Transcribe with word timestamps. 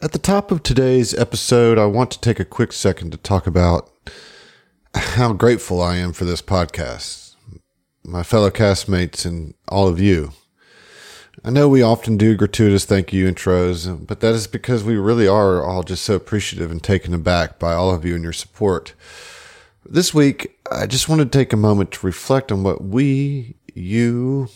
At 0.00 0.12
the 0.12 0.18
top 0.20 0.52
of 0.52 0.62
today's 0.62 1.12
episode, 1.12 1.76
I 1.76 1.86
want 1.86 2.12
to 2.12 2.20
take 2.20 2.38
a 2.38 2.44
quick 2.44 2.72
second 2.72 3.10
to 3.10 3.16
talk 3.16 3.48
about 3.48 3.90
how 4.94 5.32
grateful 5.32 5.82
I 5.82 5.96
am 5.96 6.12
for 6.12 6.24
this 6.24 6.40
podcast, 6.40 7.34
my 8.04 8.22
fellow 8.22 8.48
castmates, 8.48 9.26
and 9.26 9.54
all 9.66 9.88
of 9.88 9.98
you. 9.98 10.30
I 11.44 11.50
know 11.50 11.68
we 11.68 11.82
often 11.82 12.16
do 12.16 12.36
gratuitous 12.36 12.84
thank 12.84 13.12
you 13.12 13.28
intros, 13.28 14.06
but 14.06 14.20
that 14.20 14.36
is 14.36 14.46
because 14.46 14.84
we 14.84 14.94
really 14.96 15.26
are 15.26 15.64
all 15.64 15.82
just 15.82 16.04
so 16.04 16.14
appreciative 16.14 16.70
and 16.70 16.80
taken 16.80 17.12
aback 17.12 17.58
by 17.58 17.72
all 17.72 17.92
of 17.92 18.04
you 18.04 18.14
and 18.14 18.22
your 18.22 18.32
support. 18.32 18.94
This 19.84 20.14
week, 20.14 20.60
I 20.70 20.86
just 20.86 21.08
want 21.08 21.22
to 21.22 21.26
take 21.26 21.52
a 21.52 21.56
moment 21.56 21.90
to 21.92 22.06
reflect 22.06 22.52
on 22.52 22.62
what 22.62 22.84
we, 22.84 23.56
you, 23.74 24.46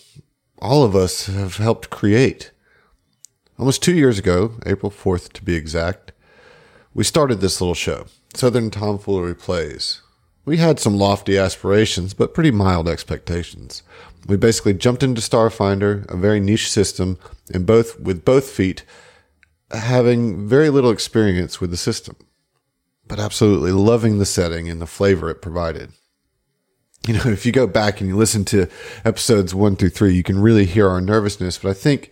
all 0.61 0.85
of 0.85 0.95
us 0.95 1.27
have 1.27 1.57
helped 1.57 1.91
create. 1.91 2.52
Almost 3.63 3.81
two 3.81 3.95
years 3.95 4.19
ago, 4.19 4.55
April 4.67 4.91
4th 4.91 5.33
to 5.35 5.45
be 5.45 5.55
exact, 5.55 6.11
we 6.95 7.05
started 7.05 7.37
this 7.37 7.61
little 7.61 7.77
show, 7.77 8.07
Southern 8.35 8.73
Tomfoolery 8.73 9.37
Plays. 9.37 10.01
We 10.45 10.57
had 10.57 10.81
some 10.81 10.99
lofty 10.99 11.39
aspirations, 11.39 12.13
but 12.13 12.35
pretty 12.35 12.51
mild 12.51 12.89
expectations. 12.89 13.85
We 14.27 14.37
basically 14.37 14.75
jumped 14.75 15.05
into 15.05 15.21
Starfinder, 15.21 16.13
a 16.13 16.17
very 16.17 16.41
niche 16.41 16.73
system, 16.73 17.21
and 17.55 17.65
both 17.65 18.01
with 18.01 18.25
both 18.25 18.51
feet, 18.51 18.83
having 19.71 20.49
very 20.49 20.69
little 20.69 20.91
experience 20.91 21.61
with 21.61 21.71
the 21.71 21.77
system, 21.77 22.17
but 23.07 23.21
absolutely 23.21 23.71
loving 23.71 24.19
the 24.19 24.27
setting 24.27 24.69
and 24.69 24.83
the 24.83 24.89
flavor 24.89 25.31
it 25.31 25.41
provided. 25.41 25.93
You 27.07 27.15
know, 27.15 27.27
if 27.27 27.47
you 27.47 27.53
go 27.53 27.69
back 27.69 28.01
and 28.01 28.11
you 28.11 28.17
listen 28.17 28.45
to 28.47 28.67
episodes 29.05 29.55
one 29.55 29.77
through 29.77 29.91
three, 29.91 30.15
you 30.15 30.25
can 30.25 30.43
really 30.43 30.65
hear 30.65 30.89
our 30.89 31.01
nervousness, 31.01 31.59
but 31.59 31.71
I 31.71 31.75
think 31.75 32.11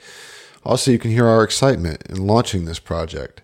also, 0.65 0.91
you 0.91 0.99
can 0.99 1.11
hear 1.11 1.27
our 1.27 1.43
excitement 1.43 2.03
in 2.09 2.27
launching 2.27 2.65
this 2.65 2.79
project. 2.79 3.43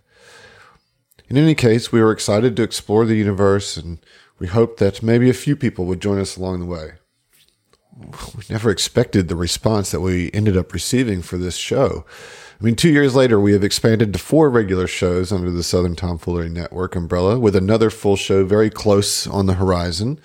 In 1.29 1.37
any 1.37 1.55
case, 1.55 1.91
we 1.91 2.01
were 2.01 2.13
excited 2.13 2.57
to 2.57 2.63
explore 2.63 3.05
the 3.05 3.17
universe 3.17 3.77
and 3.77 3.99
we 4.39 4.47
hoped 4.47 4.79
that 4.79 5.03
maybe 5.03 5.31
a 5.31 5.35
few 5.35 5.57
people 5.57 5.87
would 5.87 6.01
join 6.01 6.19
us 6.19 6.37
along 6.37 6.61
the 6.61 6.67
way. 6.67 6.93
We 7.97 8.43
never 8.51 8.71
expected 8.71 9.29
the 9.29 9.37
response 9.37 9.91
that 9.91 10.01
we 10.01 10.31
ended 10.33 10.57
up 10.57 10.75
receiving 10.75 11.23
for 11.23 11.39
this 11.39 11.57
show. 11.57 12.05
I 12.61 12.65
mean, 12.65 12.77
two 12.77 12.91
years 12.91 13.15
later, 13.15 13.41
we 13.41 13.53
have 13.53 13.65
expanded 13.65 14.13
to 14.13 14.19
four 14.19 14.51
regular 14.51 14.87
shows 14.87 15.33
under 15.33 15.51
the 15.51 15.63
Southern 15.63 15.97
Tomfoolery 15.97 16.51
Network 16.51 16.95
umbrella, 16.95 17.39
with 17.39 17.57
another 17.57 17.89
full 17.89 18.17
show 18.17 18.45
very 18.45 18.69
close 18.69 19.27
on 19.27 19.47
the 19.47 19.55
horizon. 19.55 20.21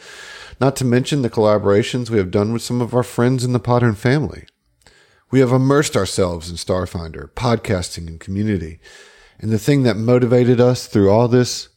Not 0.59 0.75
to 0.77 0.85
mention 0.85 1.21
the 1.21 1.29
collaborations 1.29 2.09
we 2.09 2.17
have 2.17 2.31
done 2.31 2.51
with 2.51 2.61
some 2.61 2.81
of 2.81 2.93
our 2.93 3.03
friends 3.03 3.43
in 3.43 3.53
the 3.53 3.59
Podern 3.59 3.95
family. 3.95 4.45
We 5.31 5.39
have 5.39 5.53
immersed 5.53 5.95
ourselves 5.95 6.49
in 6.49 6.57
Starfinder, 6.57 7.29
podcasting, 7.31 8.07
and 8.07 8.19
community. 8.19 8.79
And 9.39 9.49
the 9.49 9.57
thing 9.57 9.83
that 9.83 9.95
motivated 9.95 10.59
us 10.59 10.85
through 10.85 11.09
all 11.09 11.27
this 11.27 11.69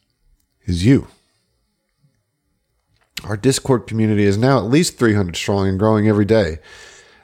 is 0.67 0.85
you. 0.85 1.07
Our 3.23 3.37
Discord 3.37 3.87
community 3.87 4.25
is 4.25 4.37
now 4.37 4.59
at 4.59 4.65
least 4.65 4.99
300 4.99 5.37
strong 5.37 5.69
and 5.69 5.79
growing 5.79 6.09
every 6.09 6.25
day. 6.25 6.59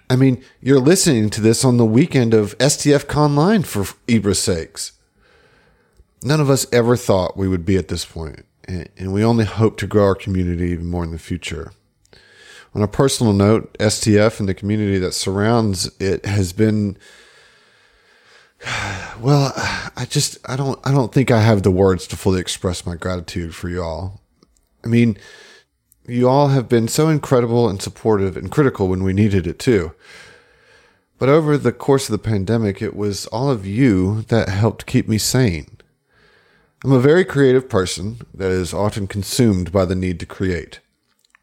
I 0.09 0.17
mean, 0.17 0.43
you're 0.61 0.81
listening 0.81 1.31
to 1.31 1.41
this 1.41 1.65
on 1.65 1.77
the 1.77 1.85
weekend 1.85 2.33
of 2.33 2.57
STF 2.59 3.05
Conline 3.07 3.67
for 3.67 3.87
Ibra's 4.09 4.39
sakes. 4.39 4.93
None 6.23 6.41
of 6.41 6.49
us 6.49 6.67
ever 6.73 6.97
thought 6.97 7.37
we 7.37 7.49
would 7.49 7.65
be 7.65 7.77
at 7.77 7.89
this 7.89 8.05
point, 8.05 8.45
and 8.67 9.13
we 9.13 9.25
only 9.25 9.45
hope 9.45 9.77
to 9.79 9.87
grow 9.87 10.05
our 10.05 10.15
community 10.15 10.71
even 10.71 10.87
more 10.87 11.05
in 11.05 11.13
the 11.13 11.19
future. 11.19 11.73
On 12.75 12.83
a 12.83 12.89
personal 12.89 13.33
note, 13.33 13.77
STF 13.79 14.39
and 14.39 14.49
the 14.49 14.55
community 14.55 14.99
that 14.99 15.13
surrounds 15.13 15.91
it 15.99 16.25
has 16.25 16.53
been 16.53 16.97
well, 19.21 19.53
I 19.97 20.07
just 20.09 20.39
I 20.49 20.57
don't 20.57 20.79
I 20.85 20.93
don't 20.93 21.13
think 21.13 21.31
I 21.31 21.41
have 21.41 21.63
the 21.63 21.71
words 21.71 22.07
to 22.09 22.17
fully 22.17 22.41
express 22.41 22.87
my 22.87 22.97
gratitude 22.97 23.55
for 23.55 23.69
you 23.69 23.83
all. 23.83 24.21
I 24.85 24.89
mean, 24.89 25.17
you 26.07 26.29
all 26.29 26.49
have 26.49 26.69
been 26.69 26.89
so 26.89 27.09
incredible 27.09 27.69
and 27.69 27.81
supportive 27.81 28.37
and 28.37 28.51
critical 28.51 28.89
when 28.89 29.03
we 29.03 29.13
needed 29.13 29.47
it 29.47 29.59
too. 29.59 29.93
But 31.19 31.29
over 31.29 31.59
the 31.59 31.73
course 31.73 32.09
of 32.09 32.13
the 32.13 32.31
pandemic, 32.31 32.81
it 32.81 32.97
was 32.97 33.27
all 33.27 33.51
of 33.51 33.67
you 33.67 34.23
that 34.23 34.49
helped 34.49 34.87
keep 34.87 35.07
me 35.07 35.19
sane. 35.19 35.77
I'm 36.83 36.93
a 36.93 37.01
very 37.01 37.27
creative 37.27 37.69
person 37.69 38.21
that 38.33 38.51
is 38.51 38.73
often 38.73 39.07
consumed 39.07 39.71
by 39.71 39.85
the 39.85 39.95
need 39.95 40.19
to 40.21 40.27
create 40.27 40.81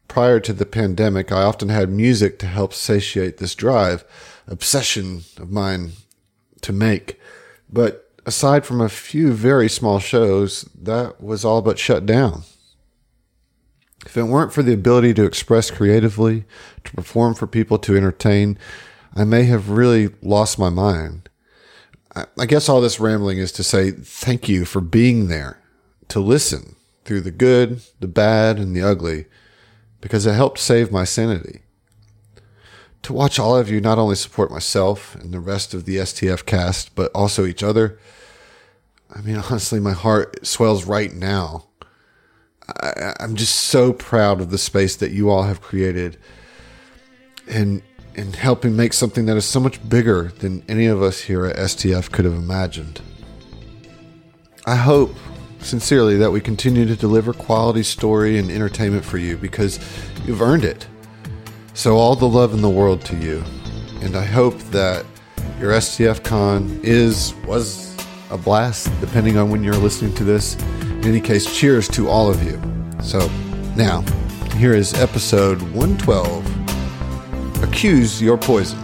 prior 0.08 0.40
to 0.40 0.52
the 0.52 0.66
pandemic, 0.66 1.30
I 1.30 1.42
often 1.42 1.68
had 1.68 1.90
music 1.90 2.38
to 2.40 2.46
help 2.46 2.72
satiate 2.72 3.36
this 3.36 3.54
drive, 3.54 4.04
obsession 4.46 5.22
of 5.36 5.50
mine 5.50 5.92
to 6.62 6.72
make. 6.72 7.20
But 7.70 8.10
aside 8.26 8.66
from 8.66 8.80
a 8.80 8.88
few 8.88 9.32
very 9.32 9.68
small 9.68 9.98
shows, 10.00 10.62
that 10.74 11.22
was 11.22 11.44
all 11.44 11.62
but 11.62 11.78
shut 11.78 12.06
down. 12.06 12.42
If 14.06 14.16
it 14.16 14.24
weren't 14.24 14.52
for 14.52 14.62
the 14.62 14.72
ability 14.72 15.12
to 15.14 15.24
express 15.24 15.70
creatively, 15.70 16.44
to 16.84 16.92
perform 16.92 17.34
for 17.34 17.46
people, 17.46 17.78
to 17.80 17.96
entertain, 17.96 18.58
I 19.14 19.24
may 19.24 19.44
have 19.44 19.70
really 19.70 20.10
lost 20.22 20.58
my 20.58 20.70
mind. 20.70 21.28
I 22.36 22.46
guess 22.46 22.68
all 22.68 22.80
this 22.80 22.98
rambling 22.98 23.38
is 23.38 23.52
to 23.52 23.62
say 23.62 23.90
thank 23.90 24.48
you 24.48 24.64
for 24.64 24.80
being 24.80 25.28
there, 25.28 25.60
to 26.08 26.20
listen 26.20 26.74
through 27.04 27.20
the 27.20 27.30
good, 27.30 27.82
the 28.00 28.08
bad, 28.08 28.58
and 28.58 28.74
the 28.74 28.82
ugly 28.82 29.26
because 30.00 30.26
it 30.26 30.34
helped 30.34 30.58
save 30.58 30.92
my 30.92 31.04
sanity. 31.04 31.62
To 33.02 33.12
watch 33.12 33.38
all 33.38 33.56
of 33.56 33.70
you 33.70 33.80
not 33.80 33.98
only 33.98 34.16
support 34.16 34.50
myself 34.50 35.14
and 35.14 35.32
the 35.32 35.40
rest 35.40 35.72
of 35.72 35.84
the 35.84 35.96
STF 35.96 36.44
cast, 36.44 36.94
but 36.94 37.10
also 37.14 37.46
each 37.46 37.62
other, 37.62 37.98
I 39.14 39.20
mean, 39.20 39.36
honestly, 39.36 39.80
my 39.80 39.92
heart 39.92 40.46
swells 40.46 40.84
right 40.84 41.12
now. 41.12 41.66
I, 42.68 43.14
am 43.20 43.36
just 43.36 43.54
so 43.54 43.92
proud 43.92 44.40
of 44.40 44.50
the 44.50 44.58
space 44.58 44.96
that 44.96 45.10
you 45.10 45.30
all 45.30 45.44
have 45.44 45.62
created 45.62 46.18
and 47.48 47.82
and 48.14 48.34
helping 48.34 48.74
make 48.74 48.92
something 48.92 49.26
that 49.26 49.36
is 49.36 49.44
so 49.44 49.60
much 49.60 49.88
bigger 49.88 50.32
than 50.40 50.64
any 50.68 50.86
of 50.86 51.00
us 51.00 51.20
here 51.20 51.46
at 51.46 51.56
STF 51.56 52.10
could 52.10 52.24
have 52.24 52.34
imagined. 52.34 53.00
I 54.66 54.74
hope 54.74 55.14
sincerely 55.60 56.16
that 56.16 56.30
we 56.30 56.40
continue 56.40 56.86
to 56.86 56.96
deliver 56.96 57.32
quality 57.32 57.82
story 57.82 58.38
and 58.38 58.50
entertainment 58.50 59.04
for 59.04 59.18
you 59.18 59.36
because 59.36 59.78
you've 60.24 60.42
earned 60.42 60.64
it. 60.64 60.86
So, 61.74 61.96
all 61.96 62.16
the 62.16 62.28
love 62.28 62.54
in 62.54 62.62
the 62.62 62.68
world 62.68 63.04
to 63.06 63.16
you. 63.16 63.44
And 64.02 64.16
I 64.16 64.24
hope 64.24 64.58
that 64.70 65.04
your 65.60 65.72
STF 65.72 66.24
Con 66.24 66.80
is, 66.82 67.34
was 67.46 67.96
a 68.30 68.38
blast, 68.38 68.90
depending 69.00 69.38
on 69.38 69.50
when 69.50 69.62
you're 69.62 69.74
listening 69.74 70.14
to 70.14 70.24
this. 70.24 70.56
In 70.80 71.04
any 71.04 71.20
case, 71.20 71.56
cheers 71.56 71.88
to 71.88 72.08
all 72.08 72.30
of 72.30 72.42
you. 72.42 72.60
So, 73.02 73.28
now, 73.76 74.02
here 74.56 74.74
is 74.74 74.94
episode 74.94 75.62
112 75.62 77.62
Accuse 77.62 78.20
Your 78.20 78.36
Poison. 78.36 78.78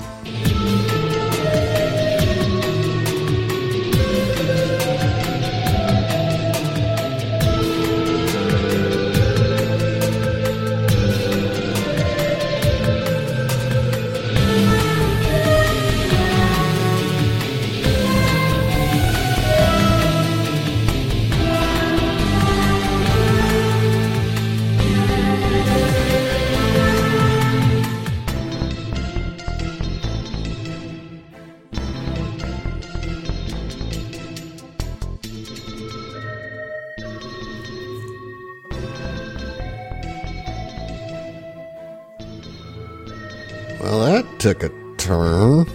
Took 44.45 44.63
a 44.63 44.69
turn. 44.99 45.67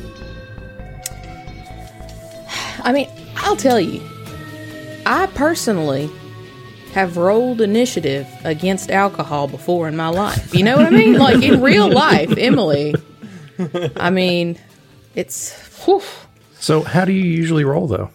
I 2.83 2.91
mean, 2.91 3.09
I'll 3.37 3.55
tell 3.55 3.79
you, 3.79 3.99
I 5.07 5.25
personally 5.33 6.07
have 6.91 7.17
rolled 7.17 7.61
initiative 7.61 8.27
against 8.43 8.91
alcohol 8.91 9.47
before 9.47 9.87
in 9.87 9.95
my 9.95 10.09
life. 10.09 10.53
You 10.53 10.63
know 10.63 10.77
what 10.77 10.85
I 10.85 10.91
mean? 10.91 11.13
like 11.13 11.41
in 11.41 11.63
real 11.63 11.89
life, 11.89 12.37
Emily. 12.37 12.93
I 13.95 14.11
mean, 14.11 14.55
it's. 15.15 15.51
Whew. 15.85 16.03
So, 16.59 16.83
how 16.83 17.05
do 17.05 17.11
you 17.11 17.23
usually 17.23 17.63
roll 17.63 17.87
though? 17.87 18.11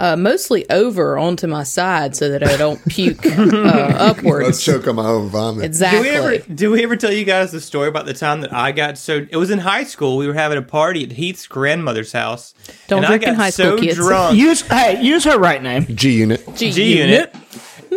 Uh, 0.00 0.16
mostly 0.16 0.68
over 0.70 1.18
onto 1.18 1.46
my 1.46 1.62
side 1.62 2.16
so 2.16 2.30
that 2.30 2.42
I 2.42 2.56
don't 2.56 2.82
puke 2.88 3.24
uh, 3.26 3.36
Let's 3.36 4.00
upwards. 4.00 4.64
choke 4.64 4.88
on 4.88 4.96
my 4.96 5.06
own 5.06 5.28
vomit. 5.28 5.64
Exactly. 5.64 6.02
Did 6.02 6.10
we 6.10 6.16
ever 6.16 6.54
did 6.54 6.68
we 6.68 6.82
ever 6.82 6.96
tell 6.96 7.12
you 7.12 7.24
guys 7.24 7.52
the 7.52 7.60
story 7.60 7.88
about 7.88 8.06
the 8.06 8.14
time 8.14 8.40
that 8.40 8.52
I 8.52 8.72
got 8.72 8.96
so 8.96 9.26
it 9.30 9.36
was 9.36 9.50
in 9.50 9.58
high 9.58 9.84
school 9.84 10.16
we 10.16 10.26
were 10.26 10.34
having 10.34 10.56
a 10.56 10.62
party 10.62 11.04
at 11.04 11.12
Heath's 11.12 11.46
grandmother's 11.46 12.12
house. 12.12 12.54
Don't 12.88 13.00
and 13.04 13.06
drink 13.08 13.22
I 13.22 13.26
got 13.26 13.32
in 13.32 13.36
high 13.36 13.50
school, 13.50 13.76
so 13.76 13.78
kids. 13.78 13.96
drunk 13.96 14.36
Use 14.38 14.62
hey, 14.62 15.02
use 15.02 15.24
her 15.24 15.38
right 15.38 15.62
name. 15.62 15.84
G 15.94 16.12
unit. 16.12 16.56
G, 16.56 16.72
G 16.72 16.98
unit. 16.98 17.34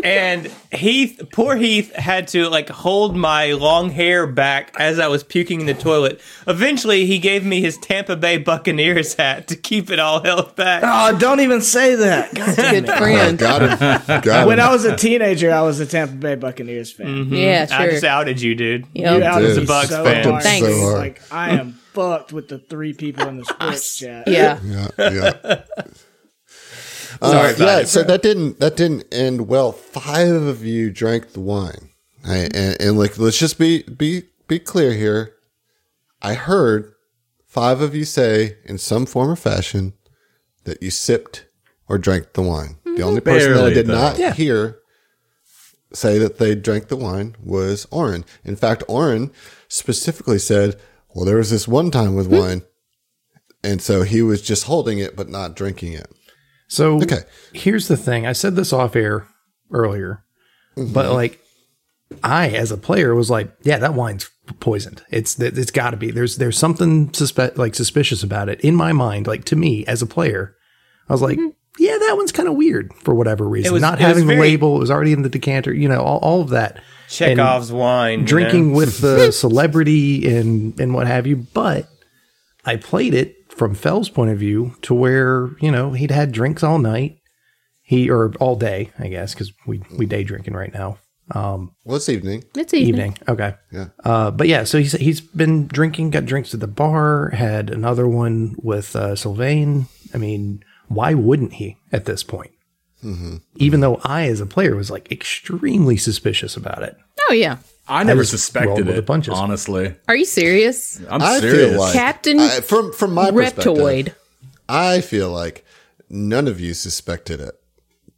And 0.04 0.48
Heath, 0.72 1.22
poor 1.31 1.56
Heath, 1.56 1.94
had 1.95 2.28
to 2.30 2.50
like 2.50 2.69
hold 2.69 3.16
my 3.16 3.51
long 3.54 3.90
hair 3.90 4.25
back 4.25 4.74
as 4.80 4.98
I 5.00 5.07
was 5.07 5.24
puking 5.24 5.62
in 5.62 5.66
the 5.68 5.74
toilet. 5.74 6.19
Eventually, 6.48 7.06
he 7.06 7.19
gave 7.19 7.45
me 7.45 7.62
his 7.62 7.78
Tampa 7.78 8.16
Bay 8.16 8.38
Buccaneers 8.38 9.13
hat 9.13 9.48
to 9.50 9.56
keep 9.56 9.90
it 9.92 10.00
all 10.00 10.22
held 10.24 10.56
back. 10.56 10.84
Oh, 10.86 11.18
don't 11.19 11.40
even 11.42 11.62
say 11.62 11.95
that. 11.95 12.34
God 12.34 12.56
damn 12.56 12.74
Good 12.84 12.90
it. 12.90 12.98
friend. 12.98 13.38
Got 13.38 13.62
him. 14.07 14.22
Got 14.22 14.48
When 14.48 14.60
him. 14.60 14.66
I 14.66 14.72
was 14.72 14.86
a 14.86 14.95
teenager, 14.95 15.51
I 15.51 15.62
was 15.62 15.80
a 15.80 15.86
Tampa 15.86 16.16
Bay 16.16 16.36
Buccaneers 16.36 16.92
fan. 16.92 17.07
Mm-hmm. 17.07 17.34
Yeah, 17.36 17.68
I 17.72 17.89
just 17.89 18.04
outed 18.04 18.42
you, 18.42 18.56
dude. 18.56 18.88
Yep. 18.94 19.18
You 19.19 19.24
outed 19.25 19.48
Dude. 19.50 19.57
me 19.60 19.66
Bucks 19.66 19.89
so 19.89 20.04
fan. 20.04 20.24
hard. 20.28 20.44
Thanks. 20.44 20.68
So 20.68 20.80
hard. 20.81 20.98
Like 20.98 21.22
I 21.31 21.51
am 21.51 21.74
fucked 21.94 22.34
with 22.34 22.48
the 22.50 22.57
three 22.57 22.94
people 22.94 23.28
in 23.28 23.38
the 23.38 23.46
sports 23.46 23.98
chat. 24.00 24.28
Yeah. 24.28 24.60
yeah, 24.63 24.88
yeah. 24.98 25.62
Uh, 27.24 27.54
yeah, 27.58 27.80
it. 27.80 27.88
so 27.88 28.04
that 28.04 28.22
didn't 28.22 28.60
that 28.60 28.75
didn't 28.75 29.06
end 29.14 29.48
well. 29.48 29.72
Five 29.72 30.30
of 30.30 30.64
you 30.66 30.92
drank 30.92 31.34
the 31.34 31.40
wine, 31.40 31.90
Right, 32.25 32.54
and, 32.56 32.80
and 32.81 32.98
like 32.98 33.18
let's 33.18 33.38
just 33.40 33.58
be 33.58 33.84
be 33.84 34.24
be 34.48 34.60
clear 34.60 34.94
here. 34.94 35.34
I 36.22 36.34
heard 36.36 36.94
five 37.46 37.81
of 37.81 37.96
you 37.96 38.06
say 38.06 38.58
in 38.66 38.78
some 38.78 39.06
form 39.06 39.30
or 39.30 39.36
fashion 39.36 39.94
that 40.66 40.81
you 40.81 40.90
sipped 40.92 41.46
or 41.88 41.98
drank 41.98 42.34
the 42.34 42.42
wine. 42.42 42.78
The 42.86 43.02
only 43.04 43.22
person 43.22 43.54
that 43.54 43.64
I 43.66 43.70
did 43.74 43.88
though. 43.88 43.94
not 43.94 44.18
Yeah. 44.20 44.34
hear 44.34 44.80
say 45.94 46.18
that 46.18 46.38
they 46.40 46.56
drank 46.56 46.88
the 46.88 46.96
wine 46.96 47.36
was 47.44 47.86
Oren. 47.92 48.25
In 48.44 48.56
fact, 48.56 48.84
Oren 48.88 49.31
specifically 49.68 50.40
said, 50.40 50.75
"Well, 51.14 51.25
there 51.25 51.38
was 51.38 51.52
this 51.52 51.68
one 51.68 51.92
time 51.92 52.16
with 52.16 52.28
wine." 52.28 52.64
And 53.64 53.81
so 53.81 54.02
he 54.04 54.22
was 54.22 54.42
just 54.42 54.66
holding 54.66 55.00
it 55.00 55.16
but 55.16 55.30
not 55.30 55.56
drinking 55.56 55.94
it. 55.94 56.12
So 56.74 56.96
Okay. 57.02 57.20
here's 57.54 57.88
the 57.88 57.98
thing. 57.98 58.25
I 58.25 58.34
said 58.34 58.56
this 58.56 58.74
off 58.74 58.96
air 58.96 59.28
earlier, 59.72 60.24
but 60.75 61.06
mm-hmm. 61.06 61.14
like 61.14 61.40
I, 62.24 62.50
as 62.50 62.72
a 62.72 62.78
player, 62.78 63.14
was 63.14 63.30
like, 63.30 63.52
yeah, 63.62 63.78
that 63.78 63.94
wine's 63.94 64.30
poisoned. 64.60 65.04
It's 65.12 65.40
it's 65.40 65.72
got 65.72 65.92
to 65.92 65.98
be. 65.98 66.10
There's 66.10 66.38
there's 66.38 66.58
something 66.58 67.10
suspe- 67.10 67.58
like 67.58 67.75
suspicious 67.75 68.24
about 68.24 68.50
it 68.50 68.60
in 68.62 68.75
my 68.75 68.92
mind. 68.92 69.28
Like 69.28 69.46
to 69.46 69.56
me 69.56 69.86
as 69.86 70.02
a 70.02 70.08
player, 70.08 70.56
I 71.08 71.14
was 71.14 71.22
like, 71.22 71.38
mm-hmm. 71.38 71.50
yeah, 71.78 71.98
that 72.00 72.14
one's 72.18 72.31
kind 72.31 72.50
of 72.50 72.56
weird 72.56 72.92
for 72.96 73.14
whatever 73.14 73.48
reason. 73.48 73.72
was- 73.72 73.81
Not 73.81 74.00
having 74.00 74.25
the 74.25 74.34
very- 74.34 74.50
label, 74.50 74.75
it 74.75 74.80
was 74.80 74.92
already 74.92 75.14
in 75.14 75.22
the 75.22 75.30
decanter. 75.30 75.74
You 75.74 75.90
know, 75.90 76.02
all, 76.02 76.18
all 76.20 76.42
of 76.42 76.50
that. 76.50 76.78
And 76.78 77.38
Chekhov's 77.38 77.72
wine. 77.72 78.22
you 78.22 78.25
drinking 78.25 78.72
know? 78.72 78.78
with 78.78 79.00
the 79.00 79.31
celebrity 79.44 80.36
and 80.36 80.80
and 80.80 80.96
what 80.96 81.06
have 81.06 81.28
you. 81.28 81.36
But 81.54 81.88
I 82.66 82.78
played 82.78 83.14
it 83.14 83.43
from 83.56 83.76
Fell's 83.76 84.10
point 84.10 84.32
of 84.32 84.38
view 84.40 84.76
to 84.84 84.94
where 84.94 85.50
you 85.62 85.72
know 85.72 85.92
he'd 85.92 86.12
had 86.12 86.32
drinks 86.32 86.64
all 86.64 86.80
night, 86.80 87.20
he 87.82 88.10
or 88.10 88.34
all 88.40 88.56
day, 88.56 88.92
I 89.00 89.08
guess, 89.08 89.34
because 89.34 89.54
we 89.68 89.82
we 89.98 90.06
day 90.06 90.24
drinking 90.24 90.54
right 90.54 90.74
now. 90.74 90.98
Um, 91.32 91.72
Well, 91.86 91.96
it's 91.96 92.10
evening. 92.10 92.44
It's 92.56 92.74
evening. 92.74 92.90
evening, 93.14 93.18
okay. 93.30 93.56
Yeah. 93.72 93.86
Uh, 94.04 94.30
but 94.32 94.48
yeah, 94.48 94.66
so 94.66 94.78
he's 94.78 94.92
he's 94.94 95.22
been 95.22 95.68
drinking, 95.68 96.10
got 96.10 96.26
drinks 96.26 96.54
at 96.54 96.60
the 96.60 96.68
bar, 96.68 97.30
had 97.30 97.70
another 97.70 98.08
one 98.08 98.56
with 98.62 98.96
uh, 98.96 99.16
Sylvain. 99.16 99.88
I 100.14 100.18
mean, 100.18 100.64
why 100.90 101.14
wouldn't 101.14 101.54
he 101.54 101.78
at 101.92 102.06
this 102.06 102.24
point? 102.24 102.52
Even 103.58 103.82
though 103.82 104.00
I, 104.06 104.28
as 104.28 104.40
a 104.40 104.46
player, 104.46 104.78
was 104.78 104.90
like 104.90 105.12
extremely 105.12 105.98
suspicious 105.98 106.56
about 106.56 106.84
it. 106.84 106.96
Oh 107.30 107.34
yeah. 107.34 107.58
I 107.88 108.04
never 108.04 108.22
just 108.22 108.32
suspected 108.32 108.70
rolled 108.70 108.86
with 108.86 108.96
the 108.96 109.02
it. 109.02 109.06
punches. 109.06 109.34
Honestly, 109.34 109.96
Are 110.08 110.16
you 110.16 110.26
serious? 110.26 111.02
I'm 111.10 111.22
I 111.22 111.40
serious. 111.40 111.72
feel 111.72 111.80
like 111.80 111.94
Captain 111.94 112.40
I, 112.40 112.62
from 112.62 112.94
from 112.94 113.14
my 113.14 113.30
perspective, 113.32 113.74
Reptoid. 113.74 114.16
I 114.70 115.02
feel 115.02 115.30
like 115.32 115.66
none 116.10 116.48
of 116.48 116.60
you 116.62 116.74
suspected 116.74 117.40
it 117.42 117.56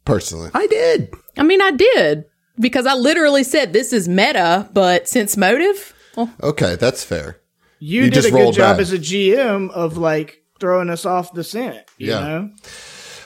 personally. 0.04 0.50
I 0.54 0.66
did. 0.68 1.12
I 1.36 1.42
mean, 1.42 1.60
I 1.60 1.72
did 1.72 2.26
because 2.60 2.86
I 2.86 2.94
literally 2.94 3.42
said 3.44 3.72
this 3.72 3.92
is 3.92 4.08
meta, 4.08 4.68
but 4.72 5.08
since 5.08 5.36
motive, 5.36 5.94
well, 6.16 6.30
Okay, 6.42 6.76
that's 6.76 7.02
fair. 7.04 7.40
You, 7.78 8.04
You 8.04 8.10
did 8.10 8.14
just 8.14 8.28
a 8.28 8.30
good 8.30 8.54
job 8.54 8.76
back. 8.76 8.80
as 8.82 8.92
a 8.92 8.98
GM 8.98 9.70
of 9.70 9.98
like 9.98 10.42
throwing 10.60 10.88
us 10.90 11.04
off 11.04 11.34
the 11.34 11.44
scent. 11.44 11.78
You 11.98 12.10
Yeah. 12.12 12.20
know? 12.20 12.50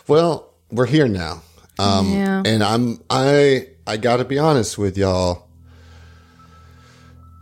Well, 0.08 0.54
we're 0.72 0.86
here 0.86 1.06
now, 1.06 1.42
um, 1.78 2.12
Yeah. 2.12 2.42
and 2.44 2.64
I'm 2.64 3.00
I 3.10 3.68
I 3.86 3.96
got 3.98 4.16
to 4.16 4.24
be 4.24 4.38
honest 4.38 4.78
with 4.78 4.96
y'all. 4.98 5.46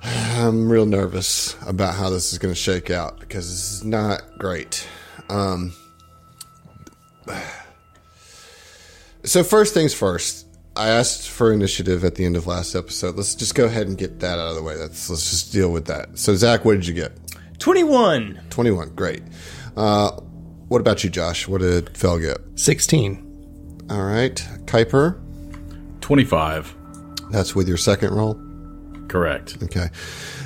I'm 0.03 0.71
real 0.71 0.87
nervous 0.87 1.57
about 1.67 1.95
how 1.95 2.11
this 2.11 2.33
is 2.33 2.39
going 2.39 2.55
to 2.55 2.61
shake 2.61 2.91
out 2.91 3.19
because 3.21 3.49
this 3.49 3.73
is 3.73 3.85
not 3.85 4.23
great. 4.39 4.87
Um, 5.29 5.73
so 9.25 9.43
first 9.43 9.75
things 9.75 9.93
first, 9.95 10.47
I 10.77 10.89
asked 10.89 11.29
for 11.29 11.53
initiative 11.53 12.05
at 12.05 12.15
the 12.15 12.25
end 12.25 12.37
of 12.37 12.47
last 12.47 12.75
episode. 12.75 13.17
Let's 13.17 13.35
just 13.35 13.55
go 13.55 13.65
ahead 13.65 13.89
and 13.89 13.99
get 13.99 14.21
that 14.21 14.39
out 14.39 14.49
of 14.51 14.55
the 14.55 14.63
way. 14.63 14.77
Let's 14.77 15.11
let's 15.11 15.29
just 15.31 15.53
deal 15.53 15.71
with 15.73 15.87
that. 15.87 16.17
So 16.19 16.35
Zach, 16.37 16.65
what 16.65 16.75
did 16.75 16.87
you 16.87 16.95
get? 16.95 17.13
21. 17.59 18.41
21. 18.51 18.95
Great. 18.95 19.23
Uh, 19.77 20.13
what 20.69 20.81
about 20.81 21.03
you, 21.03 21.11
Josh? 21.11 21.49
What 21.49 21.61
did 21.61 21.97
Fell 21.97 22.19
get? 22.19 22.39
Sixteen. 22.55 23.25
All 23.91 24.05
right. 24.05 24.35
Kuiper, 24.67 25.19
Twenty-five. 26.01 26.75
that's 27.31 27.55
with 27.57 27.67
your 27.67 27.77
second 27.79 28.15
roll. 28.15 28.41
Correct. 29.09 29.57
Okay. 29.63 29.89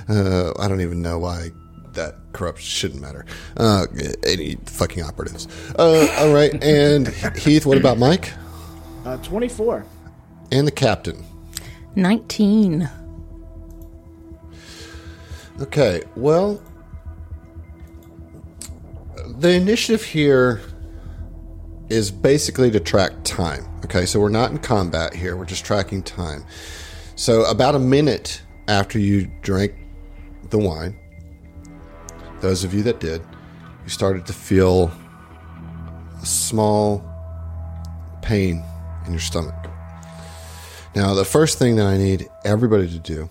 Uh, 0.09 0.53
I 0.59 0.69
don't 0.69 0.81
even 0.81 1.03
know 1.03 1.19
why 1.19 1.51
that 1.95 2.15
corrupt 2.33 2.61
shouldn't 2.61 3.01
matter. 3.03 3.27
Uh, 3.57 3.87
any 4.25 4.57
fucking 4.67 5.03
operatives. 5.03 5.47
Uh, 5.79 6.07
all 6.19 6.33
right. 6.33 6.63
And 6.63 7.09
Heath, 7.37 7.67
what 7.67 7.77
about 7.77 7.99
Mike? 7.99 8.33
Uh, 9.05 9.17
24. 9.19 9.85
And 10.53 10.67
the 10.67 10.71
captain. 10.73 11.25
nineteen. 11.97 12.89
Okay. 15.61 16.03
Well, 16.17 16.63
the 19.39 19.51
initiative 19.53 20.05
here 20.05 20.61
is 21.89 22.11
basically 22.11 22.71
to 22.71 22.81
track 22.81 23.13
time. 23.25 23.65
Okay. 23.85 24.07
So 24.07 24.21
we're 24.21 24.29
not 24.29 24.51
in 24.51 24.59
combat 24.59 25.15
here, 25.15 25.37
we're 25.37 25.45
just 25.45 25.65
tracking 25.65 26.03
time. 26.03 26.45
So 27.17 27.45
about 27.45 27.75
a 27.75 27.79
minute 27.79 28.42
after 28.69 28.99
you 28.99 29.31
drank 29.43 29.75
the 30.51 30.59
wine, 30.59 30.97
those 32.41 32.65
of 32.65 32.75
you 32.75 32.83
that 32.83 33.01
did, 33.01 33.23
you 33.85 33.89
started 33.89 34.27
to 34.27 34.33
feel 34.33 34.91
a 36.21 36.27
small 36.27 37.05
pain 38.23 38.63
in 39.07 39.13
your 39.13 39.21
stomach. 39.21 39.55
Now, 40.95 41.15
the 41.15 41.25
first 41.25 41.59
thing 41.59 41.77
that 41.77 41.87
I 41.87 41.97
need 41.97 42.29
everybody 42.45 42.89
to 42.89 42.99
do 42.99 43.29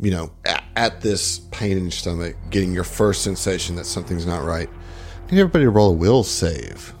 you 0.00 0.10
know, 0.10 0.30
at, 0.44 0.62
at 0.76 1.00
this 1.00 1.40
pain 1.50 1.76
in 1.76 1.84
your 1.84 1.90
stomach, 1.90 2.36
getting 2.50 2.72
your 2.72 2.84
first 2.84 3.22
sensation 3.22 3.76
that 3.76 3.86
something's 3.86 4.26
not 4.26 4.44
right, 4.44 4.68
I 4.68 5.30
need 5.30 5.40
everybody 5.40 5.64
to 5.64 5.70
roll 5.70 5.90
a 5.90 5.94
will 5.94 6.22
save. 6.22 6.94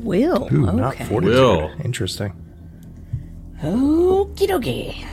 Will. 0.00 0.48
Ooh, 0.52 0.72
not 0.72 0.94
okay. 0.94 1.04
fortitude. 1.04 1.36
Will. 1.36 1.70
Interesting. 1.82 2.32
Okie 3.62 4.46
dokie. 4.48 5.06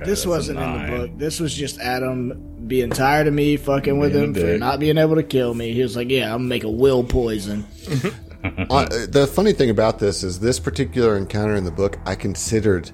Okay, 0.00 0.10
This 0.10 0.26
wasn't 0.26 0.58
in 0.58 0.72
the 0.72 0.96
book. 0.96 1.10
This 1.18 1.40
was 1.40 1.54
just 1.54 1.78
Adam 1.78 2.66
being 2.66 2.90
tired 2.90 3.26
of 3.26 3.34
me 3.34 3.56
fucking 3.56 3.98
with 3.98 4.12
Being 4.12 4.22
a 4.22 4.26
him 4.28 4.34
for 4.34 4.58
not 4.58 4.80
being 4.80 4.96
able 4.98 5.16
to 5.16 5.22
kill 5.22 5.52
me. 5.54 5.72
He 5.72 5.82
was 5.82 5.96
like, 5.96 6.10
"Yeah, 6.10 6.32
I'm 6.32 6.40
gonna 6.40 6.48
make 6.48 6.64
a 6.64 6.70
will 6.70 7.04
poison." 7.04 7.66
Uh, 8.42 8.86
the 9.08 9.26
funny 9.26 9.52
thing 9.52 9.68
about 9.68 9.98
this 9.98 10.22
is 10.22 10.40
this 10.40 10.58
particular 10.58 11.14
encounter 11.18 11.54
in 11.56 11.64
the 11.64 11.70
book 11.70 11.98
I 12.06 12.14
considered 12.14 12.90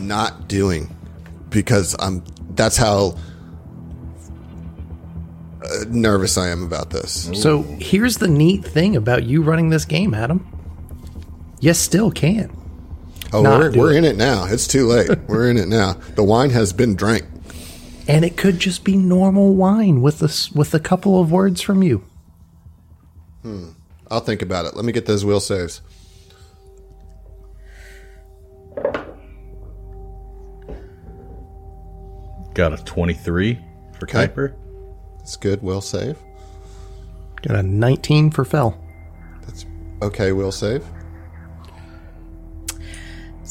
not 0.00 0.48
doing 0.48 0.96
because 1.50 1.94
I'm 1.98 2.24
that's 2.54 2.78
how 2.78 3.18
uh, 5.62 5.84
nervous 5.88 6.38
I 6.38 6.48
am 6.48 6.62
about 6.64 6.88
this. 6.88 7.28
So 7.34 7.62
here's 7.80 8.16
the 8.16 8.28
neat 8.28 8.64
thing 8.64 8.96
about 8.96 9.24
you 9.24 9.42
running 9.42 9.68
this 9.68 9.84
game, 9.84 10.14
Adam. 10.14 10.46
You 11.60 11.74
still 11.74 12.10
can. 12.10 12.56
Oh, 13.32 13.42
Not 13.42 13.60
we're, 13.60 13.70
do 13.70 13.78
we're 13.80 13.92
it. 13.94 13.98
in 13.98 14.04
it 14.04 14.16
now. 14.16 14.44
It's 14.44 14.66
too 14.66 14.86
late. 14.86 15.08
we're 15.26 15.50
in 15.50 15.56
it 15.56 15.68
now. 15.68 15.94
The 16.16 16.22
wine 16.24 16.50
has 16.50 16.72
been 16.72 16.94
drank. 16.94 17.24
And 18.08 18.24
it 18.24 18.36
could 18.36 18.58
just 18.58 18.84
be 18.84 18.96
normal 18.96 19.54
wine 19.54 20.02
with 20.02 20.20
a, 20.22 20.26
s- 20.26 20.50
with 20.52 20.74
a 20.74 20.80
couple 20.80 21.20
of 21.20 21.30
words 21.32 21.60
from 21.62 21.82
you. 21.82 22.04
Hmm. 23.42 23.70
I'll 24.10 24.20
think 24.20 24.42
about 24.42 24.66
it. 24.66 24.76
Let 24.76 24.84
me 24.84 24.92
get 24.92 25.06
those 25.06 25.24
will 25.24 25.40
saves. 25.40 25.80
Got 32.54 32.72
a 32.78 32.84
twenty-three 32.84 33.58
for 33.98 34.04
Okay. 34.04 34.26
Kuiper. 34.28 34.54
That's 35.18 35.36
good. 35.36 35.62
Will 35.62 35.80
save. 35.80 36.18
Got 37.42 37.56
a 37.56 37.62
19 37.62 38.30
for 38.30 38.44
Fell. 38.44 38.78
That's 39.46 39.64
Okay, 40.00 40.30
will 40.32 40.52
save. 40.52 40.84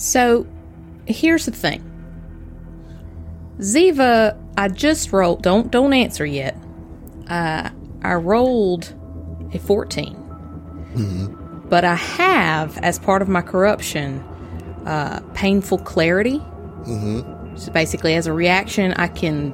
So, 0.01 0.48
here's 1.05 1.46
the 1.46 1.51
thing. 1.51 1.88
Ziva, 3.60 4.38
I 4.58 4.67
just 4.70 5.13
rolled. 5.13 5.43
Don't 5.43 5.72
don't 5.72 5.93
answer 5.93 6.25
yet. 6.25 6.58
Uh, 7.27 7.70
I 8.03 8.13
rolled 8.15 8.93
a 9.53 9.60
14 9.60 10.22
but 11.72 11.86
I 11.86 11.96
have, 11.96 12.77
as 12.79 13.00
part 13.00 13.22
of 13.22 13.29
my 13.29 13.41
corruption, 13.41 14.20
uh, 14.86 15.22
painful 15.34 15.77
clarity. 15.77 16.39
Mm-hmm. 16.39 17.55
So 17.55 17.72
basically, 17.72 18.13
as 18.15 18.27
a 18.27 18.34
reaction, 18.34 18.91
I 18.93 19.08
can 19.08 19.53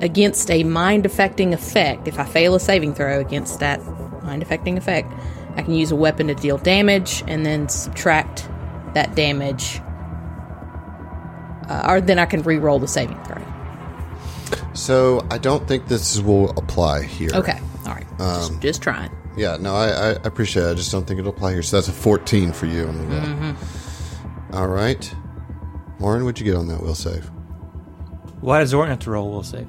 against 0.00 0.50
a 0.50 0.64
mind 0.64 1.06
affecting 1.06 1.54
effect. 1.54 2.08
If 2.08 2.18
I 2.18 2.24
fail 2.24 2.56
a 2.56 2.60
saving 2.60 2.94
throw 2.94 3.20
against 3.20 3.60
that 3.60 3.80
mind 4.24 4.42
affecting 4.42 4.76
effect, 4.76 5.12
I 5.54 5.62
can 5.62 5.74
use 5.74 5.92
a 5.92 5.96
weapon 5.96 6.26
to 6.26 6.34
deal 6.34 6.58
damage 6.58 7.22
and 7.28 7.46
then 7.46 7.68
subtract 7.68 8.48
that 8.96 9.14
damage. 9.14 9.82
Uh, 11.68 11.86
or 11.86 12.00
then 12.00 12.18
I 12.18 12.24
can 12.24 12.42
re-roll 12.42 12.78
the 12.78 12.88
saving 12.88 13.22
throw. 13.24 13.42
So 14.72 15.26
I 15.30 15.36
don't 15.36 15.68
think 15.68 15.86
this 15.86 16.18
will 16.18 16.50
apply 16.50 17.02
here. 17.02 17.28
Okay, 17.34 17.58
all 17.86 17.94
right, 17.94 18.06
just, 18.18 18.60
just 18.60 18.82
trying. 18.82 19.10
Yeah, 19.36 19.58
no, 19.60 19.74
I, 19.74 19.88
I 19.88 20.08
appreciate 20.24 20.62
it. 20.64 20.70
I 20.70 20.74
just 20.74 20.90
don't 20.90 21.06
think 21.06 21.20
it'll 21.20 21.32
apply 21.32 21.52
here. 21.52 21.62
So 21.62 21.76
that's 21.76 21.88
a 21.88 21.92
14 21.92 22.52
for 22.52 22.64
you 22.64 22.86
on 22.86 22.96
the 22.96 23.04
will. 23.04 23.20
Mm-hmm. 23.20 24.54
All 24.54 24.68
right. 24.68 25.14
Oren, 26.00 26.24
what'd 26.24 26.38
you 26.38 26.50
get 26.50 26.56
on 26.56 26.68
that 26.68 26.80
will 26.80 26.94
save? 26.94 27.30
Why 28.40 28.60
does 28.60 28.72
Oren 28.72 28.88
have 28.88 29.00
to 29.00 29.10
roll 29.10 29.30
will 29.30 29.42
save? 29.42 29.68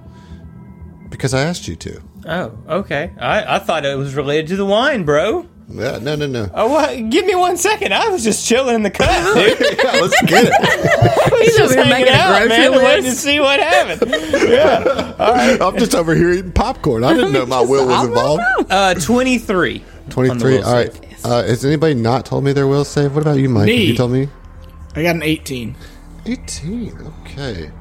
Because 1.10 1.34
I 1.34 1.42
asked 1.42 1.68
you 1.68 1.76
to. 1.76 2.02
Oh, 2.26 2.58
okay. 2.70 3.12
I, 3.20 3.56
I 3.56 3.60
thought 3.60 3.86
it 3.86 3.98
was 3.98 4.16
related 4.16 4.48
to 4.50 4.56
the 4.56 4.66
wine, 4.66 5.04
bro. 5.04 5.50
Yeah, 5.70 6.00
no, 6.02 6.16
no, 6.16 6.28
no. 6.28 6.50
Oh, 6.54 6.70
what? 6.70 7.10
Give 7.10 7.26
me 7.26 7.36
one 7.36 7.58
second. 7.58 7.94
I 7.94 8.08
was 8.08 8.24
just 8.24 8.48
chilling 8.48 8.76
in 8.76 8.84
the 8.84 8.90
cut, 8.90 9.10
dude. 9.36 9.78
yeah, 9.78 10.00
let's 10.00 10.22
get 10.22 10.46
it. 10.48 11.44
He's 11.44 11.60
over 11.60 11.74
here 11.74 11.84
Hanging 11.84 12.08
out, 12.10 12.30
grocery 12.40 12.48
man, 12.70 12.72
waiting 12.78 13.04
to 13.04 13.12
see 13.12 13.40
what 13.42 13.60
happened. 13.60 14.14
I'm 15.20 15.78
just 15.78 15.94
over 15.94 16.16
here 16.16 16.32
eating 16.32 16.54
popcorn. 16.54 17.04
I 17.04 17.14
didn't 17.14 17.34
know 17.34 17.46
my 17.46 17.60
will 17.60 17.86
was 17.86 18.06
involved. 18.08 18.44
Uh, 18.70 18.94
23. 18.94 19.80
on 19.80 19.84
the 20.06 20.12
23. 20.12 20.58
will 20.58 20.66
All 20.66 20.74
right. 20.74 20.94
save. 20.94 21.26
Uh, 21.26 21.44
has 21.44 21.66
anybody 21.66 21.96
not 21.96 22.26
told 22.26 22.46
me 22.46 22.54
their 22.54 22.68
will 22.68 22.86
save? 22.86 23.14
What 23.14 23.22
about 23.24 23.38
you, 23.38 23.50
Mike? 23.50 23.68
Have 23.68 23.78
Me. 23.78 23.84
you 23.86 23.96
told 23.96 24.12
me? 24.12 24.30
I 24.96 25.04
got 25.04 25.16
an 25.16 25.24
18. 25.24 25.76
18. 26.28 27.14
Okay. 27.26 27.72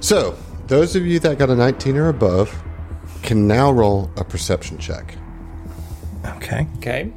So, 0.00 0.36
those 0.66 0.96
of 0.96 1.06
you 1.06 1.18
that 1.20 1.38
got 1.38 1.48
a 1.48 1.54
19 1.56 1.96
or 1.96 2.08
above 2.10 2.62
can 3.22 3.46
now 3.46 3.70
roll 3.72 4.10
a 4.16 4.24
perception 4.24 4.76
check. 4.78 5.14
Okay. 6.36 6.66
Okay. 6.78 7.12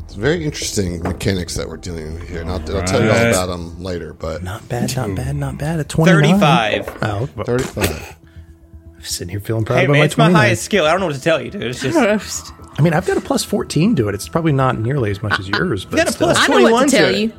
It's 0.00 0.14
very 0.14 0.44
interesting 0.44 1.02
mechanics 1.02 1.54
that 1.54 1.68
we're 1.68 1.76
dealing 1.78 2.14
with 2.14 2.28
here. 2.28 2.40
And 2.42 2.50
I'll, 2.50 2.56
I'll 2.76 2.84
tell 2.84 3.02
you 3.02 3.10
all 3.10 3.16
about 3.16 3.46
them 3.46 3.82
later, 3.82 4.12
but 4.12 4.42
Not 4.42 4.68
bad, 4.68 4.94
not 4.96 5.14
bad, 5.16 5.36
not 5.36 5.56
bad. 5.58 5.80
At 5.80 5.88
29. 5.88 6.38
35. 6.40 6.98
Oh, 7.02 7.28
well, 7.36 7.44
35. 7.46 8.16
I'm 8.96 9.02
sitting 9.02 9.30
here 9.30 9.40
feeling 9.40 9.64
proud 9.64 9.78
Hey, 9.78 9.84
about 9.84 9.92
man, 9.92 10.00
my 10.00 10.04
it's 10.04 10.18
my 10.18 10.24
29. 10.26 10.40
highest 10.46 10.62
skill. 10.64 10.84
I 10.86 10.90
don't 10.90 11.00
know 11.00 11.06
what 11.06 11.14
to 11.16 11.20
tell 11.22 11.40
you, 11.40 11.50
dude. 11.50 11.62
It's 11.62 11.80
just. 11.80 12.52
I 12.78 12.82
mean, 12.82 12.92
I've 12.94 13.06
got 13.06 13.16
a 13.16 13.20
plus 13.20 13.44
14 13.44 13.96
to 13.96 14.08
it. 14.08 14.14
It's 14.14 14.28
probably 14.28 14.52
not 14.52 14.78
nearly 14.78 15.10
as 15.10 15.22
much 15.22 15.38
as 15.38 15.48
yours, 15.48 15.84
but 15.84 15.96
got 15.96 16.08
a 16.08 16.12
still. 16.12 16.26
plus- 16.28 16.38
I 16.38 16.46
know 16.48 16.62
what 16.62 16.68
21 16.70 16.84
to 16.84 16.90
to 16.90 16.96
tell 16.96 17.08
it. 17.14 17.18
you. 17.18 17.32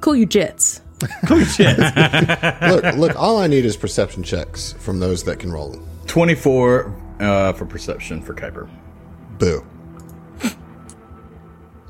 Cool 0.00 0.16
you 0.16 0.26
jits. 0.26 0.80
look, 2.70 2.96
look, 2.96 3.16
all 3.20 3.38
I 3.38 3.46
need 3.46 3.64
is 3.64 3.76
perception 3.76 4.22
checks 4.22 4.72
from 4.74 5.00
those 5.00 5.24
that 5.24 5.38
can 5.38 5.52
roll 5.52 5.70
them. 5.70 5.86
24 6.06 6.94
uh, 7.20 7.52
for 7.54 7.66
perception 7.66 8.22
for 8.22 8.34
Kuiper. 8.34 8.68
Boo. 9.38 9.64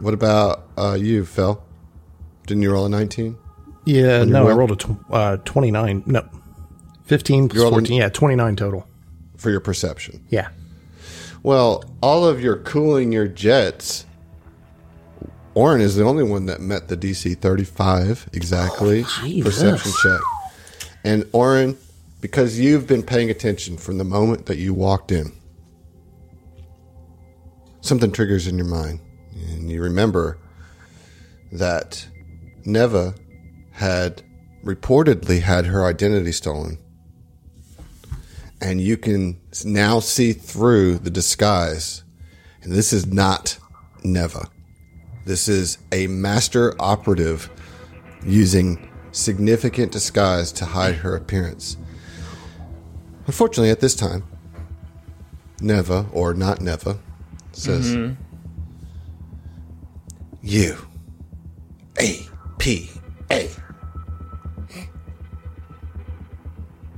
What 0.04 0.12
about 0.12 0.68
uh, 0.76 0.99
you, 1.00 1.25
Fell? 1.25 1.64
Didn't 2.46 2.62
you 2.62 2.70
roll 2.70 2.84
a 2.84 2.90
19? 2.90 3.38
Yeah, 3.87 4.25
no, 4.25 4.46
I 4.46 4.52
rolled 4.52 4.73
a 4.73 4.76
tw- 4.76 5.11
uh, 5.11 5.38
29. 5.38 6.02
No. 6.04 6.28
15 7.04 7.49
plus 7.49 7.58
rolled 7.58 7.73
an- 7.73 7.80
14. 7.87 7.96
Yeah, 7.96 8.08
29 8.11 8.54
total. 8.54 8.87
For 9.38 9.49
your 9.49 9.61
perception. 9.61 10.23
Yeah. 10.28 10.50
Well, 11.42 11.84
all 12.02 12.26
of 12.26 12.38
your 12.42 12.58
cooling 12.58 13.12
your 13.12 13.26
jets. 13.26 14.04
Oren 15.54 15.80
is 15.80 15.96
the 15.96 16.04
only 16.04 16.23
one 16.23 16.44
that 16.46 16.61
met 16.61 16.88
the 16.88 16.99
DC 16.99 17.38
35 17.38 18.28
exactly 18.34 19.06
Jesus. 19.23 19.42
perception 19.62 19.92
check. 20.02 20.20
And 21.02 21.26
Oren, 21.32 21.78
because 22.20 22.61
you've 22.61 22.87
been 22.87 23.02
paying 23.02 23.30
attention 23.30 23.78
from 23.78 23.96
the 23.96 24.04
moment 24.04 24.44
that 24.46 24.58
you 24.58 24.75
walked 24.75 25.11
in, 25.11 25.32
something 27.80 28.12
triggers 28.12 28.46
in 28.46 28.58
your 28.58 28.66
mind. 28.66 29.00
And 29.48 29.70
you 29.70 29.82
remember 29.82 30.38
that 31.52 32.06
Neva 32.64 33.14
had 33.72 34.22
reportedly 34.64 35.42
had 35.42 35.66
her 35.66 35.84
identity 35.84 36.32
stolen 36.32 36.78
and 38.64 38.80
you 38.80 38.96
can 38.96 39.38
now 39.64 40.00
see 40.00 40.32
through 40.32 40.96
the 40.98 41.10
disguise. 41.10 42.02
And 42.62 42.72
this 42.72 42.94
is 42.94 43.06
not 43.06 43.58
Neva. 44.02 44.48
This 45.26 45.48
is 45.48 45.76
a 45.92 46.06
master 46.06 46.74
operative 46.80 47.50
using 48.24 48.90
significant 49.12 49.92
disguise 49.92 50.50
to 50.52 50.64
hide 50.64 50.96
her 50.96 51.14
appearance. 51.14 51.76
Unfortunately, 53.26 53.70
at 53.70 53.80
this 53.80 53.94
time, 53.94 54.24
Neva, 55.60 56.06
or 56.12 56.32
not 56.32 56.62
Neva, 56.62 56.98
says, 57.52 57.94
mm-hmm. 57.94 58.14
You, 60.46 60.76
A. 61.98 62.20
P. 62.58 62.90
A, 63.32 63.48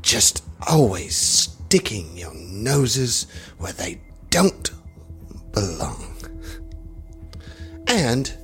just 0.03 0.43
always 0.69 1.15
sticking 1.15 2.17
your 2.17 2.35
noses 2.35 3.29
where 3.59 3.73
they 3.73 4.01
don't 4.31 4.73
belong. 5.53 6.17
And 7.87 8.37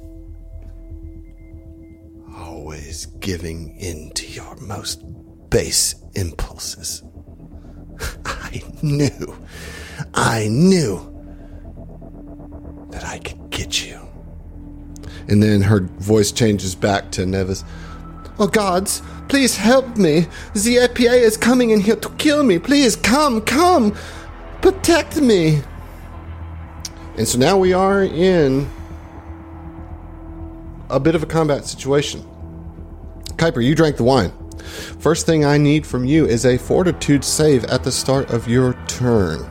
always 2.37 3.07
giving 3.19 3.77
in 3.81 4.13
to 4.13 4.27
your 4.29 4.55
most 4.61 5.03
base 5.51 5.97
impulses. 6.15 7.03
I 8.25 8.63
knew, 8.83 9.37
I 10.15 10.47
knew 10.47 11.12
And 15.33 15.43
then 15.43 15.63
her 15.63 15.81
voice 15.81 16.31
changes 16.31 16.75
back 16.75 17.11
to 17.13 17.25
Neva's. 17.25 17.65
Oh 18.39 18.47
gods, 18.47 19.01
please 19.29 19.57
help 19.57 19.97
me. 19.97 20.27
The 20.53 20.81
APA 20.81 21.15
is 21.15 21.39
coming 21.39 21.71
in 21.71 21.81
here 21.81 21.97
to 21.97 22.11
kill 22.11 22.43
me. 22.43 22.59
Please 22.59 22.97
come, 22.97 23.41
come. 23.41 23.97
Protect 24.61 25.23
me. 25.23 25.63
And 27.17 27.27
so 27.27 27.39
now 27.39 27.57
we 27.57 27.73
are 27.73 28.03
in 28.03 28.69
a 30.91 31.01
bit 31.01 31.15
of 31.15 31.23
a 31.23 31.27
combat 31.27 31.65
situation. 31.65 32.23
Kuiper, 33.37 33.65
you 33.65 33.75
drank 33.75 33.97
the 33.97 34.05
wine. 34.05 34.35
First 34.99 35.25
thing 35.25 35.47
I 35.47 35.57
need 35.57 35.87
from 35.87 36.05
you 36.05 36.27
is 36.27 36.45
a 36.45 36.59
fortitude 36.59 37.25
save 37.25 37.65
at 37.65 37.85
the 37.85 37.91
start 37.91 38.29
of 38.29 38.49
your 38.49 38.75
turn. 38.87 39.51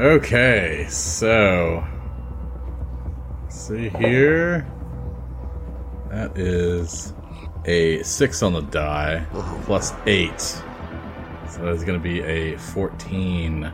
Okay, 0.00 0.84
so. 0.88 1.86
See 3.48 3.88
here. 3.88 4.66
That 6.12 6.36
is 6.36 7.14
a 7.64 8.02
6 8.02 8.42
on 8.42 8.52
the 8.52 8.60
die, 8.60 9.24
plus 9.64 9.94
8. 10.04 10.38
So 10.40 10.62
that's 11.62 11.84
going 11.84 11.98
to 11.98 12.02
be 12.02 12.20
a 12.20 12.58
14. 12.58 13.72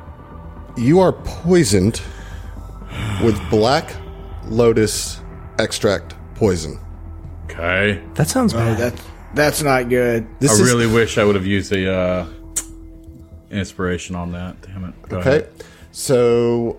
You 0.77 1.01
are 1.01 1.13
poisoned 1.13 2.01
with 3.25 3.39
black 3.51 3.93
lotus 4.47 5.21
extract 5.59 6.15
poison. 6.37 6.79
Okay. 7.47 8.01
That 8.15 8.29
sounds 8.29 8.55
Oh, 8.55 8.59
bad. 8.59 8.79
that's 8.79 9.03
that's 9.35 9.63
not 9.63 9.89
good. 9.89 10.27
This 10.39 10.53
I 10.53 10.63
is 10.63 10.73
really 10.73 10.87
wish 10.87 11.19
I 11.19 11.25
would 11.25 11.35
have 11.35 11.47
used 11.47 11.73
a 11.73 11.93
uh, 11.93 12.27
inspiration 13.51 14.15
on 14.15 14.31
that. 14.33 14.61
Damn 14.63 14.85
it. 14.85 15.03
Go 15.09 15.19
okay. 15.19 15.29
ahead. 15.39 15.53
So 15.91 16.79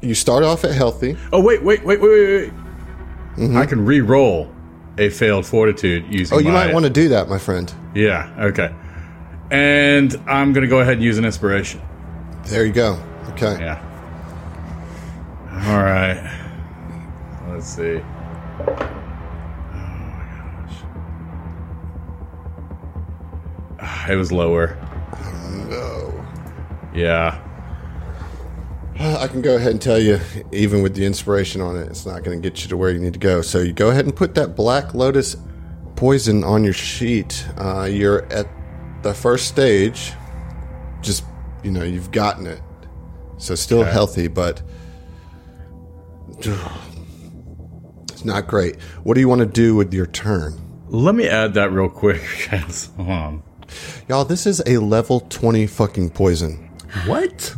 you 0.00 0.14
start 0.16 0.42
off 0.42 0.64
at 0.64 0.72
healthy. 0.72 1.16
Oh, 1.32 1.40
wait, 1.40 1.62
wait, 1.62 1.84
wait, 1.84 2.00
wait, 2.00 2.10
wait, 2.10 2.50
wait. 2.52 2.52
Mm-hmm. 3.36 3.56
I 3.56 3.66
can 3.66 3.84
re 3.84 4.00
roll 4.00 4.50
a 4.98 5.08
failed 5.08 5.46
fortitude 5.46 6.04
using 6.12 6.36
Oh, 6.36 6.40
you 6.40 6.48
my- 6.48 6.66
might 6.66 6.74
want 6.74 6.84
to 6.84 6.90
do 6.90 7.08
that, 7.10 7.28
my 7.28 7.38
friend. 7.38 7.72
Yeah, 7.94 8.32
okay. 8.38 8.74
And 9.50 10.14
I'm 10.26 10.52
going 10.52 10.62
to 10.62 10.68
go 10.68 10.80
ahead 10.80 10.94
and 10.94 11.02
use 11.02 11.18
an 11.18 11.24
inspiration. 11.24 11.80
There 12.46 12.64
you 12.64 12.72
go. 12.72 12.98
Okay. 13.30 13.58
Yeah. 13.60 13.80
All 15.66 15.82
right. 15.82 16.20
Let's 17.48 17.66
see. 17.66 18.00
Oh 18.60 18.74
my 19.78 20.24
gosh. 20.64 20.76
Ah, 23.80 24.10
it 24.10 24.16
was 24.16 24.32
lower. 24.32 24.76
Oh, 25.12 25.66
no. 25.68 26.24
Yeah. 26.98 27.38
I 28.98 29.26
can 29.26 29.42
go 29.42 29.56
ahead 29.56 29.72
and 29.72 29.80
tell 29.80 29.98
you, 29.98 30.20
even 30.52 30.82
with 30.82 30.94
the 30.94 31.04
inspiration 31.04 31.60
on 31.60 31.76
it, 31.76 31.88
it's 31.88 32.06
not 32.06 32.22
going 32.22 32.40
to 32.40 32.50
get 32.50 32.62
you 32.62 32.68
to 32.68 32.76
where 32.76 32.90
you 32.90 32.98
need 32.98 33.14
to 33.14 33.18
go. 33.18 33.42
So 33.42 33.58
you 33.58 33.72
go 33.72 33.90
ahead 33.90 34.04
and 34.04 34.14
put 34.14 34.34
that 34.34 34.54
Black 34.54 34.94
Lotus 34.94 35.36
poison 35.96 36.44
on 36.44 36.62
your 36.64 36.72
sheet. 36.72 37.46
Uh, 37.56 37.84
you're 37.84 38.24
at 38.32 38.46
the 39.02 39.14
first 39.14 39.48
stage. 39.48 40.12
Just, 41.00 41.24
you 41.62 41.70
know, 41.70 41.82
you've 41.82 42.10
gotten 42.10 42.46
it. 42.46 42.60
So 43.38 43.54
still 43.54 43.82
healthy, 43.82 44.28
but 44.28 44.62
it's 46.38 48.24
not 48.24 48.46
great. 48.46 48.80
What 49.02 49.14
do 49.14 49.20
you 49.20 49.28
want 49.28 49.40
to 49.40 49.46
do 49.46 49.74
with 49.74 49.92
your 49.92 50.06
turn? 50.06 50.60
Let 50.88 51.14
me 51.14 51.26
add 51.26 51.54
that 51.54 51.72
real 51.72 51.88
quick. 51.88 52.22
guys. 52.50 52.90
Hold 52.96 53.08
on. 53.08 53.42
Y'all, 54.08 54.24
this 54.24 54.46
is 54.46 54.62
a 54.66 54.78
level 54.78 55.20
20 55.20 55.66
fucking 55.66 56.10
poison. 56.10 56.70
What? 57.06 57.56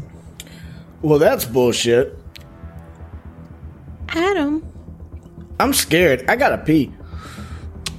Well, 1.04 1.18
that's 1.18 1.44
bullshit. 1.44 2.18
Adam. 4.08 4.66
I'm 5.60 5.74
scared. 5.74 6.24
I 6.30 6.36
gotta 6.36 6.56
pee. 6.56 6.94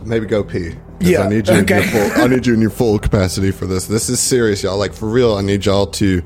Maybe 0.04 0.26
go 0.26 0.44
pee. 0.44 0.72
'Cause 0.72 1.10
Yeah, 1.10 1.22
I 1.22 1.30
need 1.30 1.48
you 1.48 1.54
in 1.54 1.68
your 1.68 1.84
full, 1.84 2.12
I 2.24 2.28
need 2.28 2.48
you 2.48 2.54
in 2.56 2.62
your 2.62 2.70
full 2.82 2.98
capacity 2.98 3.52
for 3.52 3.68
this. 3.68 3.86
This 3.86 4.10
is 4.10 4.20
serious, 4.20 4.64
y'all. 4.64 4.80
Like 4.80 4.92
for 4.92 5.08
real, 5.08 5.36
I 5.36 5.42
need 5.42 5.68
y'all 5.68 5.86
to 5.86 6.24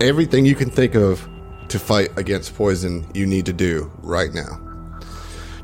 everything 0.00 0.46
you 0.46 0.54
can 0.54 0.70
think 0.70 0.94
of 0.94 1.28
to 1.68 1.78
fight 1.78 2.08
against 2.16 2.54
poison. 2.56 3.06
You 3.12 3.26
need 3.26 3.44
to 3.44 3.52
do 3.52 3.92
right 3.98 4.32
now. 4.32 4.58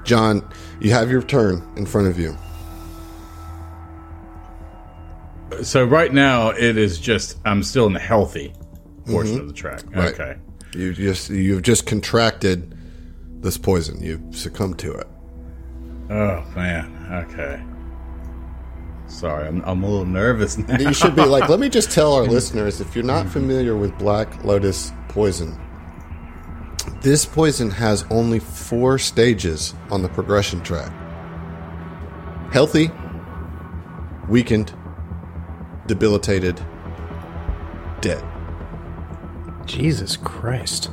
John, 0.04 0.47
you 0.80 0.90
have 0.90 1.11
your 1.11 1.23
turn 1.23 1.66
in 1.76 1.87
front 1.87 2.09
of 2.09 2.18
you. 2.18 2.37
So 5.62 5.82
right 5.82 6.12
now 6.12 6.50
it 6.50 6.76
is 6.76 6.99
just 7.00 7.38
I'm 7.47 7.62
still 7.62 7.87
in 7.87 7.94
the 7.94 8.00
healthy 8.00 8.52
portion 9.02 9.35
mm-hmm. 9.35 9.42
of 9.42 9.49
the 9.49 9.54
track. 9.54 9.82
Right. 9.94 10.12
Okay. 10.12 10.37
You 10.75 10.94
just 10.94 11.30
you've 11.30 11.62
just 11.62 11.87
contracted 11.87 12.76
this 13.42 13.59
poison. 13.59 14.02
You've 14.02 14.35
succumbed 14.35 14.78
to 14.80 14.92
it. 14.92 15.09
Oh 16.11 16.44
man. 16.54 17.26
Okay. 17.28 17.62
Sorry, 19.06 19.47
I'm 19.47 19.61
I'm 19.62 19.82
a 19.82 19.88
little 19.88 20.06
nervous 20.06 20.56
now. 20.56 20.78
You 20.78 20.94
should 20.94 21.14
be 21.14 21.25
like, 21.25 21.49
let 21.49 21.61
me 21.61 21.68
just 21.68 21.90
tell 21.90 22.14
our 22.14 22.23
listeners 22.37 22.80
if 22.80 22.94
you're 22.94 23.04
not 23.04 23.28
familiar 23.28 23.76
with 23.76 23.97
Black 23.99 24.42
Lotus 24.44 24.92
poison, 25.09 25.61
this 27.02 27.26
poison 27.26 27.71
has 27.71 28.04
only 28.11 28.38
four 28.38 28.99
stages 28.99 29.75
on 29.90 30.02
the 30.02 30.09
progression 30.09 30.62
track 30.62 30.92
healthy, 32.52 32.90
weakened, 34.28 34.75
debilitated, 35.87 36.61
dead. 38.00 38.23
Jesus 39.66 40.16
Christ. 40.16 40.90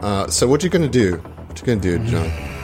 Uh, 0.00 0.28
so, 0.28 0.46
what 0.46 0.62
you 0.62 0.70
going 0.70 0.82
to 0.82 0.88
do? 0.88 1.16
What 1.16 1.60
you 1.60 1.66
going 1.66 1.80
to 1.80 1.98
do, 1.98 2.04
John? 2.06 2.54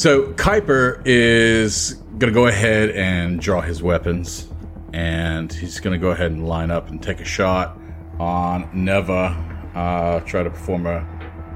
So 0.00 0.32
Kuiper 0.32 1.02
is 1.04 1.92
gonna 2.16 2.32
go 2.32 2.46
ahead 2.46 2.88
and 2.92 3.38
draw 3.38 3.60
his 3.60 3.82
weapons, 3.82 4.48
and 4.94 5.52
he's 5.52 5.78
gonna 5.78 5.98
go 5.98 6.10
ahead 6.10 6.30
and 6.30 6.48
line 6.48 6.70
up 6.70 6.88
and 6.88 7.02
take 7.02 7.20
a 7.20 7.24
shot 7.26 7.78
on 8.18 8.66
Neva. 8.72 9.36
Uh, 9.74 10.20
try 10.20 10.42
to 10.42 10.48
perform 10.48 10.86
a 10.86 11.06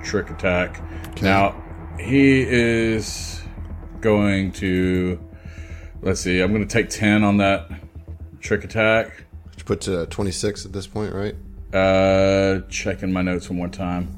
trick 0.02 0.28
attack. 0.28 0.82
Now 1.22 1.58
he 1.98 2.42
is 2.42 3.40
going 4.02 4.52
to. 4.52 5.18
Let's 6.02 6.20
see. 6.20 6.40
I'm 6.40 6.52
gonna 6.52 6.66
take 6.66 6.90
ten 6.90 7.24
on 7.24 7.38
that 7.38 7.70
trick 8.44 8.62
attack. 8.62 9.24
You 9.58 9.64
put 9.64 9.80
to 9.82 10.06
26 10.06 10.66
at 10.66 10.72
this 10.72 10.86
point, 10.86 11.12
right? 11.12 11.34
Uh, 11.72 12.60
checking 12.68 13.12
my 13.12 13.22
notes 13.22 13.48
one 13.50 13.56
more 13.58 13.68
time. 13.68 14.16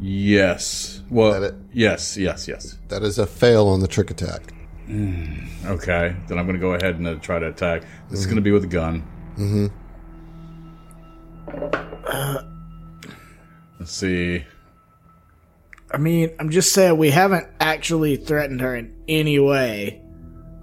Yes. 0.00 1.00
Well, 1.08 1.40
That 1.40 1.54
it? 1.54 1.54
yes, 1.72 2.16
yes, 2.18 2.46
yes. 2.46 2.76
That 2.88 3.02
is 3.02 3.18
a 3.18 3.26
fail 3.26 3.68
on 3.68 3.80
the 3.80 3.88
trick 3.88 4.10
attack. 4.10 4.42
Okay, 4.90 6.14
then 6.28 6.38
I'm 6.38 6.44
going 6.46 6.56
to 6.56 6.60
go 6.60 6.74
ahead 6.74 6.96
and 6.96 7.06
uh, 7.06 7.14
try 7.14 7.38
to 7.38 7.46
attack. 7.48 7.84
This 8.10 8.18
is 8.20 8.26
going 8.26 8.36
to 8.36 8.42
be 8.42 8.50
with 8.50 8.64
a 8.64 8.66
gun. 8.66 9.02
Mm-hmm. 9.38 9.66
Let's 13.80 13.92
see. 13.92 14.44
I 15.90 15.96
mean, 15.96 16.30
I'm 16.38 16.50
just 16.50 16.72
saying 16.72 16.98
we 16.98 17.10
haven't 17.10 17.46
actually 17.60 18.16
threatened 18.16 18.60
her 18.60 18.74
in 18.76 18.94
any 19.08 19.38
way. 19.38 20.02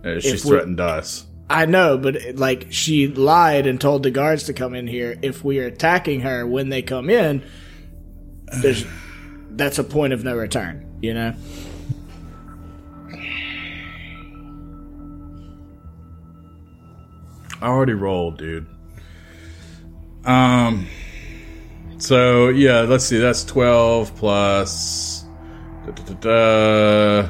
Uh, 0.05 0.19
she's 0.19 0.43
we- 0.45 0.51
threatened 0.51 0.79
us. 0.79 1.25
I 1.51 1.65
know, 1.65 1.97
but 1.97 2.17
like 2.35 2.67
she 2.69 3.07
lied 3.07 3.67
and 3.67 3.79
told 3.79 4.03
the 4.03 4.11
guards 4.11 4.45
to 4.45 4.53
come 4.53 4.73
in 4.73 4.87
here. 4.87 5.19
If 5.21 5.43
we 5.43 5.59
are 5.59 5.65
attacking 5.65 6.21
her 6.21 6.47
when 6.47 6.69
they 6.69 6.81
come 6.81 7.09
in, 7.09 7.43
there's 8.61 8.85
that's 9.49 9.77
a 9.77 9.83
point 9.83 10.13
of 10.13 10.23
no 10.23 10.37
return. 10.37 10.97
You 11.01 11.13
know. 11.13 11.35
I 17.61 17.67
already 17.67 17.93
rolled, 17.93 18.37
dude. 18.37 18.65
Um. 20.23 20.87
So 21.97 22.47
yeah, 22.47 22.81
let's 22.81 23.03
see. 23.03 23.17
That's 23.17 23.43
twelve 23.43 24.15
plus. 24.15 25.25
Da, 25.85 25.91
da, 25.91 26.13
da, 26.13 27.23
da, 27.23 27.29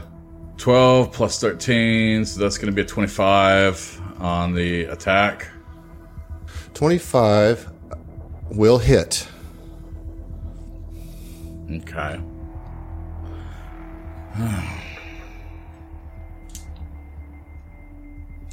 twelve 0.57 1.12
plus 1.12 1.39
thirteen, 1.39 2.23
so 2.23 2.39
that's 2.39 2.60
going 2.60 2.67
to 2.67 2.71
be 2.71 2.84
a 2.84 2.86
twenty-five 2.86 3.99
on 4.21 4.53
the 4.53 4.84
attack. 4.84 5.49
25 6.73 7.69
will 8.51 8.77
hit. 8.77 9.27
Okay. 11.69 11.86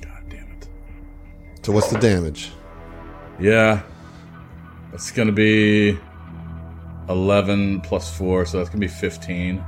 God 0.03 0.23
damn 0.29 0.51
it. 0.53 0.69
So, 1.63 1.73
what's 1.73 1.91
the 1.91 1.99
damage? 1.99 2.51
Yeah. 3.39 3.83
It's 4.93 5.11
going 5.11 5.29
to 5.29 5.33
be 5.33 5.99
11 7.09 7.83
plus 7.83 8.17
4, 8.17 8.47
so 8.47 8.59
that's 8.59 8.71
going 8.71 8.81
to 8.81 8.87
be 8.87 8.93
15. 8.93 9.65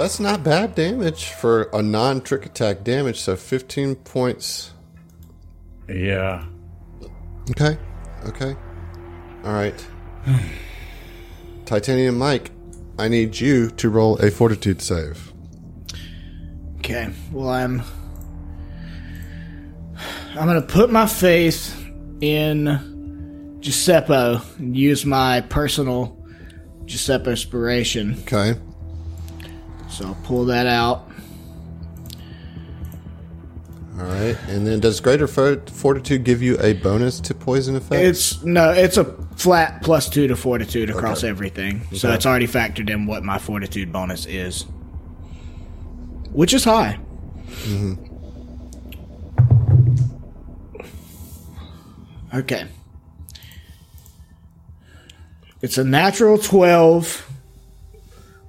That's 0.00 0.18
not 0.18 0.42
bad 0.42 0.74
damage 0.74 1.26
for 1.26 1.64
a 1.74 1.82
non 1.82 2.22
trick 2.22 2.46
attack 2.46 2.84
damage. 2.84 3.20
So 3.20 3.36
15 3.36 3.96
points. 3.96 4.72
Yeah. 5.90 6.46
Okay. 7.50 7.76
Okay. 8.24 8.56
All 9.44 9.52
right. 9.52 9.86
Titanium 11.66 12.16
Mike, 12.16 12.50
I 12.98 13.08
need 13.08 13.38
you 13.38 13.68
to 13.72 13.90
roll 13.90 14.16
a 14.20 14.30
fortitude 14.30 14.80
save. 14.80 15.34
Okay. 16.78 17.10
Well, 17.30 17.50
I'm. 17.50 17.82
I'm 20.30 20.46
gonna 20.46 20.62
put 20.62 20.90
my 20.90 21.06
faith 21.06 21.76
in 22.22 23.58
Giuseppe 23.60 24.40
and 24.56 24.74
use 24.74 25.04
my 25.04 25.42
personal 25.42 26.24
Giuseppe 26.86 27.32
inspiration. 27.32 28.16
Okay. 28.22 28.58
So 29.90 30.06
I'll 30.06 30.14
pull 30.24 30.44
that 30.46 30.66
out. 30.66 31.10
All 33.98 34.06
right. 34.06 34.36
And 34.48 34.66
then 34.66 34.80
does 34.80 34.98
greater 35.00 35.26
fortitude 35.26 36.24
give 36.24 36.40
you 36.42 36.58
a 36.60 36.72
bonus 36.74 37.20
to 37.20 37.34
poison 37.34 37.76
effect? 37.76 38.02
It's 38.02 38.42
no, 38.42 38.70
it's 38.70 38.96
a 38.96 39.04
flat 39.36 39.82
plus 39.82 40.08
two 40.08 40.26
to 40.28 40.36
fortitude 40.36 40.88
across 40.90 41.18
Okay. 41.18 41.28
everything. 41.28 41.82
So 41.94 42.10
it's 42.12 42.24
already 42.24 42.46
factored 42.46 42.88
in 42.88 43.06
what 43.06 43.24
my 43.24 43.38
fortitude 43.38 43.92
bonus 43.92 44.24
is, 44.26 44.62
which 46.32 46.54
is 46.54 46.64
high. 46.64 46.98
Mm-hmm. 47.64 48.06
Okay. 52.32 52.66
It's 55.62 55.76
a 55.76 55.84
natural 55.84 56.38
12 56.38 57.26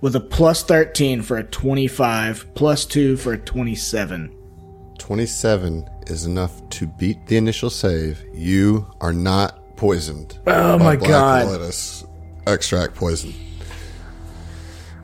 with 0.02 0.16
a 0.16 0.20
plus 0.20 0.64
13 0.64 1.22
for 1.22 1.38
a 1.38 1.44
25, 1.44 2.54
plus 2.56 2.86
2 2.86 3.18
for 3.18 3.34
a 3.34 3.38
27. 3.38 4.36
27 4.98 5.90
is 6.08 6.26
enough 6.26 6.68
to 6.70 6.88
beat 6.88 7.26
the 7.28 7.38
initial 7.38 7.70
save. 7.70 8.24
You 8.34 8.88
are 9.00 9.14
not 9.14 9.78
poisoned. 9.78 10.38
Oh 10.48 10.78
my 10.78 10.96
black 10.96 11.10
God. 11.10 11.46
Lotus 11.48 12.04
extract 12.48 12.96
poison. 12.96 13.34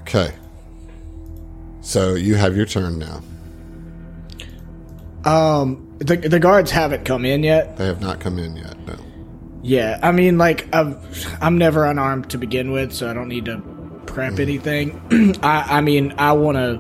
Okay. 0.02 0.34
So 1.82 2.16
you 2.16 2.36
have 2.36 2.56
your 2.56 2.66
turn 2.66 3.00
now. 3.00 3.22
Um, 5.26 5.96
the, 6.00 6.16
the 6.16 6.40
guards 6.40 6.72
haven't 6.72 7.06
come 7.06 7.26
in 7.26 7.44
yet. 7.44 7.78
They 7.78 7.86
have 7.86 8.02
not 8.02 8.20
come 8.20 8.38
in 8.38 8.56
yet. 8.56 8.78
No. 8.88 8.96
Yeah, 9.62 10.00
I 10.02 10.12
mean, 10.12 10.38
like, 10.38 10.74
I'm, 10.74 10.98
I'm 11.42 11.58
never 11.58 11.86
unarmed 11.86 12.30
to 12.30 12.38
begin 12.38 12.72
with, 12.72 12.94
so 12.94 13.10
I 13.10 13.14
don't 13.14 13.28
need 13.28 13.46
to 13.46 13.62
prep 14.18 14.40
anything. 14.40 15.36
I, 15.44 15.78
I 15.78 15.82
mean, 15.82 16.16
I 16.18 16.32
want 16.32 16.58
to, 16.58 16.78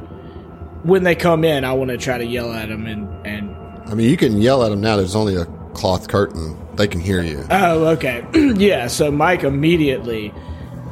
when 0.81 1.03
they 1.03 1.13
come 1.13 1.43
in, 1.43 1.65
I 1.65 1.73
want 1.73 1.91
to 1.91 1.97
try 1.97 2.17
to 2.17 2.25
yell 2.25 2.51
at 2.51 2.69
them 2.69 2.87
and, 2.87 3.27
and 3.27 3.55
I 3.87 3.93
mean, 3.93 4.09
you 4.09 4.17
can 4.17 4.41
yell 4.41 4.63
at 4.63 4.69
them 4.69 4.81
now. 4.81 4.97
There's 4.97 5.15
only 5.15 5.35
a 5.35 5.45
cloth 5.75 6.07
curtain, 6.07 6.57
they 6.75 6.87
can 6.87 6.99
hear 6.99 7.21
you. 7.21 7.45
Oh, 7.51 7.85
okay. 7.89 8.25
yeah, 8.55 8.87
so 8.87 9.11
Mike 9.11 9.43
immediately 9.43 10.33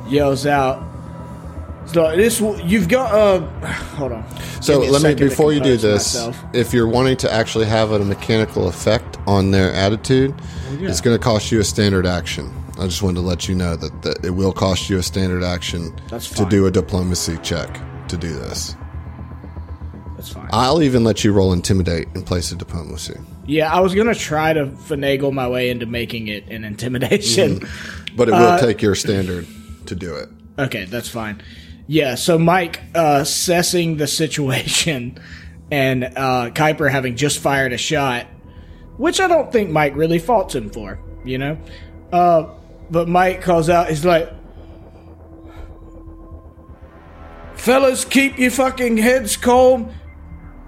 yells 0.07 0.45
out. 0.45 0.83
So 1.87 2.15
this 2.15 2.39
you've 2.39 2.89
got 2.89 3.11
uh 3.11 3.39
hold 3.95 4.11
on. 4.11 4.23
So 4.61 4.81
me 4.81 4.89
let 4.89 5.01
me 5.01 5.15
before 5.15 5.51
you 5.51 5.59
do 5.59 5.77
this, 5.77 6.13
myself. 6.13 6.37
if 6.53 6.73
you're 6.73 6.87
wanting 6.87 7.17
to 7.17 7.31
actually 7.31 7.65
have 7.65 7.91
a 7.91 7.99
mechanical 7.99 8.67
effect 8.67 9.17
on 9.25 9.49
their 9.49 9.73
attitude, 9.73 10.33
it's 10.73 11.01
going 11.01 11.17
to 11.17 11.23
cost 11.23 11.51
you 11.51 11.59
a 11.59 11.63
standard 11.63 12.05
action. 12.05 12.51
I 12.77 12.85
just 12.85 13.01
wanted 13.01 13.15
to 13.15 13.21
let 13.21 13.47
you 13.47 13.55
know 13.55 13.75
that, 13.75 14.01
that 14.01 14.25
it 14.25 14.31
will 14.31 14.51
cost 14.53 14.89
you 14.89 14.97
a 14.97 15.03
standard 15.03 15.43
action 15.43 15.95
to 16.09 16.45
do 16.49 16.65
a 16.65 16.71
diplomacy 16.71 17.37
check 17.41 17.79
to 18.09 18.17
do 18.17 18.33
this. 18.33 18.75
That's 20.15 20.29
fine. 20.33 20.49
I'll 20.51 20.81
even 20.81 21.03
let 21.03 21.23
you 21.23 21.31
roll 21.33 21.53
intimidate 21.53 22.07
in 22.15 22.23
place 22.23 22.51
of 22.51 22.57
diplomacy. 22.57 23.15
yeah, 23.45 23.71
I 23.73 23.79
was 23.79 23.93
gonna 23.93 24.15
try 24.15 24.53
to 24.53 24.65
finagle 24.67 25.31
my 25.31 25.47
way 25.47 25.69
into 25.69 25.85
making 25.85 26.27
it 26.27 26.47
an 26.49 26.63
intimidation. 26.63 27.61
But 28.15 28.29
it 28.29 28.31
will 28.31 28.39
Uh, 28.39 28.59
take 28.59 28.81
your 28.81 28.95
standard 28.95 29.45
to 29.87 29.95
do 29.95 30.15
it. 30.15 30.29
Okay, 30.57 30.85
that's 30.85 31.09
fine. 31.09 31.41
Yeah, 31.87 32.15
so 32.15 32.39
Mike 32.39 32.81
uh, 32.95 33.19
assessing 33.21 33.97
the 33.97 34.07
situation 34.07 35.19
and 35.71 36.05
uh, 36.05 36.49
Kuiper 36.53 36.89
having 36.89 37.15
just 37.15 37.39
fired 37.39 37.73
a 37.73 37.77
shot, 37.77 38.25
which 38.97 39.19
I 39.19 39.27
don't 39.27 39.51
think 39.51 39.69
Mike 39.69 39.95
really 39.95 40.17
faults 40.19 40.55
him 40.55 40.69
for, 40.69 40.97
you 41.25 41.37
know? 41.37 41.57
Uh, 42.13 42.45
but 42.89 43.07
Mike 43.07 43.41
calls 43.41 43.69
out, 43.69 43.89
he's 43.89 44.05
like, 44.05 44.31
Fellas, 47.55 48.05
keep 48.05 48.37
your 48.37 48.51
fucking 48.51 48.97
heads 48.97 49.37
calm. 49.37 49.91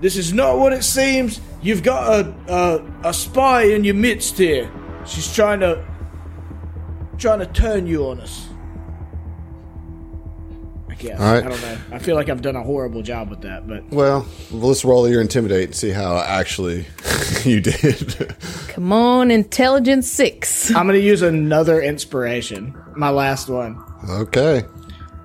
This 0.02 0.16
is 0.16 0.34
not 0.34 0.58
what 0.58 0.74
it 0.74 0.84
seems. 0.84 1.40
You've 1.62 1.84
got 1.84 2.26
a, 2.26 2.36
a, 2.48 3.10
a 3.10 3.14
spy 3.14 3.64
in 3.64 3.84
your 3.84 3.96
midst 3.96 4.38
here. 4.38 4.72
She's 5.06 5.34
trying 5.34 5.60
to 5.62 5.86
trying 7.18 7.40
to 7.40 7.48
turn 7.48 7.88
you 7.88 8.08
on 8.08 8.20
us. 8.20 8.47
I 11.00 11.04
guess. 11.04 11.20
All 11.20 11.34
right. 11.34 11.46
I 11.46 11.50
don't 11.50 11.62
know. 11.62 11.78
I 11.92 12.00
feel 12.00 12.16
like 12.16 12.30
I've 12.30 12.42
done 12.42 12.56
a 12.56 12.64
horrible 12.64 13.02
job 13.02 13.30
with 13.30 13.42
that, 13.42 13.68
but 13.68 13.84
Well, 13.90 14.26
let's 14.52 14.84
roll 14.84 15.08
your 15.10 15.22
intimidate 15.22 15.66
and 15.66 15.76
see 15.76 15.90
how 15.90 16.18
actually 16.18 16.86
you 17.44 17.62
did. 17.62 18.36
Come 18.70 18.92
on, 18.92 19.32
intelligence 19.32 20.10
six. 20.10 20.70
I'm 20.74 20.88
gonna 20.88 20.98
use 21.00 21.22
another 21.22 21.82
inspiration, 21.82 22.76
my 22.96 23.10
last 23.10 23.50
one, 23.50 23.82
okay. 24.10 24.64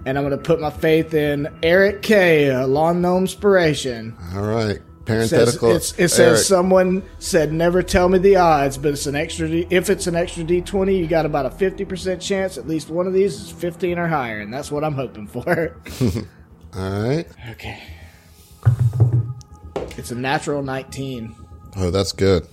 and 0.07 0.19
I'm 0.19 0.25
gonna 0.25 0.39
put 0.39 0.61
my 0.61 0.71
faith 0.71 1.15
in 1.15 1.49
Eric 1.63 2.03
K. 2.03 2.49
A 2.49 2.67
lawn 2.67 3.01
gnome 3.01 3.23
inspiration. 3.23 4.17
All 4.35 4.43
right. 4.43 4.81
Says, 5.07 5.31
Parenthetical. 5.31 5.71
it's, 5.75 5.99
it 5.99 6.09
says 6.11 6.47
someone 6.47 7.03
said 7.19 7.53
never 7.53 7.83
tell 7.83 8.09
me 8.09 8.19
the 8.19 8.37
odds, 8.37 8.79
but 8.79 8.93
it's 8.93 9.07
an 9.07 9.17
extra. 9.17 9.49
D, 9.49 9.67
if 9.69 9.91
it's 9.91 10.07
an 10.07 10.15
extra 10.15 10.45
D20, 10.45 10.97
you 10.97 11.09
got 11.09 11.27
about 11.27 11.45
a 11.45 11.51
50% 11.51 12.21
chance 12.21 12.57
at 12.57 12.69
least 12.69 12.89
one 12.89 13.09
of 13.09 13.13
these 13.13 13.35
is 13.41 13.51
15 13.51 13.99
or 13.99 14.07
higher, 14.07 14.41
and 14.41 14.55
that's 14.55 14.71
what 14.71 14.85
I'm 14.85 14.95
hoping 14.95 15.27
for. 15.27 15.43
All 16.75 17.03
right. 17.03 17.27
okay. 17.51 17.83
It's 19.99 20.13
a 20.13 20.15
natural 20.15 20.63
19. 20.63 21.35
Oh, 21.77 21.91
that's 21.91 22.13
good. 22.13 22.47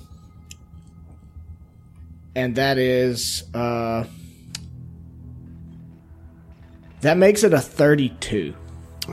and 2.35 2.55
that 2.55 2.77
is 2.77 3.43
uh 3.53 4.05
that 7.01 7.17
makes 7.17 7.43
it 7.43 7.53
a 7.53 7.59
32 7.59 8.53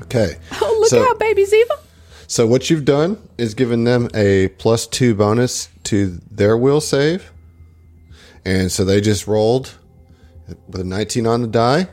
Okay. 0.03 0.37
Oh, 0.61 0.77
look 0.81 0.89
So- 0.91 1.03
out, 1.09 1.19
baby 1.19 1.45
Ziva. 1.45 1.79
So 2.29 2.47
what 2.47 2.71
you've 2.71 2.85
done 2.85 3.29
is 3.39 3.55
given 3.55 3.85
them 3.85 4.09
a 4.15 4.49
plus 4.49 4.87
two 4.87 5.15
bonus 5.15 5.69
to 5.85 6.19
their 6.31 6.57
will 6.57 6.81
save, 6.81 7.33
and 8.45 8.71
so 8.71 8.85
they 8.85 9.01
just 9.01 9.27
rolled 9.27 9.75
with 10.69 10.81
a 10.81 10.85
19 10.85 11.27
on 11.27 11.43
the 11.43 11.49
die, 11.49 11.89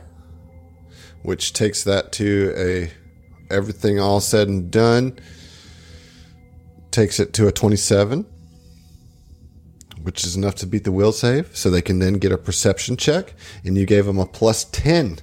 which 1.22 1.52
takes 1.52 1.84
that 1.84 2.12
to 2.12 2.52
a 2.56 2.90
everything 3.52 4.00
all 4.00 4.20
said 4.20 4.48
and 4.48 4.70
done 4.70 5.18
takes 6.90 7.18
it 7.18 7.32
to 7.34 7.46
a 7.48 7.52
27, 7.52 8.24
which 10.02 10.24
is 10.24 10.36
enough 10.36 10.54
to 10.54 10.66
beat 10.66 10.84
the 10.84 10.92
will 10.92 11.12
save. 11.12 11.56
So 11.56 11.70
they 11.70 11.82
can 11.82 11.98
then 11.98 12.14
get 12.14 12.32
a 12.32 12.38
perception 12.38 12.96
check, 12.96 13.34
and 13.64 13.76
you 13.76 13.86
gave 13.86 14.06
them 14.06 14.18
a 14.18 14.26
plus 14.26 14.64
10 14.64 15.18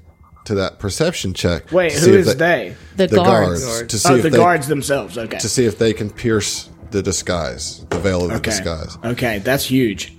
to 0.46 0.56
that 0.56 0.80
perception 0.80 1.34
check. 1.34 1.72
wait 1.72 1.92
who 1.92 1.98
is 1.98 2.04
see 2.04 2.12
who 2.12 2.18
if 2.18 2.28
is 2.28 2.36
they 2.38 2.76
The, 2.96 3.08
The 3.08 3.16
guards. 3.18 3.66
guards. 3.66 3.88
To 3.92 4.00
see 4.00 4.14
oh 4.14 4.16
if 4.18 4.24
the 4.24 4.30
they, 4.32 4.38
guards 4.38 4.68
themselves 4.68 5.18
okay 5.18 5.38
to 5.38 5.50
see 5.50 5.66
if 5.66 5.78
they 5.78 5.94
can 5.94 6.10
pierce 6.10 6.70
the 6.92 7.02
disguise, 7.02 7.86
the 7.90 8.00
veil 8.00 8.24
of 8.24 8.30
the 8.30 8.36
okay 8.36 8.52
disguise. 8.52 8.98
okay 9.04 9.40
that's 9.40 9.66
huge 9.66 10.14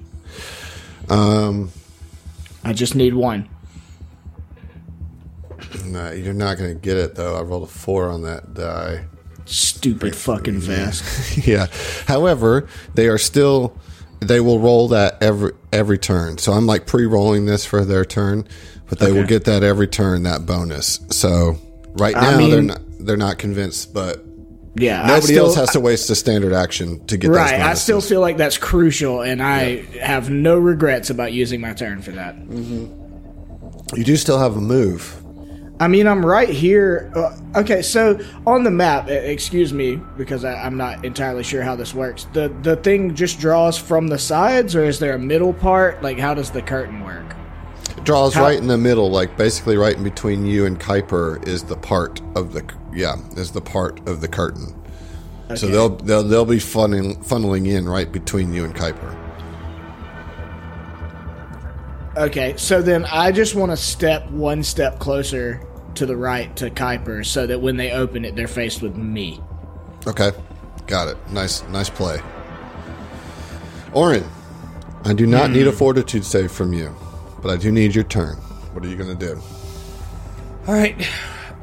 Um, 1.08 1.70
i 2.64 2.72
just 2.72 2.94
need 2.94 3.14
one 3.14 3.48
no, 5.86 6.10
you're 6.12 6.34
not 6.34 6.58
going 6.58 6.74
to 6.74 6.78
get 6.80 6.96
it 6.96 7.14
though. 7.14 7.36
I 7.36 7.42
rolled 7.42 7.62
a 7.64 7.66
four 7.66 8.08
on 8.08 8.22
that 8.22 8.52
die. 8.54 9.04
stupid 9.46 10.14
fucking 10.14 10.58
vest 10.60 11.38
yeah. 11.46 11.66
However, 12.06 12.68
they 12.94 13.08
are 13.08 13.18
still. 13.18 13.76
They 14.20 14.38
will 14.40 14.58
roll 14.60 14.88
that 14.88 15.20
every 15.22 15.52
every 15.72 15.98
turn. 15.98 16.38
So 16.38 16.52
I'm 16.52 16.66
like 16.66 16.86
pre-rolling 16.86 17.46
this 17.46 17.64
for 17.64 17.84
their 17.84 18.04
turn, 18.04 18.46
but 18.92 18.98
they 18.98 19.12
will 19.12 19.26
get 19.26 19.44
that 19.44 19.62
every 19.62 19.88
turn 19.88 20.24
that 20.24 20.44
bonus. 20.44 21.00
So 21.10 21.58
right 21.94 22.14
I 22.14 22.32
now 22.32 22.48
they're 22.48 22.62
not 22.62 22.80
they're 23.00 23.16
not 23.16 23.38
convinced, 23.38 23.94
but 23.94 24.24
yeah 24.74 25.06
nobody 25.06 25.34
still- 25.34 25.46
else 25.46 25.56
has 25.56 25.70
to 25.70 25.80
waste 25.80 26.08
a 26.08 26.14
standard 26.14 26.54
action 26.54 27.04
to 27.04 27.18
get 27.18 27.30
right 27.30 27.60
i 27.60 27.74
still 27.74 28.00
feel 28.00 28.22
like 28.22 28.38
that's 28.38 28.56
crucial 28.56 29.20
and 29.20 29.42
i 29.42 29.82
have 30.00 30.30
no 30.30 30.56
regrets 30.56 31.10
about 31.10 31.30
using 31.30 31.60
my 31.60 31.74
turn 31.74 32.00
for 32.00 32.12
that 32.12 32.34
you 33.94 34.04
do 34.04 34.16
still 34.16 34.38
have 34.38 34.56
a 34.56 34.60
move. 34.60 35.18
I 35.80 35.88
mean, 35.88 36.06
I'm 36.06 36.24
right 36.24 36.48
here. 36.48 37.10
Uh, 37.14 37.60
okay, 37.60 37.82
so 37.82 38.18
on 38.46 38.62
the 38.62 38.70
map, 38.70 39.08
excuse 39.08 39.72
me, 39.72 39.96
because 40.16 40.44
I, 40.44 40.54
I'm 40.54 40.76
not 40.76 41.04
entirely 41.04 41.42
sure 41.42 41.62
how 41.62 41.74
this 41.76 41.92
works. 41.92 42.24
The 42.32 42.48
the 42.62 42.76
thing 42.76 43.14
just 43.14 43.40
draws 43.40 43.76
from 43.76 44.08
the 44.08 44.18
sides, 44.18 44.76
or 44.76 44.84
is 44.84 44.98
there 44.98 45.14
a 45.14 45.18
middle 45.18 45.52
part? 45.52 46.02
Like, 46.02 46.18
how 46.18 46.34
does 46.34 46.50
the 46.50 46.62
curtain 46.62 47.04
work? 47.04 47.34
Draws 48.04 48.34
How- 48.34 48.42
right 48.42 48.58
in 48.58 48.66
the 48.66 48.78
middle, 48.78 49.10
like 49.10 49.36
basically 49.36 49.76
right 49.76 49.96
in 49.96 50.02
between 50.02 50.44
you 50.46 50.66
and 50.66 50.78
Kuiper 50.80 51.46
is 51.46 51.62
the 51.64 51.76
part 51.76 52.20
of 52.34 52.52
the 52.52 52.64
yeah 52.94 53.16
is 53.36 53.52
the 53.52 53.60
part 53.60 54.00
of 54.08 54.20
the 54.20 54.28
curtain. 54.28 54.74
So 55.54 55.66
they'll 55.66 55.90
they'll 55.90 56.22
they'll 56.24 56.44
be 56.46 56.56
funneling 56.56 57.22
funneling 57.24 57.68
in 57.68 57.88
right 57.88 58.10
between 58.10 58.52
you 58.54 58.64
and 58.64 58.74
Kuiper. 58.74 59.16
Okay, 62.16 62.54
so 62.56 62.82
then 62.82 63.04
I 63.06 63.32
just 63.32 63.54
want 63.54 63.70
to 63.72 63.76
step 63.76 64.28
one 64.30 64.62
step 64.62 64.98
closer 64.98 65.60
to 65.94 66.04
the 66.06 66.16
right 66.16 66.54
to 66.56 66.70
Kuiper, 66.70 67.24
so 67.24 67.46
that 67.46 67.60
when 67.60 67.76
they 67.76 67.90
open 67.92 68.24
it, 68.24 68.34
they're 68.36 68.48
faced 68.48 68.82
with 68.82 68.96
me. 68.96 69.40
Okay, 70.06 70.32
got 70.86 71.08
it. 71.08 71.16
Nice 71.30 71.62
nice 71.68 71.88
play. 71.88 72.20
Orin, 73.92 74.24
I 75.04 75.12
do 75.12 75.26
not 75.26 75.48
Hmm. 75.48 75.52
need 75.54 75.66
a 75.66 75.72
fortitude 75.72 76.24
save 76.24 76.50
from 76.50 76.72
you, 76.72 76.94
but 77.42 77.50
I 77.50 77.56
do 77.56 77.70
need 77.72 77.94
your 77.94 78.04
turn. 78.04 78.36
What 78.72 78.84
are 78.84 78.88
you 78.88 78.96
gonna 78.96 79.14
do? 79.14 79.40
All 80.66 80.74
right. 80.74 80.94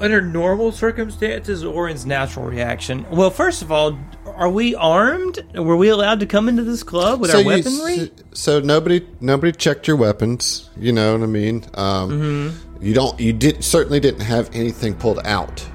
Under 0.01 0.21
normal 0.21 0.71
circumstances, 0.71 1.63
Orin's 1.63 2.05
natural 2.05 2.45
reaction. 2.45 3.05
Well, 3.11 3.29
first 3.29 3.61
of 3.61 3.69
all, 3.71 3.99
are 4.25 4.49
we 4.49 4.73
armed? 4.75 5.43
Were 5.55 5.75
we 5.75 5.89
allowed 5.89 6.21
to 6.21 6.25
come 6.25 6.47
into 6.47 6.63
this 6.63 6.83
club 6.83 7.19
with 7.19 7.33
our 7.33 7.41
you- 7.41 7.47
weaponry? 7.47 8.11
so 8.33 8.59
nobody 8.61 9.05
nobody 9.19 9.51
checked 9.51 9.87
your 9.87 9.97
weapons. 9.97 10.69
You 10.77 10.93
know 10.93 11.13
what 11.13 11.23
I 11.23 11.27
mean. 11.27 11.65
Um, 11.73 12.09
Mm-hmm. 12.11 12.65
You 12.85 12.93
don't. 12.93 13.19
You 13.19 13.33
did 13.33 13.61
certainly 13.61 13.99
didn't 13.99 14.21
have 14.21 14.49
anything 14.55 14.93
pulled 14.95 15.19
out. 15.25 15.67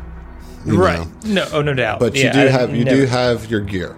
right. 0.65 1.07
know. 1.25 1.45
No, 1.45 1.49
oh, 1.53 1.61
no 1.61 1.75
doubt. 1.75 2.01
But 2.01 2.15
you 2.15 2.33
do 2.33 2.39
I- 2.41 2.47
have 2.49 2.75
you 2.75 2.85
never- 2.85 2.97
do 3.03 3.07
have 3.07 3.51
your 3.51 3.61
gear. 3.61 3.95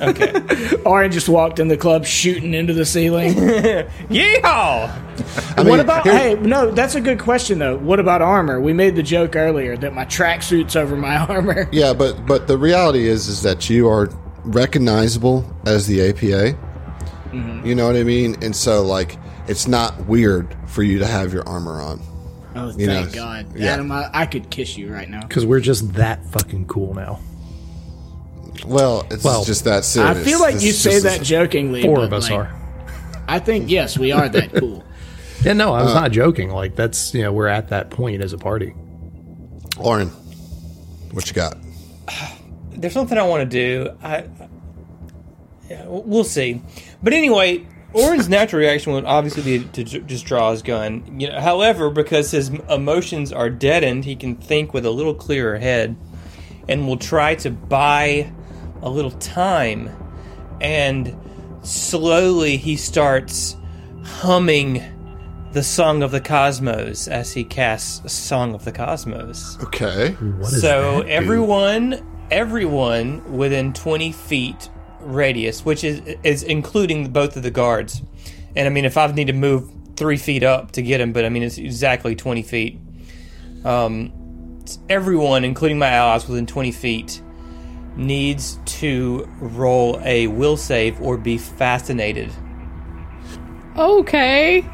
Okay. 0.00 0.76
Orin 0.84 1.12
just 1.12 1.28
walked 1.28 1.58
in 1.58 1.68
the 1.68 1.76
club 1.76 2.04
shooting 2.04 2.54
into 2.54 2.72
the 2.72 2.84
ceiling. 2.84 3.34
Yeehaw! 4.08 4.88
I 5.58 5.62
what 5.62 5.80
about? 5.80 6.04
here- 6.04 6.12
Hey, 6.16 6.34
no, 6.34 6.70
that's 6.70 6.94
a 6.94 7.00
good 7.00 7.18
question 7.20 7.58
though. 7.58 7.76
What 7.76 8.00
about 8.00 8.22
armor? 8.22 8.60
We 8.60 8.72
made 8.72 8.96
the 8.96 9.02
joke 9.02 9.36
earlier 9.36 9.76
that 9.76 9.94
my 9.94 10.04
tracksuit's 10.04 10.76
over 10.76 10.96
my 10.96 11.16
armor. 11.28 11.68
Yeah, 11.72 11.92
but 11.92 12.26
but 12.26 12.46
the 12.48 12.56
reality 12.58 13.06
is 13.08 13.28
is 13.28 13.42
that 13.42 13.68
you 13.70 13.88
are 13.88 14.08
recognizable 14.44 15.44
as 15.66 15.86
the 15.86 16.08
APA. 16.08 16.56
Mm-hmm. 17.32 17.66
You 17.66 17.74
know 17.74 17.86
what 17.86 17.96
I 17.96 18.02
mean? 18.04 18.36
And 18.42 18.54
so 18.54 18.82
like 18.82 19.18
it's 19.48 19.66
not 19.66 20.06
weird 20.06 20.56
for 20.66 20.82
you 20.82 20.98
to 20.98 21.06
have 21.06 21.32
your 21.32 21.46
armor 21.48 21.80
on. 21.80 22.00
Oh, 22.54 22.68
thank 22.68 22.80
You 22.80 22.86
know, 22.86 23.06
God, 23.12 23.46
yeah. 23.56 23.72
Adam! 23.74 23.90
I, 23.90 24.10
I 24.12 24.26
could 24.26 24.50
kiss 24.50 24.76
you 24.76 24.92
right 24.92 25.08
now. 25.08 25.22
Because 25.22 25.46
we're 25.46 25.60
just 25.60 25.94
that 25.94 26.24
fucking 26.26 26.66
cool 26.66 26.92
now. 26.94 27.18
Well, 28.66 29.06
it's 29.10 29.24
Well, 29.24 29.44
just 29.44 29.64
that 29.64 29.84
I 29.98 30.14
feel 30.14 30.40
like 30.40 30.54
This 30.54 30.64
you 30.64 30.72
say 30.72 30.90
just- 30.92 31.04
that 31.04 31.22
jokingly. 31.22 31.82
Four 31.82 32.04
of 32.04 32.12
us 32.12 32.30
like, 32.30 32.38
are. 32.38 32.54
I 33.28 33.38
think 33.38 33.70
yes, 33.70 33.98
we 33.98 34.12
are 34.12 34.28
that 34.28 34.52
cool. 34.54 34.84
Yeah, 35.44 35.54
no, 35.54 35.74
Uh, 35.74 35.80
I 35.80 35.82
was 35.82 35.94
not 35.94 36.12
joking. 36.12 36.50
Like 36.50 36.76
that's 36.76 37.12
you 37.14 37.22
know 37.22 37.32
we're 37.32 37.48
at 37.48 37.70
that 37.70 37.90
point 37.90 38.22
as 38.22 38.32
a 38.32 38.38
party. 38.38 38.74
Lauren, 39.76 40.08
what 41.10 41.26
you 41.28 41.34
got? 41.34 41.56
There's 42.70 42.92
something 42.92 43.18
I 43.18 43.24
want 43.26 43.42
to 43.42 43.46
do. 43.48 43.90
I, 44.02 44.24
yeah, 45.68 45.84
we'll 45.88 46.22
see. 46.24 46.62
But 47.02 47.12
anyway, 47.12 47.66
Orin's 47.92 48.28
natural 48.28 48.60
reaction 48.60 48.92
would 48.92 49.04
obviously 49.04 49.42
be 49.58 49.64
to 49.70 49.82
j- 49.84 50.00
just 50.00 50.26
draw 50.26 50.52
his 50.52 50.62
gun. 50.62 51.18
You 51.20 51.30
know, 51.30 51.40
however, 51.40 51.90
because 51.90 52.30
his 52.30 52.48
emotions 52.70 53.32
are 53.32 53.50
deadened, 53.50 54.04
he 54.04 54.14
can 54.14 54.36
think 54.36 54.72
with 54.72 54.84
a 54.86 54.90
little 54.90 55.14
clearer 55.14 55.58
head, 55.58 55.96
and 56.68 56.86
will 56.86 56.96
try 56.98 57.34
to 57.36 57.50
buy 57.50 58.30
a 58.82 58.90
little 58.90 59.12
time. 59.12 59.88
And 60.60 61.16
slowly, 61.62 62.56
he 62.56 62.76
starts 62.76 63.56
humming 64.04 64.82
the 65.52 65.62
Song 65.62 66.02
of 66.02 66.10
the 66.10 66.20
Cosmos 66.20 67.08
as 67.08 67.32
he 67.32 67.44
casts 67.44 68.12
Song 68.12 68.54
of 68.54 68.64
the 68.64 68.72
Cosmos. 68.72 69.58
Okay. 69.62 70.12
What 70.12 70.52
is 70.52 70.60
so 70.60 71.02
that, 71.02 71.08
everyone, 71.08 72.04
everyone 72.30 73.36
within 73.36 73.72
twenty 73.72 74.12
feet 74.12 74.70
radius, 75.00 75.64
which 75.64 75.84
is 75.84 76.00
is 76.22 76.42
including 76.42 77.10
both 77.10 77.36
of 77.36 77.42
the 77.42 77.50
guards, 77.50 78.02
and 78.56 78.66
I 78.66 78.70
mean 78.70 78.86
if 78.86 78.96
I 78.96 79.06
need 79.08 79.26
to 79.26 79.34
move 79.34 79.70
three 79.96 80.16
feet 80.16 80.42
up 80.42 80.72
to 80.72 80.80
get 80.80 81.00
him, 81.00 81.12
but 81.12 81.24
I 81.24 81.28
mean 81.28 81.42
it's 81.42 81.58
exactly 81.58 82.14
twenty 82.14 82.42
feet. 82.42 82.80
Um, 83.64 84.10
everyone, 84.88 85.44
including 85.44 85.78
my 85.78 85.88
allies 85.88 86.26
within 86.26 86.46
twenty 86.46 86.72
feet, 86.72 87.20
needs 87.96 88.58
to 88.64 89.28
roll 89.40 90.00
a 90.04 90.26
will 90.28 90.56
save 90.56 91.00
or 91.00 91.16
be 91.16 91.38
fascinated. 91.38 92.32
Okay. 93.76 94.64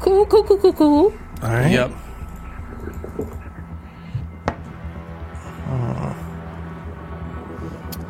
Cool, 0.00 0.26
cool, 0.26 0.44
cool, 0.44 0.58
cool, 0.58 0.72
cool. 0.72 1.14
All 1.42 1.48
right. 1.50 1.70
Yep. 1.70 1.92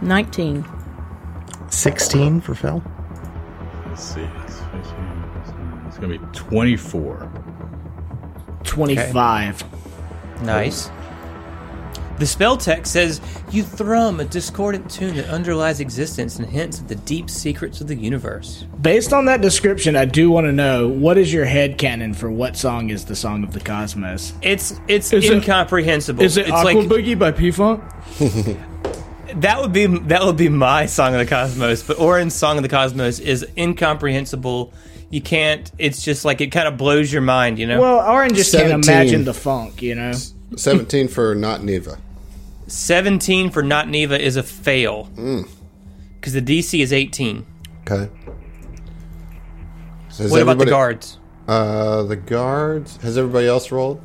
Nineteen. 0.03 0.65
16 1.71 2.41
for 2.41 2.55
Fell. 2.55 2.83
Let's 3.87 4.03
see. 4.03 4.21
It's, 4.21 4.61
it's 5.87 5.99
going 5.99 6.19
to 6.19 6.19
be 6.19 6.33
24. 6.33 7.31
25. 8.65 9.65
Nice. 10.43 10.91
The 12.23 12.27
spell 12.27 12.57
text 12.57 12.93
says, 12.93 13.21
You 13.51 13.65
thrum 13.65 14.21
a 14.21 14.25
discordant 14.25 14.89
tune 14.89 15.17
that 15.17 15.29
underlies 15.29 15.81
existence 15.81 16.39
and 16.39 16.49
hints 16.49 16.79
at 16.79 16.87
the 16.87 16.95
deep 16.95 17.29
secrets 17.29 17.81
of 17.81 17.89
the 17.89 17.97
universe. 17.97 18.65
Based 18.81 19.13
on 19.13 19.25
that 19.25 19.41
description, 19.41 19.97
I 19.97 20.05
do 20.05 20.31
want 20.31 20.47
to 20.47 20.53
know 20.53 20.87
what 20.87 21.19
is 21.19 21.33
your 21.33 21.47
head 21.47 21.79
canon 21.79 22.15
for 22.15 22.31
what 22.31 22.57
song 22.57 22.91
is 22.91 23.07
the 23.07 23.17
Song 23.17 23.43
of 23.43 23.53
the 23.53 23.59
Cosmos? 23.59 24.35
It's 24.41 24.81
it's 24.87 25.13
Is 25.13 25.29
incomprehensible. 25.29 26.23
Is 26.23 26.37
it 26.37 26.43
it's 26.43 26.53
Aqua 26.53 26.79
like 26.79 26.87
Boogie 26.87 27.19
by 27.19 27.33
P 27.33 27.51
Funk? 27.51 27.83
that 29.41 29.61
would 29.61 29.73
be 29.73 29.87
that 29.87 30.23
would 30.23 30.37
be 30.37 30.49
my 30.49 30.87
song 30.87 31.15
of 31.15 31.19
the 31.19 31.27
cosmos, 31.27 31.83
but 31.83 31.99
Orin's 31.99 32.35
song 32.35 32.57
of 32.57 32.63
the 32.63 32.69
cosmos 32.69 33.19
is 33.19 33.45
incomprehensible. 33.59 34.73
You 35.11 35.23
can't. 35.23 35.69
It's 35.77 36.05
just 36.05 36.25
like 36.25 36.41
it 36.41 36.53
kind 36.53 36.69
of 36.69 36.77
blows 36.77 37.13
your 37.13 37.23
mind, 37.23 37.59
you 37.59 37.67
know. 37.67 37.81
Well, 37.81 38.09
Oren 38.09 38.33
just 38.33 38.55
can't 38.55 38.71
imagine 38.71 39.25
the 39.25 39.35
funk, 39.35 39.83
you 39.83 39.97
know? 39.97 40.13
17 40.57 41.09
for 41.09 41.35
not 41.35 41.65
Neva. 41.65 41.99
Seventeen 42.73 43.51
for 43.51 43.63
not 43.63 43.91
Neva 43.91 44.19
is 44.19 44.37
a 44.37 44.43
fail 44.43 45.11
Mm. 45.15 45.47
because 46.19 46.33
the 46.33 46.41
DC 46.41 46.81
is 46.81 46.91
eighteen. 46.91 47.45
Okay. 47.83 48.11
So 50.09 50.23
has 50.23 50.33
What 50.33 50.41
about 50.41 50.57
the 50.57 50.63
everybody- 50.63 50.71
guards? 50.71 51.19
Uh, 51.47 52.03
the 52.05 52.17
guards. 52.17 52.97
Has 53.03 53.19
everybody 53.19 53.47
else 53.47 53.71
rolled? 53.71 54.01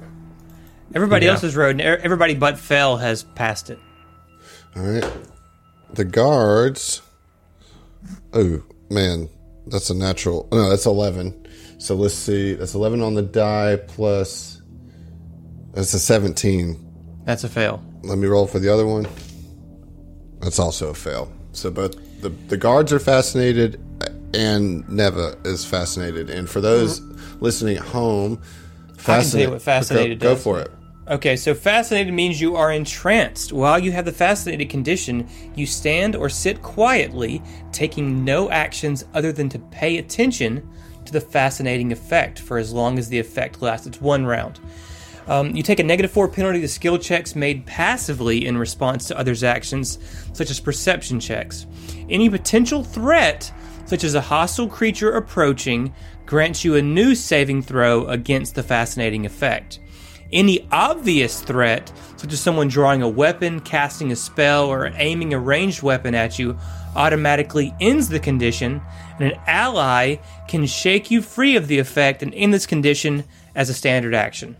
Everybody 0.93 1.27
Yeah. 1.27 1.34
else's 1.34 1.56
road, 1.56 1.80
everybody 1.80 2.34
but 2.36 2.60
Fell 2.60 2.97
has 2.97 3.23
passed 3.23 3.69
it. 3.69 3.80
All 4.75 4.84
right. 4.84 5.06
The 5.93 6.03
guards. 6.03 7.01
Oh 8.34 8.63
man, 8.89 9.30
that's 9.65 9.89
a 9.89 9.93
natural. 9.93 10.45
No, 10.51 10.69
that's 10.69 10.86
eleven. 10.86 11.34
So 11.77 11.95
let's 11.95 12.15
see. 12.15 12.53
That's 12.56 12.73
eleven 12.75 13.01
on 13.01 13.13
the 13.15 13.21
die 13.21 13.77
plus. 13.88 14.62
That's 15.73 15.93
a 15.93 15.99
seventeen. 15.99 16.86
That's 17.23 17.45
a 17.45 17.49
fail. 17.49 17.82
Let 18.08 18.17
me 18.17 18.28
roll 18.28 18.48
for 18.48 18.60
the 18.60 18.74
other 18.74 18.88
one. 18.88 19.06
That's 20.39 20.60
also 20.60 20.89
a 20.89 20.93
fail. 20.93 21.32
So 21.52 21.70
both 21.70 21.96
the 22.22 22.30
the 22.30 22.58
guards 22.58 22.93
are 22.93 23.00
fascinated, 23.00 23.82
and 24.34 24.88
Neva 24.88 25.38
is 25.43 25.65
fascinated. 25.65 26.30
And 26.30 26.50
for 26.50 26.62
those 26.62 27.02
mm-hmm. 27.02 27.43
listening 27.43 27.78
at 27.78 27.84
home, 27.84 28.41
tell 28.98 29.24
you 29.24 29.52
what 29.52 29.62
fascinated 29.62 30.20
go, 30.20 30.36
go 30.36 30.39
for 30.39 30.62
it. 30.62 30.72
Okay, 31.10 31.38
so 31.38 31.54
fascinated 31.54 32.13
means 32.13 32.41
you 32.41 32.56
are 32.56 32.72
entranced. 32.72 33.54
While 33.54 33.80
you 33.80 33.93
have 33.93 34.04
the 34.06 34.12
fascinated 34.12 34.70
condition, 34.70 35.30
you 35.56 35.65
stand 35.65 36.15
or 36.15 36.28
sit 36.30 36.62
quietly, 36.62 37.41
taking 37.72 38.26
no 38.26 38.50
actions 38.52 39.06
other 39.13 39.32
than 39.32 39.48
to 39.50 39.60
pay 39.60 39.98
attention 39.98 40.70
to 41.06 41.13
the 41.13 41.22
fascinating 41.22 41.93
effect 41.93 42.39
for 42.39 42.58
as 42.58 42.74
long 42.74 43.00
as 43.00 43.08
the 43.08 43.20
effect 43.20 43.62
lasts. 43.62 43.88
It's 43.88 44.02
one 44.02 44.26
round. 44.26 44.60
Um, 45.27 45.55
you 45.55 45.61
take 45.61 45.79
a 45.79 45.83
negative 45.83 46.11
four 46.11 46.27
penalty 46.27 46.61
to 46.61 46.67
skill 46.67 46.97
checks 46.97 47.35
made 47.35 47.65
passively 47.65 48.45
in 48.45 48.57
response 48.57 49.07
to 49.07 49.17
others' 49.17 49.43
actions, 49.43 49.99
such 50.33 50.49
as 50.49 50.59
perception 50.59 51.19
checks. 51.19 51.65
Any 52.09 52.29
potential 52.29 52.83
threat, 52.83 53.51
such 53.85 54.03
as 54.03 54.15
a 54.15 54.21
hostile 54.21 54.67
creature 54.67 55.11
approaching, 55.11 55.93
grants 56.25 56.63
you 56.63 56.75
a 56.75 56.81
new 56.81 57.15
saving 57.15 57.61
throw 57.61 58.05
against 58.07 58.55
the 58.55 58.63
fascinating 58.63 59.25
effect. 59.25 59.79
Any 60.31 60.67
obvious 60.71 61.41
threat, 61.41 61.91
such 62.17 62.33
as 62.33 62.41
someone 62.41 62.67
drawing 62.67 63.01
a 63.01 63.07
weapon, 63.07 63.61
casting 63.61 64.11
a 64.11 64.15
spell, 64.15 64.65
or 64.65 64.91
aiming 64.95 65.33
a 65.33 65.39
ranged 65.39 65.81
weapon 65.83 66.15
at 66.15 66.37
you, 66.37 66.57
automatically 66.95 67.73
ends 67.79 68.09
the 68.09 68.19
condition, 68.19 68.81
and 69.19 69.31
an 69.31 69.39
ally 69.45 70.17
can 70.47 70.65
shake 70.65 71.09
you 71.09 71.21
free 71.21 71.55
of 71.55 71.67
the 71.67 71.79
effect 71.79 72.21
and 72.23 72.33
end 72.33 72.53
this 72.53 72.65
condition 72.65 73.23
as 73.55 73.69
a 73.69 73.73
standard 73.73 74.13
action. 74.13 74.57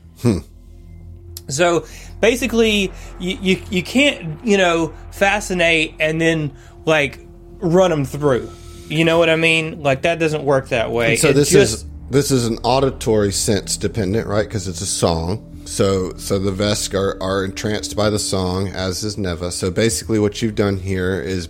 So 1.48 1.86
basically, 2.20 2.92
you, 3.20 3.38
you 3.42 3.64
you 3.70 3.84
can't 3.84 4.44
you 4.46 4.58
know 4.58 4.94
fascinate 5.12 5.96
and 6.00 6.20
then 6.20 6.54
like 6.86 7.20
run 7.60 7.90
them 7.92 8.06
through. 8.06 8.50
You 8.88 9.04
know 9.04 9.18
what 9.18 9.30
I 9.30 9.36
mean? 9.36 9.84
Like 9.84 10.04
that 10.04 10.20
doesn't 10.20 10.44
work 10.44 10.70
that 10.70 10.92
way. 10.92 11.16
So 11.18 11.30
It 11.30 11.34
this 11.34 11.50
just- 11.50 11.74
is 11.74 11.86
this 12.10 12.32
is 12.32 12.48
an 12.48 12.58
auditory 12.64 13.34
sense 13.34 13.76
dependent, 13.76 14.28
right? 14.28 14.48
Because 14.48 14.68
it's 14.68 14.82
a 14.82 14.86
song. 14.86 15.44
So 15.66 16.14
so 16.18 16.40
the 16.40 16.52
Vesk 16.52 16.94
are, 16.94 17.22
are 17.22 17.44
entranced 17.44 17.96
by 17.98 18.10
the 18.10 18.20
song, 18.20 18.70
as 18.70 19.04
is 19.04 19.18
Neva. 19.18 19.52
So 19.52 19.70
basically, 19.72 20.20
what 20.20 20.42
you've 20.42 20.56
done 20.56 20.78
here 20.78 21.20
is 21.20 21.50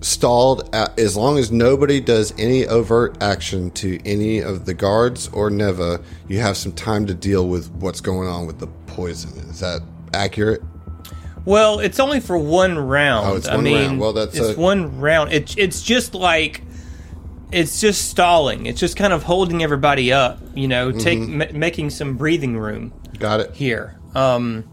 stalled 0.00 0.68
at, 0.74 0.96
as 0.98 1.16
long 1.16 1.38
as 1.38 1.50
nobody 1.50 2.00
does 2.00 2.32
any 2.38 2.66
overt 2.66 3.20
action 3.20 3.70
to 3.72 4.00
any 4.04 4.38
of 4.40 4.64
the 4.64 4.74
guards 4.74 5.28
or 5.28 5.50
Neva. 5.50 6.00
You 6.28 6.40
have 6.40 6.56
some 6.56 6.72
time 6.72 7.06
to 7.06 7.14
deal 7.14 7.48
with 7.48 7.70
what's 7.72 8.00
going 8.00 8.28
on 8.28 8.46
with 8.46 8.58
the 8.58 8.68
poison. 8.98 9.30
Is 9.48 9.60
that 9.60 9.80
accurate? 10.12 10.60
Well, 11.44 11.78
it's 11.78 12.00
only 12.00 12.18
for 12.18 12.36
one 12.36 12.76
round. 12.76 13.28
Oh, 13.28 13.36
it's 13.36 13.46
I 13.48 13.54
one 13.54 13.64
mean, 13.64 13.76
round. 13.86 14.00
Well, 14.00 14.12
that's 14.12 14.36
it's 14.36 14.58
a- 14.58 14.60
one 14.60 15.00
round. 15.00 15.32
It's 15.32 15.54
it's 15.56 15.82
just 15.82 16.14
like 16.14 16.62
it's 17.52 17.80
just 17.80 18.08
stalling. 18.10 18.66
It's 18.66 18.80
just 18.80 18.96
kind 18.96 19.12
of 19.12 19.22
holding 19.22 19.62
everybody 19.62 20.12
up. 20.12 20.40
You 20.54 20.66
know, 20.66 20.90
take 20.90 21.20
Mm-hmm. 21.20 21.38
ma- 21.38 21.58
making 21.58 21.90
some 21.90 22.16
breathing 22.16 22.58
room 22.58 22.92
Got 23.20 23.38
it. 23.40 23.54
here. 23.54 23.98
Um, 24.16 24.64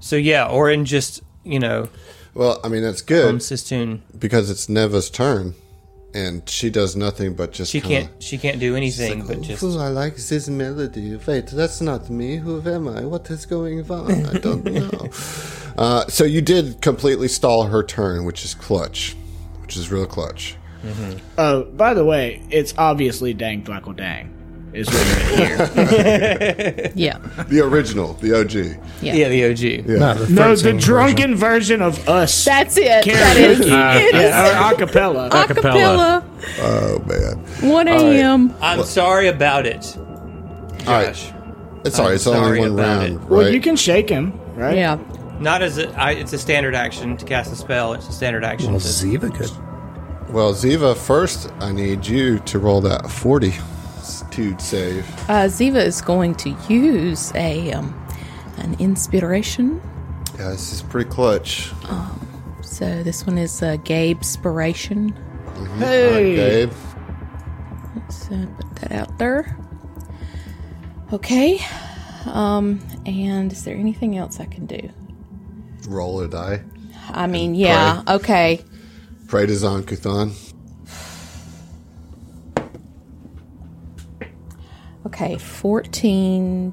so 0.00 0.16
yeah, 0.16 0.46
or 0.48 0.68
in 0.68 0.84
just 0.84 1.22
you 1.44 1.60
know, 1.60 1.88
Well, 2.34 2.60
I 2.64 2.68
mean 2.68 2.82
that's 2.82 3.02
good 3.02 3.28
um, 3.28 3.40
Sistoon. 3.40 4.02
because 4.18 4.50
it's 4.50 4.68
Neva's 4.68 5.10
turn, 5.10 5.54
and 6.14 6.48
she 6.48 6.70
does 6.70 6.96
nothing 6.96 7.34
but 7.34 7.52
just 7.52 7.70
She 7.72 7.80
kinda- 7.80 8.08
can't 8.08 8.22
she 8.22 8.38
can't 8.38 8.58
do 8.60 8.74
anything 8.76 9.26
but 9.26 9.40
just. 9.42 9.62
I 9.62 9.88
like 9.88 10.16
this 10.16 10.48
melody. 10.48 11.16
Wait, 11.26 11.46
that's 11.46 11.80
not 11.80 12.10
me. 12.10 12.36
Who 12.36 12.60
am 12.68 12.88
I? 12.88 13.04
What 13.04 13.30
is 13.30 13.46
going 13.46 13.88
on? 13.90 14.26
I 14.26 14.38
don't 14.38 14.64
know. 14.64 15.08
uh, 15.78 16.06
so 16.08 16.24
you 16.24 16.40
did 16.40 16.80
completely 16.80 17.28
stall 17.28 17.64
her 17.64 17.82
turn, 17.82 18.24
which 18.24 18.44
is 18.44 18.54
clutch, 18.54 19.16
which 19.62 19.76
is 19.76 19.90
real 19.92 20.06
clutch. 20.06 20.56
Oh, 21.36 21.64
by 21.64 21.92
the 21.94 22.04
way, 22.04 22.42
it's 22.50 22.72
obviously 22.78 23.34
Dang 23.34 23.62
Thwackle 23.64 23.94
Dang. 23.96 24.34
Is 24.72 24.86
what 24.88 25.38
you're 25.38 25.66
here. 25.66 26.92
Yeah. 26.94 27.18
The 27.48 27.60
original, 27.60 28.14
the 28.14 28.38
OG. 28.40 28.52
Yeah. 29.02 29.14
Yeah, 29.14 29.28
the 29.28 29.44
OG. 29.50 29.86
No, 29.86 30.14
the 30.14 30.32
no, 30.32 30.54
the 30.56 30.72
drunken 30.74 31.34
version 31.34 31.82
of 31.82 32.08
us. 32.08 32.44
That's 32.44 32.76
it. 32.76 33.04
That 33.04 33.36
is. 33.36 33.60
Karaoke. 33.60 33.66
it 33.66 34.14
uh, 34.14 34.18
is. 34.18 34.22
yeah, 34.22 34.70
or 34.70 34.74
acapella. 34.74 35.30
Acapella. 35.30 36.24
Oh 36.60 36.98
man! 37.06 37.70
1 37.70 37.88
a.m. 37.88 38.54
I'm 38.60 38.84
sorry 38.84 39.26
about 39.28 39.66
it, 39.66 39.96
All 39.96 40.04
right, 40.86 41.06
Josh. 41.14 41.32
it's 41.84 41.98
all 41.98 42.04
right. 42.06 42.10
I'm 42.10 42.14
It's 42.14 42.26
only 42.26 42.40
sorry 42.40 42.60
one 42.60 42.70
about 42.72 42.82
round, 42.82 43.12
it. 43.12 43.16
right? 43.18 43.28
Well, 43.28 43.52
you 43.52 43.60
can 43.60 43.76
shake 43.76 44.08
him, 44.08 44.38
right? 44.54 44.76
Yeah. 44.76 44.98
Not 45.40 45.62
as 45.62 45.78
a, 45.78 45.88
I, 45.98 46.12
it's 46.12 46.32
a 46.34 46.38
standard 46.38 46.74
action 46.74 47.16
to 47.16 47.24
cast 47.24 47.52
a 47.52 47.56
spell. 47.56 47.94
It's 47.94 48.08
a 48.08 48.12
standard 48.12 48.44
action. 48.44 48.70
Well, 48.72 48.80
to- 48.80 48.86
Ziva 48.86 49.34
could. 49.34 49.50
Well, 50.32 50.52
Ziva, 50.54 50.96
first 50.96 51.50
I 51.60 51.72
need 51.72 52.06
you 52.06 52.38
to 52.40 52.58
roll 52.58 52.80
that 52.82 53.10
forty 53.10 53.54
to 54.32 54.58
save. 54.58 55.06
Uh, 55.28 55.46
Ziva 55.46 55.84
is 55.84 56.00
going 56.00 56.34
to 56.36 56.56
use 56.68 57.32
a 57.34 57.72
um, 57.72 57.94
an 58.58 58.76
inspiration. 58.78 59.80
Yeah, 60.38 60.50
this 60.50 60.72
is 60.72 60.82
pretty 60.82 61.10
clutch. 61.10 61.72
So 62.62 63.02
this 63.02 63.26
one 63.26 63.36
is 63.38 63.62
uh, 63.62 63.76
Gabe 63.84 64.20
Spiration. 64.20 65.14
Hey. 65.78 66.34
Gabe, 66.36 66.72
So 68.08 68.46
put 68.56 68.76
that 68.76 68.92
out 68.92 69.18
there. 69.18 69.56
Okay. 71.12 71.58
Um, 72.26 72.80
and 73.06 73.52
is 73.52 73.64
there 73.64 73.76
anything 73.76 74.16
else 74.16 74.40
I 74.40 74.46
can 74.46 74.66
do? 74.66 74.90
Roll 75.88 76.20
a 76.20 76.28
die. 76.28 76.62
I 77.08 77.26
mean, 77.26 77.54
yeah, 77.54 78.02
okay. 78.06 78.64
Pray 79.26 79.46
to 79.46 79.54
Zon-Kuthon. 79.56 80.49
Okay, 85.10 85.36
14 85.38 86.72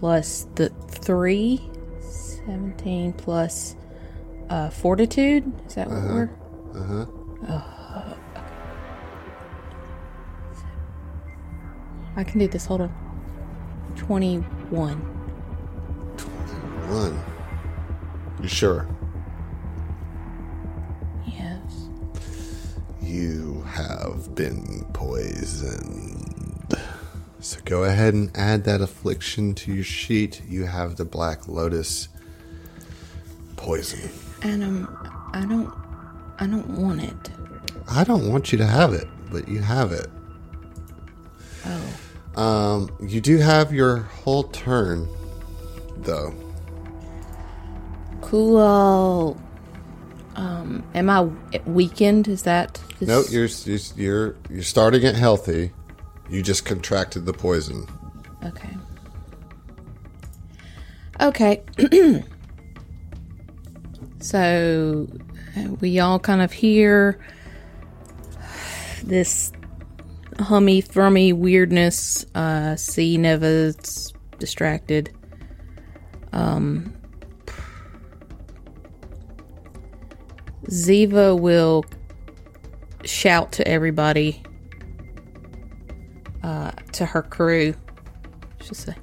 plus 0.00 0.46
the 0.56 0.68
3, 0.68 1.60
17 2.00 3.12
plus 3.12 3.76
uh, 4.50 4.68
fortitude. 4.68 5.50
Is 5.68 5.76
that 5.76 5.88
what 5.88 6.02
we're? 6.02 6.30
Uh 6.74 6.82
huh. 6.82 7.06
Oh, 7.48 8.16
okay. 8.32 8.42
I 12.16 12.24
can 12.24 12.40
do 12.40 12.48
this. 12.48 12.66
Hold 12.66 12.80
on. 12.82 12.92
21. 13.94 15.00
21. 16.16 17.24
You 18.42 18.48
sure? 18.48 18.88
Yes. 21.26 21.88
You 23.00 23.62
have 23.68 24.34
been 24.34 24.84
poisoned. 24.92 26.07
So 27.40 27.60
go 27.64 27.84
ahead 27.84 28.14
and 28.14 28.30
add 28.36 28.64
that 28.64 28.80
affliction 28.80 29.54
to 29.54 29.72
your 29.72 29.84
sheet. 29.84 30.42
You 30.48 30.64
have 30.66 30.96
the 30.96 31.04
Black 31.04 31.46
Lotus 31.46 32.08
poison. 33.56 34.10
And 34.42 34.64
um, 34.64 35.10
I 35.32 35.44
don't, 35.46 35.72
I 36.38 36.46
don't 36.46 36.68
want 36.70 37.02
it. 37.02 37.30
I 37.88 38.04
don't 38.04 38.30
want 38.30 38.52
you 38.52 38.58
to 38.58 38.66
have 38.66 38.92
it, 38.92 39.06
but 39.30 39.48
you 39.48 39.60
have 39.60 39.92
it. 39.92 40.08
Oh. 41.64 42.40
Um, 42.40 42.90
you 43.00 43.20
do 43.20 43.38
have 43.38 43.72
your 43.72 43.98
whole 43.98 44.44
turn, 44.44 45.08
though. 45.98 46.34
Cool. 48.20 49.36
Um, 50.36 50.84
am 50.94 51.10
I 51.10 51.22
weakened? 51.66 52.28
Is 52.28 52.42
that? 52.42 52.80
No, 53.00 53.22
you're 53.30 53.48
you're 53.64 53.78
you're 53.96 54.36
you're 54.50 54.62
starting 54.62 55.02
it 55.02 55.14
healthy. 55.14 55.72
You 56.28 56.42
just 56.42 56.64
contracted 56.64 57.26
the 57.26 57.32
poison. 57.32 57.86
Okay. 58.44 58.76
Okay. 61.20 61.62
so 64.20 65.06
we 65.80 65.98
all 65.98 66.18
kind 66.18 66.42
of 66.42 66.52
hear 66.52 67.18
this 69.02 69.52
hummy 70.38 70.82
thrummy 70.82 71.32
weirdness. 71.32 72.24
Uh, 72.34 72.76
see 72.76 73.16
Neva's 73.16 74.12
distracted. 74.38 75.12
Um, 76.32 76.94
Ziva 80.66 81.38
will 81.38 81.84
shout 83.04 83.52
to 83.52 83.66
everybody, 83.66 84.42
uh, 86.48 86.70
to 86.92 87.04
her 87.04 87.22
crew. 87.22 87.74
She'll 88.62 88.74
say, 88.74 88.94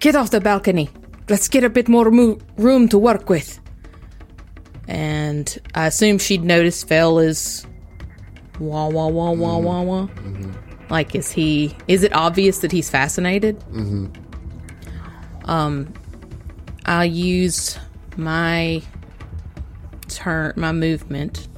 Get 0.00 0.16
off 0.16 0.30
the 0.30 0.40
balcony. 0.40 0.90
Let's 1.28 1.48
get 1.48 1.62
a 1.62 1.70
bit 1.70 1.88
more 1.88 2.10
mo- 2.10 2.38
room 2.56 2.88
to 2.88 2.98
work 2.98 3.30
with. 3.30 3.60
And 4.88 5.58
I 5.74 5.86
assume 5.86 6.18
she'd 6.18 6.42
notice 6.44 6.82
Fell 6.84 7.18
is 7.18 7.66
wah 8.58 8.88
wah 8.88 9.06
wah 9.06 9.30
wah 9.30 9.58
wah 9.58 9.82
wah. 9.82 10.08
Like, 10.90 11.14
is 11.14 11.30
he? 11.32 11.76
Is 11.88 12.02
it 12.02 12.12
obvious 12.12 12.58
that 12.60 12.72
he's 12.72 12.90
fascinated? 12.90 13.58
Mm-hmm. 13.72 14.06
Um, 15.50 15.92
I'll 16.84 17.04
use 17.04 17.78
my 18.16 18.82
turn, 20.08 20.52
my 20.56 20.72
movement 20.72 21.48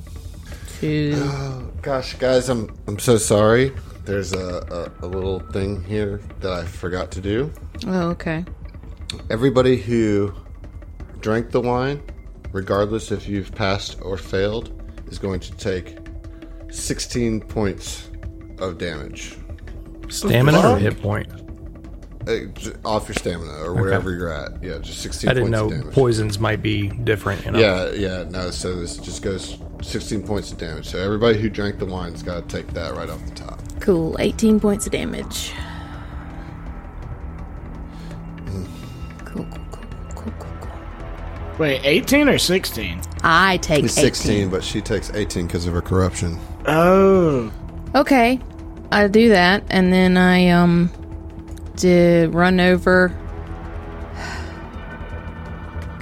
to. 0.81 1.13
Oh, 1.15 1.71
gosh, 1.83 2.15
guys, 2.15 2.49
I'm 2.49 2.75
I'm 2.87 2.99
so 2.99 3.17
sorry. 3.17 3.73
There's 4.09 4.33
a, 4.33 4.91
a, 5.03 5.05
a 5.05 5.07
little 5.07 5.39
thing 5.39 5.85
here 5.85 6.23
that 6.41 6.51
I 6.51 6.65
forgot 6.65 7.11
to 7.11 7.21
do. 7.21 7.53
Oh, 7.87 8.09
okay. 8.09 8.43
Everybody 9.29 9.77
who 9.77 10.35
drank 11.21 11.51
the 11.51 11.61
wine, 11.61 12.03
regardless 12.51 13.13
if 13.13 13.29
you've 13.29 13.55
passed 13.55 13.99
or 14.01 14.17
failed, 14.17 14.73
is 15.09 15.19
going 15.19 15.41
to 15.41 15.53
take 15.59 15.99
16 16.71 17.43
points 17.43 18.09
of 18.59 18.79
damage 18.79 19.37
Stamina 20.09 20.67
or 20.67 20.79
hit 20.79 21.03
point? 21.03 21.31
Uh, 22.27 22.47
off 22.87 23.09
your 23.09 23.15
stamina 23.15 23.63
or 23.63 23.75
wherever 23.75 24.11
you're 24.11 24.33
at. 24.33 24.63
Yeah, 24.63 24.79
just 24.79 25.03
16 25.03 25.29
I 25.29 25.35
didn't 25.35 25.53
points 25.53 25.59
know 25.59 25.67
of 25.67 25.81
damage. 25.83 25.95
poisons 25.95 26.39
might 26.39 26.63
be 26.63 26.89
different. 26.89 27.45
You 27.45 27.51
know? 27.51 27.59
Yeah, 27.59 27.91
yeah, 27.91 28.23
no, 28.25 28.51
so 28.51 28.75
this 28.75 28.97
just 28.97 29.21
goes 29.21 29.59
16 29.83 30.23
points 30.27 30.51
of 30.51 30.57
damage. 30.57 30.87
So 30.89 30.99
everybody 30.99 31.39
who 31.39 31.51
drank 31.51 31.79
the 31.79 31.85
wine's 31.85 32.23
got 32.23 32.49
to 32.49 32.57
take 32.57 32.73
that 32.73 32.95
right 32.95 33.11
off 33.11 33.23
the 33.27 33.35
top. 33.35 33.61
Cool. 33.81 34.17
18 34.21 34.61
points 34.61 34.87
of 34.87 34.93
damage. 34.93 35.53
Cool, 39.25 39.45
cool, 39.45 39.65
cool, 39.71 39.85
cool, 40.15 40.33
cool, 40.39 40.53
cool. 40.61 40.71
Wait, 41.59 41.81
18 41.85 42.29
or 42.29 42.39
16? 42.39 43.01
I 43.23 43.57
take 43.59 43.85
It's 43.85 43.99
18. 43.99 44.15
16, 44.15 44.49
but 44.51 44.65
she 44.65 44.81
takes 44.81 45.11
18 45.13 45.47
because 45.47 45.67
of 45.67 45.75
her 45.75 45.83
corruption. 45.83 46.39
Oh. 46.67 47.53
Okay, 47.95 48.41
I 48.93 49.09
do 49.09 49.29
that, 49.31 49.65
and 49.71 49.93
then 49.93 50.17
I 50.17 50.49
um, 50.51 50.91
did 51.77 52.35
run 52.35 52.61
over. 52.61 53.09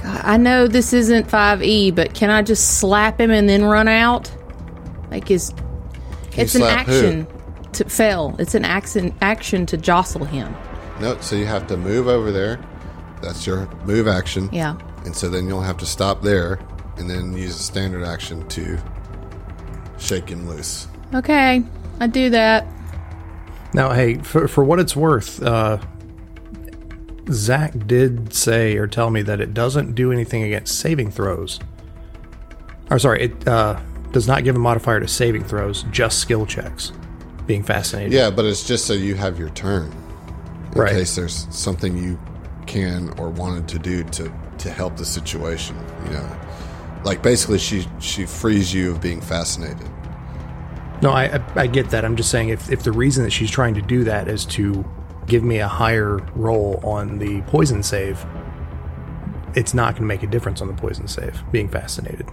God, 0.03 0.21
I 0.25 0.37
know 0.37 0.67
this 0.69 0.93
isn't 0.93 1.29
five 1.31 1.63
E, 1.63 1.91
but 1.91 2.15
can 2.15 2.31
I 2.31 2.43
just 2.43 2.79
slap 2.79 3.21
him 3.21 3.31
and 3.31 3.49
then 3.49 3.65
run 3.65 3.89
out? 3.89 4.31
Like 5.11 5.31
is 5.31 5.51
Can 6.31 6.43
it's 6.43 6.55
you 6.55 6.65
an 6.65 6.71
action. 6.71 7.27
who? 7.31 7.36
Action 7.77 7.89
to 7.89 7.95
fail. 7.95 8.37
It's 8.39 8.55
an 8.55 8.65
action 8.65 9.15
action 9.21 9.67
to 9.67 9.77
jostle 9.77 10.25
him. 10.25 10.55
No, 11.01 11.19
so 11.21 11.37
you 11.37 11.47
have 11.47 11.67
to 11.69 11.77
move 11.77 12.09
over 12.09 12.33
there. 12.33 12.59
That's 13.23 13.47
your 13.47 13.69
move 13.85 14.09
action. 14.09 14.49
Yeah. 14.53 14.79
And 15.05 15.15
so 15.15 15.29
then 15.29 15.47
you'll 15.47 15.61
have 15.63 15.79
to 15.79 15.87
stop 15.87 16.23
there 16.23 16.59
and 16.97 17.09
then 17.09 17.37
use 17.37 17.57
a 17.57 17.63
standard 17.63 18.05
action 18.05 18.47
to 18.49 18.79
shake 19.99 20.29
him 20.29 20.49
loose. 20.49 20.89
Okay, 21.15 21.63
I 22.01 22.07
do 22.07 22.31
that. 22.31 22.67
Now, 23.73 23.93
hey, 23.93 24.17
for, 24.19 24.49
for 24.49 24.65
what 24.65 24.81
it's 24.81 24.97
worth, 24.97 25.43
uh, 25.43 25.79
Zach 27.31 27.73
did 27.87 28.33
say 28.33 28.77
or 28.77 28.87
tell 28.87 29.11
me 29.11 29.23
that 29.23 29.41
it 29.41 29.53
doesn't 29.53 29.95
do 29.95 30.13
anything 30.13 30.43
against 30.45 30.79
saving 30.79 31.11
throws. 31.11 31.61
Or 32.91 32.99
sorry, 32.99 33.25
it 33.25 33.49
uh, 33.49 33.79
does 34.13 34.27
not 34.27 34.45
give 34.45 34.57
a 34.57 34.59
modifier 34.59 35.01
to 35.01 35.09
saving 35.09 35.45
throws, 35.45 35.85
just 35.91 36.21
skill 36.21 36.47
checks. 36.47 36.93
Being 37.47 37.63
fascinated. 37.63 38.13
Yeah, 38.13 38.31
but 38.31 38.45
it's 38.45 38.67
just 38.67 38.87
so 38.87 38.93
you 38.93 39.15
have 39.15 39.39
your 39.39 39.51
turn. 39.51 39.93
In 40.73 40.81
Right. 40.81 40.93
case 40.93 41.15
there's 41.15 41.47
something 41.51 41.97
you 41.97 42.19
can 42.67 43.11
or 43.19 43.31
wanted 43.31 43.69
to 43.69 43.79
do 43.79 44.03
to, 44.05 44.33
to 44.59 44.71
help 44.71 44.97
the 44.97 45.05
situation, 45.05 45.77
you 46.05 46.11
know. 46.11 46.41
Like 47.05 47.23
basically 47.23 47.59
she 47.59 47.87
she 48.01 48.27
frees 48.27 48.75
you 48.75 48.91
of 48.91 49.01
being 49.01 49.21
fascinated. 49.21 49.89
No, 51.03 51.11
I, 51.11 51.37
I 51.37 51.41
I 51.63 51.67
get 51.69 51.91
that. 51.91 52.05
I'm 52.05 52.17
just 52.17 52.31
saying 52.31 52.49
if 52.49 52.71
if 52.71 52.83
the 52.83 52.91
reason 52.93 53.23
that 53.25 53.31
she's 53.31 53.51
trying 53.51 53.75
to 53.75 53.83
do 53.83 54.03
that 54.05 54.27
is 54.29 54.45
to 54.47 54.85
give 55.27 55.45
me 55.45 55.59
a 55.59 55.69
higher 55.69 56.17
roll 56.35 56.81
on 56.83 57.19
the 57.19 57.43
poison 57.43 57.83
save, 57.83 58.25
it's 59.55 59.73
not 59.75 59.93
going 59.95 60.03
to 60.03 60.07
make 60.09 60.23
a 60.23 60.27
difference 60.27 60.61
on 60.61 60.67
the 60.69 60.75
poison 60.75 61.07
save. 61.07 61.41
Being 61.53 61.69
fascinated. 61.69 62.27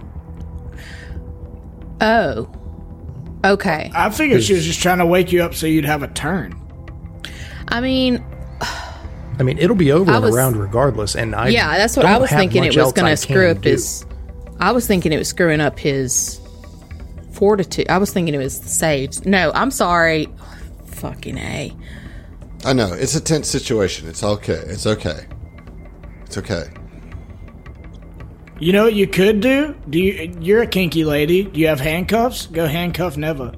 Oh, 2.00 2.50
okay. 3.44 3.90
I 3.94 4.10
figured 4.10 4.42
she 4.42 4.54
was 4.54 4.64
just 4.64 4.80
trying 4.80 4.98
to 4.98 5.06
wake 5.06 5.32
you 5.32 5.42
up 5.42 5.54
so 5.54 5.66
you'd 5.66 5.84
have 5.84 6.02
a 6.02 6.08
turn. 6.08 6.54
I 7.68 7.80
mean, 7.80 8.24
I 9.38 9.42
mean, 9.42 9.58
it'll 9.58 9.76
be 9.76 9.90
over 9.92 10.10
I 10.12 10.16
in 10.16 10.22
was- 10.22 10.34
a 10.34 10.36
round 10.36 10.56
regardless, 10.56 11.14
and 11.16 11.34
I 11.34 11.48
yeah, 11.48 11.76
that's 11.76 11.96
what 11.96 12.02
don't 12.04 12.12
I 12.12 12.18
was 12.18 12.30
have 12.30 12.38
thinking. 12.38 12.62
much 12.62 12.74
It 12.76 12.78
was 12.80 12.84
else 12.86 12.92
going 12.92 13.06
I 13.06 13.10
to 13.10 13.16
screw 13.16 13.48
can 13.48 13.56
up 13.56 13.62
do. 13.62 13.70
his. 13.70 14.04
I 14.60 14.72
was 14.72 14.86
thinking 14.86 15.12
it 15.12 15.18
was 15.18 15.28
screwing 15.28 15.60
up 15.60 15.78
his 15.78 16.40
fortitude. 17.32 17.88
I 17.88 17.98
was 17.98 18.12
thinking 18.12 18.34
it 18.34 18.38
was 18.38 18.60
the 18.60 18.68
saves. 18.68 19.24
No, 19.26 19.50
I'm 19.54 19.70
sorry. 19.70 20.28
Fucking 20.86 21.36
a. 21.38 21.72
I 22.64 22.72
know, 22.72 22.92
it's 22.92 23.14
a 23.14 23.20
tense 23.20 23.48
situation. 23.48 24.08
It's 24.08 24.22
okay. 24.22 24.52
It's 24.66 24.86
okay. 24.86 25.26
It's 26.24 26.38
okay. 26.38 26.64
You 28.60 28.72
know 28.72 28.84
what 28.84 28.94
you 28.94 29.06
could 29.06 29.40
do? 29.40 29.74
Do 29.90 29.98
you? 29.98 30.34
You're 30.40 30.62
a 30.62 30.66
kinky 30.66 31.04
lady. 31.04 31.44
Do 31.44 31.58
you 31.60 31.66
have 31.66 31.80
handcuffs? 31.80 32.46
Go 32.46 32.66
handcuff 32.66 33.16
Neva. 33.16 33.54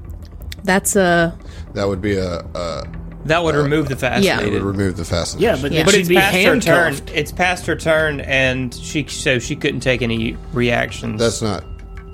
That's 0.65 0.97
a 0.97 1.37
That 1.75 1.87
would 1.87 2.01
be 2.01 2.17
a, 2.17 2.41
a 2.41 2.85
That 3.27 3.45
would 3.45 3.55
remove 3.55 3.89
the 3.89 3.97
it 4.41 4.53
would 4.53 4.63
remove 4.63 4.97
the 4.97 5.05
fascination. 5.05 5.43
Yeah, 5.57 5.61
but 5.63 5.71
Yeah. 5.71 5.79
then 5.79 5.85
But 5.87 5.95
she'd 5.95 6.01
it's 6.01 6.09
be 6.09 6.15
past 6.17 6.37
her 6.37 6.61
turn. 6.61 6.95
It's 7.15 7.33
past 7.33 7.67
her 7.67 7.77
turn, 7.77 8.21
and 8.23 8.75
she 8.75 9.07
so 9.07 9.39
she 9.39 9.55
couldn't 9.55 9.81
take 9.81 10.03
any 10.03 10.37
reactions. 10.53 11.21
That's 11.21 11.43
not 11.43 11.65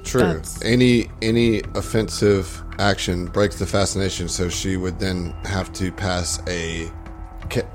True. 0.04 0.22
That's- 0.22 0.60
Any 0.64 1.06
any 1.22 1.60
offensive 1.74 2.62
action 2.78 3.26
breaks 3.26 3.56
the 3.60 3.66
fascination, 3.66 4.28
so 4.28 4.48
she 4.48 4.76
would 4.76 4.98
then 4.98 5.32
have 5.44 5.72
to 5.74 5.92
pass 5.92 6.40
a, 6.48 6.90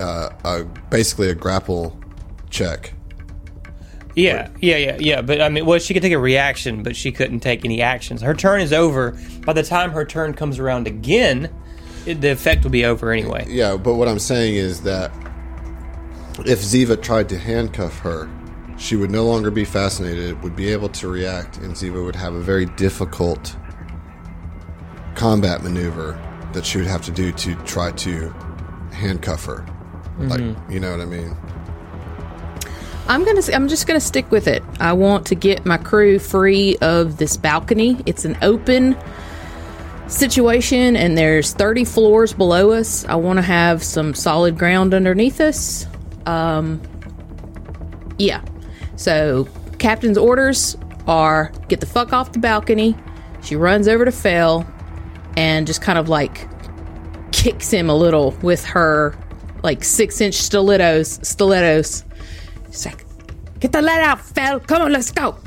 uh, 0.02 0.30
a 0.44 0.64
basically 0.90 1.30
a 1.30 1.36
grapple 1.36 1.98
check. 2.50 2.94
Yeah, 4.18 4.50
yeah, 4.60 4.78
yeah, 4.78 4.98
yeah. 5.00 5.22
But 5.22 5.42
I 5.42 5.50
mean, 5.50 5.68
well, 5.68 5.78
she 5.78 5.94
could 5.94 6.02
take 6.02 6.12
a 6.12 6.18
reaction, 6.18 6.82
but 6.82 6.96
she 6.96 7.12
couldn't 7.12 7.42
take 7.42 7.64
any 7.64 7.84
actions. 7.84 8.24
Her 8.24 8.34
turn 8.34 8.62
is 8.62 8.74
over. 8.74 9.16
By 9.46 9.54
the 9.54 9.62
time 9.62 9.92
her 9.92 10.06
turn 10.06 10.34
comes 10.34 10.58
around 10.58 10.88
again, 10.88 11.54
it, 12.08 12.20
the 12.20 12.32
effect 12.32 12.64
will 12.64 12.72
be 12.72 12.84
over 12.84 13.12
anyway. 13.12 13.46
Yeah, 13.48 13.78
but 13.78 13.94
what 13.94 14.08
I'm 14.08 14.18
saying 14.18 14.56
is 14.56 14.82
that 14.82 15.12
if 16.48 16.62
Ziva 16.62 17.00
tried 17.00 17.30
to 17.30 17.38
handcuff 17.38 18.00
her, 18.00 18.28
she 18.80 18.96
would 18.96 19.12
no 19.12 19.24
longer 19.24 19.52
be 19.52 19.66
fascinated, 19.66 20.42
would 20.42 20.56
be 20.56 20.70
able 20.70 20.90
to 20.90 21.08
react, 21.08 21.58
and 21.58 21.76
Ziva 21.76 22.04
would 22.04 22.16
have 22.16 22.34
a 22.34 22.42
very 22.42 22.66
difficult 22.66 23.56
combat 25.14 25.62
maneuver 25.62 26.20
that 26.54 26.66
she 26.66 26.80
would 26.80 26.88
have 26.88 27.04
to 27.04 27.12
do 27.12 27.32
to 27.34 27.54
try 27.66 27.92
to 27.92 28.30
handcuff 28.92 29.46
her. 29.46 29.64
Like, 30.18 30.42
mm-hmm. 30.42 30.72
you 30.72 30.80
know 30.80 30.90
what 30.90 31.02
I 31.02 31.06
mean? 31.06 31.38
I'm 33.08 33.24
gonna. 33.24 33.42
I'm 33.54 33.68
just 33.68 33.88
gonna 33.88 34.00
stick 34.00 34.32
with 34.32 34.48
it. 34.48 34.64
I 34.80 34.94
want 34.94 35.28
to 35.28 35.36
get 35.36 35.66
my 35.66 35.78
crew 35.78 36.20
free 36.20 36.78
of 36.82 37.18
this 37.18 37.38
balcony. 37.38 38.02
It's 38.06 38.26
an 38.26 38.38
open 38.42 38.98
situation, 40.08 40.96
and 40.96 41.18
there's 41.18 41.54
30 41.54 41.86
floors 41.86 42.34
below 42.34 42.72
us. 42.72 43.06
I 43.06 43.16
want 43.16 43.38
to 43.38 43.44
have 43.44 43.84
some 43.84 44.14
solid 44.14 44.58
ground 44.58 44.94
underneath 44.94 45.40
us. 45.40 45.88
Um, 46.26 46.82
yeah. 48.18 48.44
So, 48.96 49.48
captain's 49.80 50.18
orders 50.18 50.78
are 51.08 51.52
get 51.70 51.80
the 51.80 51.86
fuck 51.86 52.14
off 52.14 52.34
the 52.34 52.40
balcony. 52.40 52.96
She 53.42 53.56
runs 53.56 53.88
over 53.88 54.04
to 54.04 54.12
Fell 54.12 54.68
and 55.38 55.66
just 55.66 55.82
kind 55.82 55.98
of 55.98 56.10
like 56.10 56.48
kicks 57.32 57.72
him 57.72 57.90
a 57.90 57.96
little 57.96 58.32
with 58.42 58.66
her 58.66 59.16
like 59.64 59.84
six 59.84 60.20
inch 60.20 60.36
stilettos. 60.36 61.20
Stilettos. 61.28 62.04
She's 62.68 62.86
like, 62.86 63.06
get 63.60 63.72
the 63.72 63.82
lead 63.82 64.02
out, 64.02 64.22
Phil. 64.22 64.60
Come 64.62 64.82
on, 64.84 64.92
let's 64.92 65.12
go. 65.12 65.38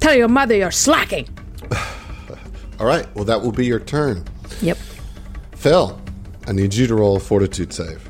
Tell 0.00 0.14
your 0.14 0.28
mother 0.28 0.54
you're 0.54 0.70
slacking. 0.70 1.28
All 2.80 2.86
right, 2.86 3.06
well, 3.14 3.24
that 3.24 3.40
will 3.42 3.52
be 3.52 3.66
your 3.66 3.80
turn. 3.80 4.24
Yep. 4.62 4.78
Phil, 5.56 6.00
I 6.46 6.52
need 6.52 6.72
you 6.74 6.86
to 6.86 6.94
roll 6.94 7.16
a 7.16 7.20
fortitude 7.20 7.72
save. 7.72 8.08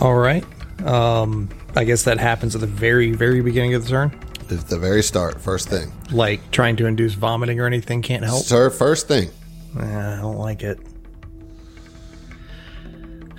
All 0.00 0.14
right. 0.16 0.44
Um, 0.84 1.48
I 1.76 1.84
guess 1.84 2.04
that 2.04 2.18
happens 2.18 2.54
at 2.54 2.60
the 2.60 2.66
very, 2.66 3.12
very 3.12 3.40
beginning 3.42 3.74
of 3.74 3.84
the 3.84 3.90
turn. 3.90 4.18
At 4.50 4.68
the 4.68 4.78
very 4.78 5.02
start, 5.02 5.40
first 5.40 5.68
thing. 5.68 5.92
Like 6.10 6.50
trying 6.50 6.76
to 6.76 6.86
induce 6.86 7.14
vomiting 7.14 7.60
or 7.60 7.66
anything 7.66 8.02
can't 8.02 8.24
help. 8.24 8.44
Sir, 8.44 8.70
first 8.70 9.06
thing. 9.06 9.30
I 9.78 10.18
don't 10.20 10.38
like 10.38 10.62
it. 10.62 10.80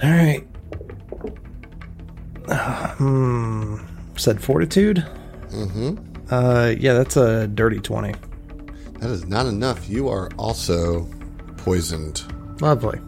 All 0.02 0.10
right. 0.10 0.48
Hmm. 2.98 3.78
Said 4.22 4.40
fortitude. 4.40 4.98
Mm-hmm. 5.50 5.98
Uh, 6.32 6.76
yeah, 6.78 6.94
that's 6.94 7.18
a 7.18 7.48
dirty 7.48 7.80
twenty. 7.80 8.14
That 9.00 9.10
is 9.10 9.26
not 9.26 9.48
enough. 9.48 9.90
You 9.90 10.10
are 10.10 10.30
also 10.38 11.10
poisoned. 11.58 12.22
Lovely. 12.62 13.00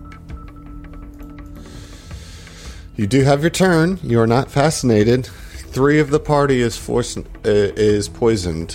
You 2.95 3.05
do 3.05 3.21
have 3.21 3.41
your 3.41 3.51
turn. 3.51 3.99
You 4.01 4.19
are 4.21 4.25
not 4.25 4.49
fascinated. 4.49 5.27
Three 5.27 5.99
of 5.99 6.09
the 6.09 6.19
party 6.19 6.61
is 6.61 6.75
forced, 6.75 7.19
uh, 7.19 7.21
is 7.45 8.09
poisoned. 8.09 8.71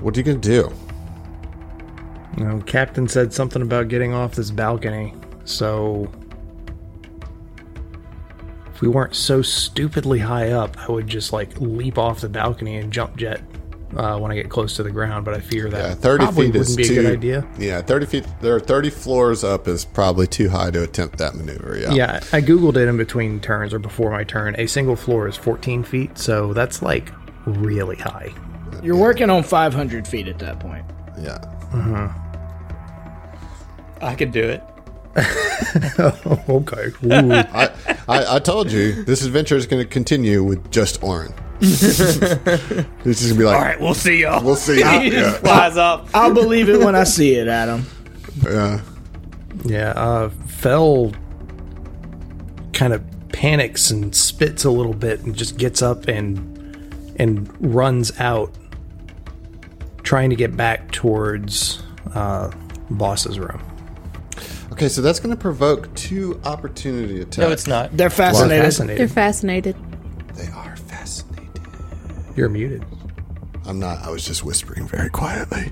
What 0.00 0.14
are 0.14 0.20
you 0.20 0.24
gonna 0.24 0.36
do? 0.36 0.70
You 2.36 2.44
know, 2.44 2.60
Captain 2.66 3.08
said 3.08 3.32
something 3.32 3.62
about 3.62 3.88
getting 3.88 4.12
off 4.12 4.34
this 4.34 4.50
balcony, 4.50 5.14
so 5.46 6.06
we 8.84 8.90
weren't 8.90 9.14
so 9.14 9.40
stupidly 9.40 10.18
high 10.18 10.50
up, 10.52 10.76
I 10.78 10.92
would 10.92 11.06
just 11.06 11.32
like 11.32 11.58
leap 11.58 11.96
off 11.96 12.20
the 12.20 12.28
balcony 12.28 12.76
and 12.76 12.92
jump 12.92 13.16
jet 13.16 13.40
uh, 13.96 14.18
when 14.18 14.30
I 14.30 14.34
get 14.34 14.50
close 14.50 14.76
to 14.76 14.82
the 14.82 14.90
ground. 14.90 15.24
But 15.24 15.32
I 15.32 15.40
fear 15.40 15.70
that 15.70 15.78
Yeah, 15.88 15.94
thirty 15.94 16.24
probably 16.24 16.46
feet 16.52 16.58
wouldn't 16.58 16.76
be 16.76 16.84
too. 16.84 16.92
a 16.92 17.02
good 17.02 17.12
idea. 17.12 17.48
Yeah, 17.58 17.80
thirty 17.80 18.04
feet. 18.04 18.26
There 18.42 18.54
are 18.54 18.60
thirty 18.60 18.90
floors 18.90 19.42
up 19.42 19.66
is 19.68 19.86
probably 19.86 20.26
too 20.26 20.50
high 20.50 20.70
to 20.70 20.82
attempt 20.82 21.16
that 21.18 21.34
maneuver. 21.34 21.78
Yeah. 21.78 21.94
Yeah, 21.94 22.16
I 22.32 22.42
googled 22.42 22.76
it 22.76 22.86
in 22.88 22.98
between 22.98 23.40
turns 23.40 23.72
or 23.72 23.78
before 23.78 24.10
my 24.10 24.22
turn. 24.24 24.54
A 24.58 24.66
single 24.66 24.96
floor 24.96 25.28
is 25.28 25.36
14 25.36 25.82
feet, 25.82 26.18
so 26.18 26.52
that's 26.52 26.82
like 26.82 27.10
really 27.46 27.96
high. 27.96 28.34
You're 28.82 28.96
working 28.98 29.30
on 29.30 29.42
500 29.44 30.06
feet 30.06 30.28
at 30.28 30.38
that 30.40 30.60
point. 30.60 30.84
Yeah. 31.18 32.12
I 34.02 34.14
could 34.14 34.32
do 34.32 34.42
it. 34.42 34.62
okay. 36.48 36.92
Ooh. 37.04 37.32
I, 37.32 37.70
I, 38.08 38.36
I 38.36 38.38
told 38.40 38.72
you 38.72 39.04
this 39.04 39.24
adventure 39.24 39.56
is 39.56 39.66
going 39.66 39.82
to 39.82 39.88
continue 39.88 40.42
with 40.42 40.70
just 40.70 41.02
Oren. 41.02 41.32
this 41.60 41.92
is 43.04 43.28
gonna 43.28 43.38
be 43.38 43.44
like, 43.44 43.56
All 43.56 43.62
right, 43.62 43.80
we'll 43.80 43.94
see 43.94 44.22
y'all. 44.22 44.44
we'll 44.44 44.56
see. 44.56 44.76
he 44.76 44.80
yeah, 45.12 45.32
flies 45.34 45.76
off. 45.76 46.12
I'll 46.14 46.34
believe 46.34 46.68
it 46.68 46.80
when 46.80 46.94
I 46.96 47.04
see 47.04 47.34
it, 47.36 47.46
Adam. 47.48 47.86
yeah. 48.42 48.80
Yeah, 49.64 49.90
uh, 49.90 50.30
Fell 50.46 51.12
kind 52.72 52.92
of 52.92 53.02
panics 53.28 53.90
and 53.90 54.14
spits 54.14 54.64
a 54.64 54.70
little 54.70 54.92
bit 54.94 55.20
and 55.20 55.34
just 55.34 55.56
gets 55.56 55.80
up 55.80 56.08
and 56.08 56.50
and 57.16 57.48
runs 57.74 58.18
out, 58.20 58.52
trying 60.02 60.30
to 60.30 60.36
get 60.36 60.56
back 60.56 60.90
towards 60.90 61.82
uh, 62.14 62.50
boss's 62.90 63.38
room. 63.38 63.62
Okay, 64.74 64.88
so 64.88 65.02
that's 65.02 65.20
going 65.20 65.32
to 65.32 65.40
provoke 65.40 65.94
two 65.94 66.40
opportunity 66.44 67.20
attacks. 67.20 67.38
No, 67.38 67.50
it's 67.52 67.66
not. 67.68 67.96
They're 67.96 68.10
fascinated. 68.10 68.50
They're 68.98 69.06
Fascinated. 69.06 69.76
fascinated. 69.76 69.76
They 70.34 70.48
are 70.48 70.74
fascinated. 70.76 71.60
You're 72.34 72.48
muted. 72.48 72.84
I'm 73.66 73.78
not. 73.78 74.02
I 74.02 74.10
was 74.10 74.24
just 74.24 74.42
whispering 74.42 74.88
very 74.88 75.08
quietly. 75.10 75.70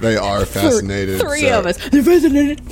They 0.00 0.16
are 0.16 0.46
fascinated. 0.46 1.20
Three 1.20 1.42
so- 1.42 1.58
of 1.58 1.66
us. 1.66 1.76
They're 1.90 2.02
fascinated. 2.02 2.62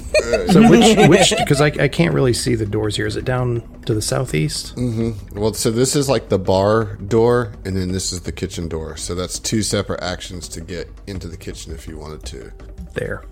So 0.53 0.69
which 0.71 0.97
which 1.09 1.35
because 1.39 1.61
I, 1.61 1.67
I 1.67 1.89
can't 1.89 2.15
really 2.15 2.33
see 2.33 2.55
the 2.55 2.65
doors 2.65 2.97
here. 2.97 3.07
Is 3.07 3.17
it 3.17 3.27
down 3.27 3.61
to 3.85 3.93
the 3.93 4.01
southeast? 4.01 4.75
Mm-hmm. 4.77 5.39
Well, 5.39 5.53
so 5.53 5.71
this 5.71 5.95
is 5.95 6.09
like 6.09 6.31
the 6.31 6.39
bar 6.39 6.97
door, 6.97 7.53
and 7.67 7.77
then 7.77 7.93
this 7.93 8.11
is 8.11 8.23
the 8.23 8.33
kitchen 8.33 8.69
door. 8.69 8.97
So 8.97 9.15
that's 9.15 9.39
two 9.39 9.63
separate 9.63 10.03
actions 10.03 10.49
to 10.49 10.63
get 10.63 10.89
into 11.07 11.29
the 11.29 11.37
kitchen 11.37 11.75
if 11.75 11.87
you 11.87 11.99
wanted 11.99 12.25
to. 12.25 12.53
There. 12.95 13.23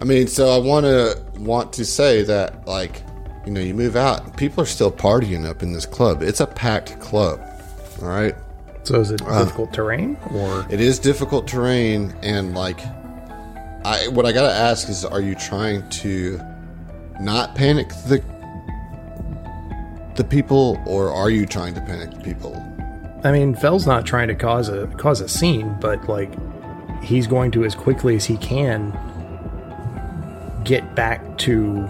I 0.00 0.04
mean, 0.04 0.28
so 0.28 0.48
I 0.48 0.58
want 0.58 0.86
to 0.86 1.22
want 1.38 1.74
to 1.74 1.84
say 1.84 2.22
that 2.22 2.66
like, 2.66 3.02
you 3.44 3.52
know, 3.52 3.60
you 3.60 3.74
move 3.74 3.96
out, 3.96 4.36
people 4.36 4.62
are 4.62 4.66
still 4.66 4.90
partying 4.90 5.46
up 5.46 5.62
in 5.62 5.72
this 5.72 5.84
club. 5.84 6.22
It's 6.22 6.40
a 6.40 6.46
packed 6.46 6.98
club. 7.00 7.40
All 8.00 8.08
right. 8.08 8.34
So 8.84 8.98
is 8.98 9.10
it 9.10 9.20
uh, 9.26 9.44
difficult 9.44 9.74
terrain 9.74 10.16
or 10.32 10.66
It 10.70 10.80
is 10.80 10.98
difficult 10.98 11.46
terrain, 11.46 12.14
and 12.22 12.54
like, 12.54 12.80
I 13.84 14.08
what 14.08 14.24
I 14.24 14.32
gotta 14.32 14.52
ask 14.52 14.88
is, 14.88 15.04
are 15.04 15.20
you 15.20 15.34
trying 15.34 15.86
to 15.90 16.40
not 17.20 17.54
panic 17.54 17.90
the 18.06 18.24
the 20.16 20.24
people, 20.24 20.82
or 20.86 21.10
are 21.10 21.28
you 21.28 21.44
trying 21.44 21.74
to 21.74 21.80
panic 21.82 22.10
the 22.10 22.20
people? 22.20 22.56
I 23.22 23.32
mean, 23.32 23.54
Fell's 23.54 23.86
not 23.86 24.06
trying 24.06 24.28
to 24.28 24.34
cause 24.34 24.70
a 24.70 24.86
cause 24.96 25.20
a 25.20 25.28
scene, 25.28 25.76
but 25.78 26.08
like 26.08 26.32
he's 27.02 27.26
going 27.26 27.50
to 27.50 27.64
as 27.64 27.74
quickly 27.74 28.16
as 28.16 28.24
he 28.24 28.38
can 28.38 28.98
get 30.70 30.94
back 30.94 31.36
to 31.36 31.82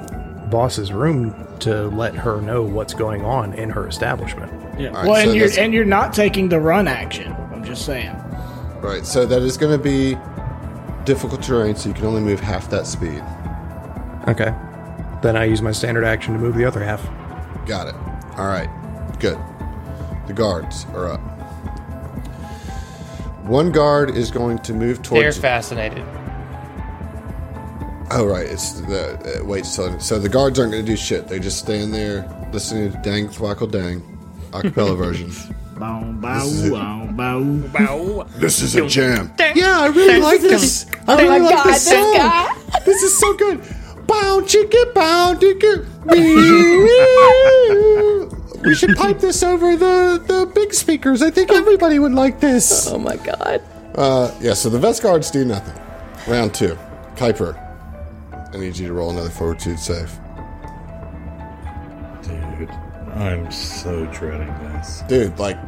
boss's 0.49 0.91
room 0.91 1.47
to 1.59 1.89
let 1.89 2.15
her 2.15 2.41
know 2.41 2.63
what's 2.63 2.95
going 2.95 3.23
on 3.23 3.53
in 3.53 3.69
her 3.69 3.87
establishment. 3.87 4.51
Yeah. 4.81 4.89
right, 4.89 5.07
well, 5.07 5.23
so 5.23 5.31
and 5.31 5.35
you're 5.35 5.51
and 5.59 5.75
you're 5.75 5.85
not 5.85 6.15
taking 6.15 6.49
the 6.49 6.59
run 6.59 6.89
action. 6.89 7.31
I'm 7.53 7.63
just 7.63 7.85
saying. 7.85 8.17
Right. 8.81 9.05
So 9.05 9.27
that 9.27 9.43
is 9.43 9.59
going 9.59 9.77
to 9.77 9.83
be 9.83 10.17
difficult 11.05 11.43
terrain, 11.43 11.77
so 11.77 11.91
you 11.91 11.95
can 11.95 12.07
only 12.07 12.23
move 12.23 12.41
half 12.41 12.71
that 12.71 12.87
speed. 12.87 13.23
Okay. 14.29 14.55
Then 15.21 15.37
I 15.37 15.45
use 15.45 15.61
my 15.61 15.73
standard 15.73 16.05
action 16.05 16.33
to 16.33 16.41
move 16.41 16.55
the 16.57 16.65
other 16.65 16.83
half. 16.83 17.05
Got 17.67 17.89
it. 17.89 17.95
All 18.39 18.47
right. 18.47 18.71
Good. 19.21 19.39
The 20.27 20.33
guards 20.33 20.87
are 20.95 21.11
up. 21.11 21.21
One 23.45 23.73
guard 23.73 24.17
is 24.17 24.31
going 24.31 24.61
to 24.61 24.73
move 24.73 25.03
towards. 25.03 25.11
They're 25.11 25.23
towards. 25.25 25.39
fascinated. 25.39 26.07
Oh, 28.13 28.27
right. 28.27 28.47
It's 28.47 28.73
the 28.81 29.41
uh, 29.41 29.45
wait. 29.45 29.65
So, 29.67 29.97
so 29.99 30.19
the 30.19 30.29
guards 30.29 30.59
aren't 30.59 30.73
going 30.73 30.85
to 30.85 30.91
do 30.93 30.97
shit. 30.97 31.29
They 31.29 31.39
just 31.39 31.59
stand 31.59 31.95
there 31.95 32.27
listening 32.53 32.91
to 32.93 32.99
Dang 32.99 33.29
Thwackle 33.29 33.71
Dang, 33.71 34.01
acapella 34.51 34.97
version. 35.05 35.31
Bow, 35.79 36.03
bow, 36.21 36.39
This 36.45 36.53
is 36.53 36.65
it. 36.67 36.73
bow, 37.17 37.45
bow. 37.73 38.27
This 38.37 38.61
is 38.63 38.75
a 38.77 38.87
jam. 38.87 39.33
Yeah, 39.55 39.81
I 39.81 39.87
really 39.87 40.21
like 40.21 40.41
this. 40.43 40.87
I 41.09 41.15
really 41.17 41.29
my 41.29 41.39
like 41.39 41.55
God, 41.55 41.67
this 41.69 41.85
this 41.85 41.93
song. 41.95 42.15
guy. 42.17 42.81
This 42.85 43.03
is 43.03 43.19
so 43.19 43.33
good. 43.35 43.61
Bow 44.07 44.41
chicka 44.45 44.93
bow 44.93 45.35
chicka. 45.41 45.87
We 48.63 48.75
should 48.75 48.95
pipe 48.97 49.21
this 49.21 49.43
over 49.43 49.75
the, 49.77 50.23
the 50.27 50.45
big 50.55 50.75
speakers. 50.75 51.23
I 51.23 51.31
think 51.31 51.51
everybody 51.51 51.99
would 51.99 52.13
like 52.13 52.41
this. 52.41 52.87
Oh 52.89 52.99
my 52.99 53.17
god. 53.17 53.63
Uh, 53.95 54.35
yeah, 54.41 54.53
so 54.55 54.69
the 54.69 54.79
vest 54.79 55.03
guards 55.03 55.31
do 55.31 55.45
nothing. 55.47 55.81
Round 56.29 56.53
two. 56.53 56.77
Kuiper, 57.17 57.57
I 58.53 58.57
need 58.57 58.77
you 58.77 58.89
to 58.89 58.93
roll 58.93 59.11
another 59.11 59.31
fortitude 59.31 59.79
save. 59.79 60.11
Dude, 62.23 62.71
I'm 63.15 63.51
so 63.51 64.07
dreading 64.07 64.49
this. 64.73 65.03
Dude, 65.09 65.39
like. 65.39 65.59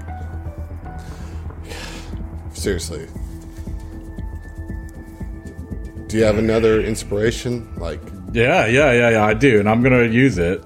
Seriously. 2.52 3.08
Do 6.08 6.18
you 6.18 6.24
have 6.24 6.38
another 6.38 6.80
inspiration? 6.80 7.72
Like, 7.76 8.00
Yeah, 8.32 8.66
yeah, 8.66 8.92
yeah, 8.92 9.10
yeah. 9.10 9.24
I 9.24 9.34
do, 9.34 9.60
and 9.60 9.68
I'm 9.68 9.82
gonna 9.82 10.04
use 10.04 10.38
it. 10.38 10.62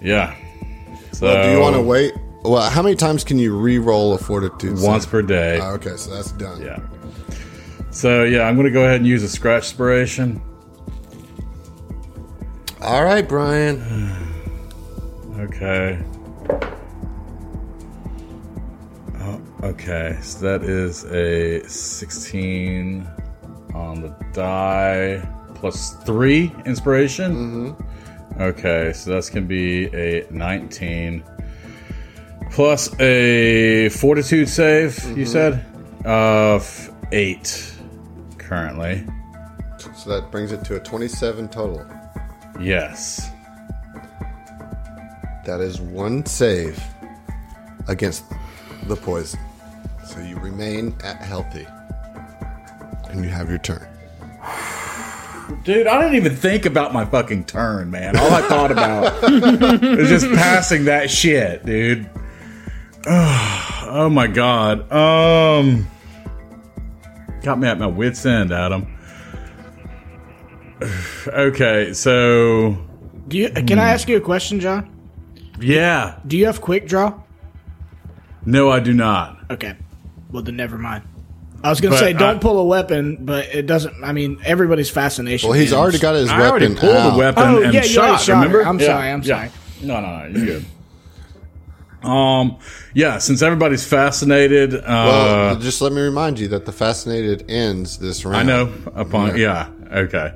Yeah. 0.00 0.34
So 1.12 1.26
well, 1.26 1.44
do 1.44 1.50
you 1.50 1.60
want 1.60 1.76
to 1.76 1.82
wait? 1.82 2.14
Well, 2.42 2.68
how 2.70 2.82
many 2.82 2.94
times 2.94 3.24
can 3.24 3.38
you 3.38 3.56
re-roll 3.56 4.14
a 4.14 4.18
fortitude? 4.18 4.78
save? 4.78 4.86
once 4.86 5.06
per 5.06 5.22
day? 5.22 5.58
Ah, 5.60 5.72
okay, 5.72 5.96
so 5.96 6.14
that's 6.14 6.32
done. 6.32 6.62
Yeah. 6.62 6.78
So 7.94 8.24
yeah, 8.24 8.42
I'm 8.42 8.56
gonna 8.56 8.72
go 8.72 8.82
ahead 8.82 8.96
and 8.96 9.06
use 9.06 9.22
a 9.22 9.28
scratch 9.28 9.66
inspiration. 9.66 10.42
All 12.82 13.04
right, 13.04 13.26
Brian. 13.26 14.10
Okay. 15.36 16.00
Oh, 19.18 19.42
okay, 19.64 20.16
so 20.22 20.38
that 20.40 20.62
is 20.62 21.04
a 21.06 21.68
16 21.68 23.06
on 23.74 24.00
the 24.00 24.08
die 24.32 25.28
plus 25.54 25.94
three 26.04 26.52
inspiration. 26.64 27.34
Mm-hmm. 27.76 28.42
Okay, 28.42 28.92
so 28.94 29.10
that's 29.10 29.28
gonna 29.28 29.44
be 29.44 29.86
a 29.94 30.26
19 30.30 31.22
plus 32.50 32.88
a 33.00 33.88
fortitude 33.90 34.48
save. 34.48 35.04
You 35.16 35.26
said 35.26 35.64
of 36.06 36.90
eight 37.12 37.73
currently. 38.44 39.04
So 39.96 40.10
that 40.10 40.30
brings 40.30 40.52
it 40.52 40.64
to 40.66 40.76
a 40.76 40.80
27 40.80 41.48
total. 41.48 41.86
Yes. 42.60 43.30
That 45.44 45.60
is 45.60 45.80
one 45.80 46.24
save 46.26 46.82
against 47.88 48.24
the 48.84 48.96
poison. 48.96 49.40
So 50.04 50.20
you 50.20 50.36
remain 50.36 50.94
at 51.02 51.16
healthy. 51.16 51.66
And 53.10 53.22
you 53.24 53.30
have 53.30 53.48
your 53.48 53.58
turn. 53.58 53.86
Dude, 55.64 55.86
I 55.86 56.00
didn't 56.00 56.16
even 56.16 56.34
think 56.34 56.66
about 56.66 56.92
my 56.92 57.04
fucking 57.04 57.44
turn, 57.44 57.90
man. 57.90 58.16
All 58.16 58.32
I 58.32 58.42
thought 58.42 58.72
about 58.72 59.22
was 59.22 60.08
just 60.08 60.26
passing 60.32 60.84
that 60.86 61.10
shit, 61.10 61.64
dude. 61.64 62.08
Oh, 63.96 64.08
my 64.08 64.26
god. 64.26 64.90
Um 64.90 65.86
got 67.44 67.58
me 67.58 67.68
at 67.68 67.78
my 67.78 67.86
wits 67.86 68.26
end, 68.26 68.50
Adam. 68.52 68.86
Okay, 71.28 71.92
so 71.94 72.76
Do 73.28 73.38
you? 73.38 73.48
Can 73.50 73.78
I 73.78 73.90
ask 73.90 74.08
you 74.08 74.16
a 74.16 74.20
question, 74.20 74.60
John? 74.60 74.90
yeah. 75.60 76.18
Do 76.26 76.36
you 76.36 76.46
have 76.46 76.60
quick 76.60 76.86
draw? 76.86 77.14
No, 78.44 78.70
I 78.70 78.80
do 78.80 78.92
not. 78.92 79.38
Okay. 79.50 79.74
Well, 80.30 80.42
then 80.42 80.56
never 80.56 80.76
mind. 80.76 81.04
I 81.62 81.70
was 81.70 81.80
gonna 81.80 81.96
say 81.96 82.12
don't 82.12 82.36
I- 82.36 82.40
pull 82.40 82.58
a 82.58 82.64
weapon, 82.64 83.24
but 83.24 83.46
it 83.54 83.66
doesn't. 83.66 83.94
I 84.04 84.12
mean, 84.12 84.38
everybody's 84.44 84.90
fascination. 84.90 85.48
Well, 85.48 85.58
he's 85.58 85.72
ends. 85.72 85.80
already 85.80 85.98
got 85.98 86.14
his 86.16 86.28
I 86.28 86.40
already 86.48 86.66
weapon 86.66 86.78
pulled 86.80 86.96
out. 86.96 87.10
the 87.12 87.18
weapon 87.18 87.42
Oh, 87.44 87.62
and 87.62 87.72
yeah, 87.72 87.80
shot, 87.82 88.20
shot 88.20 88.34
remember? 88.34 88.62
I'm 88.66 88.78
sorry, 88.80 89.10
I'm 89.10 89.22
sorry. 89.24 89.50
No, 89.80 90.00
no, 90.00 90.18
no, 90.18 90.26
you're 90.38 90.46
good. 90.46 90.64
Um, 92.04 92.58
yeah, 92.92 93.18
since 93.18 93.42
everybody's 93.42 93.86
fascinated, 93.86 94.74
uh, 94.74 94.80
Well, 94.86 95.56
just 95.56 95.80
let 95.80 95.92
me 95.92 96.00
remind 96.00 96.38
you 96.38 96.48
that 96.48 96.66
the 96.66 96.72
fascinated 96.72 97.44
ends 97.50 97.98
this 97.98 98.24
round. 98.24 98.36
I 98.36 98.42
know. 98.42 98.72
Upon 98.94 99.36
yeah. 99.36 99.68
okay. 99.92 100.34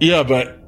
Yeah, 0.00 0.22
but 0.22 0.58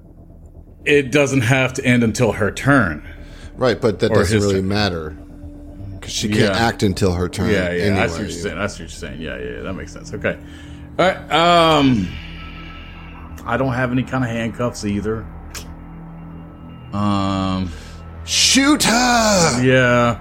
it 0.84 1.12
doesn't 1.12 1.42
have 1.42 1.72
to 1.74 1.84
end 1.84 2.02
until 2.02 2.32
her 2.32 2.50
turn. 2.50 3.06
Right, 3.54 3.80
but 3.80 4.00
that 4.00 4.12
doesn't 4.12 4.40
really 4.40 4.54
turn. 4.56 4.68
matter. 4.68 5.10
Because 5.10 6.12
she 6.12 6.28
can't 6.28 6.40
Yeah. 6.54 6.66
act 6.66 6.82
until 6.82 7.12
her 7.12 7.28
turn. 7.28 7.50
Yeah, 7.50 7.70
yeah. 7.72 7.82
Anyway. 7.82 7.94
That's 7.96 8.12
what 8.14 8.20
you're 8.22 8.30
saying. 8.30 8.56
That's 8.58 8.74
what 8.74 8.80
you're 8.80 8.88
saying. 8.88 9.20
Yeah, 9.20 9.36
yeah. 9.38 9.60
That 9.62 9.74
makes 9.74 9.92
sense. 9.92 10.12
Okay. 10.14 10.38
All 10.98 11.06
right. 11.06 11.30
Um, 11.32 12.08
I 13.44 13.56
don't 13.56 13.74
have 13.74 13.92
any 13.92 14.02
kind 14.02 14.24
of 14.24 14.30
handcuffs 14.30 14.84
either. 14.84 15.26
Um. 16.92 17.70
Shoot 18.24 18.84
her! 18.84 19.62
Yeah. 19.64 20.20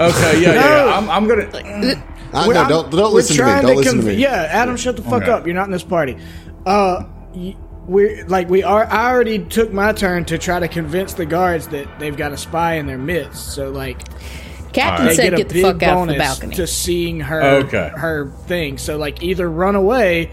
Okay. 0.00 0.42
Yeah. 0.42 0.54
Yeah. 0.54 0.86
yeah. 0.86 0.96
I'm, 0.98 1.10
I'm 1.10 1.26
gonna. 1.28 1.44
I, 1.44 1.62
mm. 1.62 1.96
uh, 1.96 2.00
ah, 2.32 2.44
We're- 2.46 2.54
no, 2.54 2.60
I'm- 2.60 2.68
don't 2.68 2.90
don't 2.90 3.14
listen 3.14 3.36
to 3.36 3.44
me. 3.44 3.62
Don't 3.62 3.76
listen 3.76 3.98
conv- 3.98 4.02
to 4.02 4.06
me. 4.08 4.14
Yeah, 4.14 4.48
Adam, 4.50 4.76
shut 4.76 4.96
the 4.96 5.02
fuck 5.02 5.22
Okay. 5.22 5.30
up. 5.30 5.46
You're 5.46 5.54
not 5.54 5.66
in 5.66 5.72
this 5.72 5.84
party. 5.84 6.16
Uh, 6.64 7.04
we're 7.86 8.26
like 8.26 8.48
we 8.50 8.62
are. 8.62 8.84
I 8.86 9.10
already 9.10 9.38
took 9.38 9.72
my 9.72 9.92
turn 9.92 10.24
to 10.26 10.38
try 10.38 10.58
to 10.58 10.68
convince 10.68 11.14
the 11.14 11.26
guards 11.26 11.68
that 11.68 11.98
they've 12.00 12.16
got 12.16 12.32
a 12.32 12.36
spy 12.36 12.74
in 12.74 12.86
their 12.86 12.98
midst. 12.98 13.54
So 13.54 13.70
like 13.70 14.00
Captain 14.72 15.06
they 15.06 15.14
said, 15.14 15.30
get 15.30 15.36
"Get 15.36 15.48
the 15.50 15.62
fuck 15.62 15.82
out 15.82 16.02
of 16.02 16.08
the 16.08 16.18
balcony." 16.18 16.56
to 16.56 16.66
seeing 16.66 17.20
her 17.20 17.42
Okay. 17.42 17.90
her 17.94 18.28
thing. 18.46 18.78
So 18.78 18.96
like 18.98 19.22
either 19.22 19.48
run 19.48 19.76
away. 19.76 20.30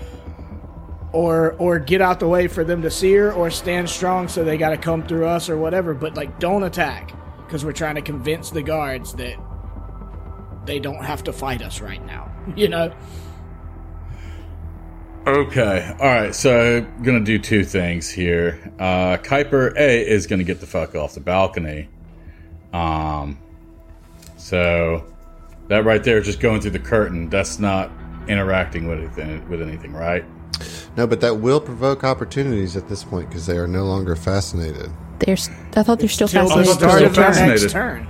Or, 1.14 1.51
or 1.53 1.78
get 1.78 2.01
out 2.01 2.20
the 2.20 2.28
way 2.28 2.47
for 2.47 2.64
them 2.64 2.82
to 2.82 2.89
see 2.89 3.14
her, 3.14 3.32
or 3.32 3.51
stand 3.51 3.88
strong 3.88 4.28
so 4.28 4.43
they 4.43 4.57
got 4.57 4.72
to 4.72 4.78
come 4.78 5.03
through 5.03 5.28
us 5.28 5.47
or 5.47 5.57
whatever. 5.57 5.93
But 5.93 6.16
like, 6.16 6.39
don't 6.39 6.64
attack 6.64 7.14
because 7.45 7.64
we're 7.64 7.72
trying 7.72 7.95
to 7.95 8.01
convince 8.01 8.49
the 8.49 8.64
guards 8.64 9.14
that 9.14 9.36
they 10.66 10.80
don't 10.80 11.03
have 11.03 11.24
to 11.26 11.34
fight 11.34 11.61
us 11.61 11.82
right 11.82 12.03
now. 12.05 12.30
You 12.57 12.68
know. 12.68 12.93
Okay. 15.26 15.95
All 15.97 16.07
right. 16.07 16.36
So 16.36 16.82
gonna 17.03 17.22
do 17.22 17.39
two 17.39 17.64
things 17.64 18.09
here. 18.09 18.74
Uh, 18.78 19.16
Kuiper 19.16 19.74
A 19.78 20.05
is 20.05 20.28
gonna 20.28 20.43
get 20.43 20.59
the 20.59 20.68
fuck 20.68 20.93
off 20.93 21.14
the 21.14 21.22
balcony. 21.22 21.88
Um. 22.74 23.39
So 24.36 25.05
that 25.70 25.86
right 25.86 26.03
there, 26.03 26.20
just 26.20 26.41
going 26.41 26.59
through 26.59 26.72
the 26.72 26.80
curtain. 26.80 27.30
That's 27.30 27.59
not 27.59 27.89
interacting 28.28 28.89
with 28.89 28.99
anything. 28.99 29.47
With 29.47 29.61
anything, 29.61 29.93
right? 29.93 30.26
No, 30.95 31.08
but 31.08 31.22
that 31.22 31.38
will 31.38 31.60
provoke 31.60 32.04
opportunities 32.04 32.76
at 32.78 32.88
this 32.89 33.04
point 33.04 33.30
because 33.30 33.45
they 33.47 33.58
are 33.58 33.68
no 33.68 33.86
longer 33.86 34.16
fascinated. 34.16 34.89
They're, 35.20 35.34
s- 35.34 35.49
I 35.76 35.84
thought 35.84 35.99
they're 35.99 36.10
still 36.10 36.28
Till 36.28 36.43
the 36.43 36.49
fascinated. 36.49 36.76
still 36.76 36.89
start 36.89 37.01
of 37.04 37.18
our 37.18 37.24
fascinated. 37.24 37.62
next 37.62 37.72
turn. 37.74 38.08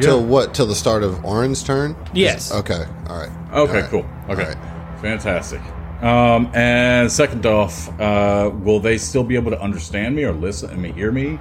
Till 0.00 0.24
what? 0.24 0.54
Till 0.54 0.66
the 0.66 0.74
start 0.74 1.02
of 1.02 1.24
Oren's 1.24 1.62
turn? 1.62 1.96
Yes. 2.14 2.52
Okay. 2.52 2.84
All 3.08 3.18
right. 3.18 3.28
Okay. 3.28 3.52
All 3.52 3.66
right. 3.66 3.84
Cool. 3.90 4.06
Okay. 4.28 4.42
All 4.44 4.48
right. 4.48 5.00
Fantastic. 5.00 5.60
Um, 6.02 6.50
and 6.54 7.10
second 7.12 7.46
off, 7.46 7.88
uh, 8.00 8.50
will 8.52 8.80
they 8.80 8.98
still 8.98 9.22
be 9.22 9.36
able 9.36 9.50
to 9.52 9.60
understand 9.60 10.16
me 10.16 10.24
or 10.24 10.32
listen? 10.32 10.70
I 10.70 10.74
mean, 10.74 10.94
hear 10.94 11.12
me 11.12 11.38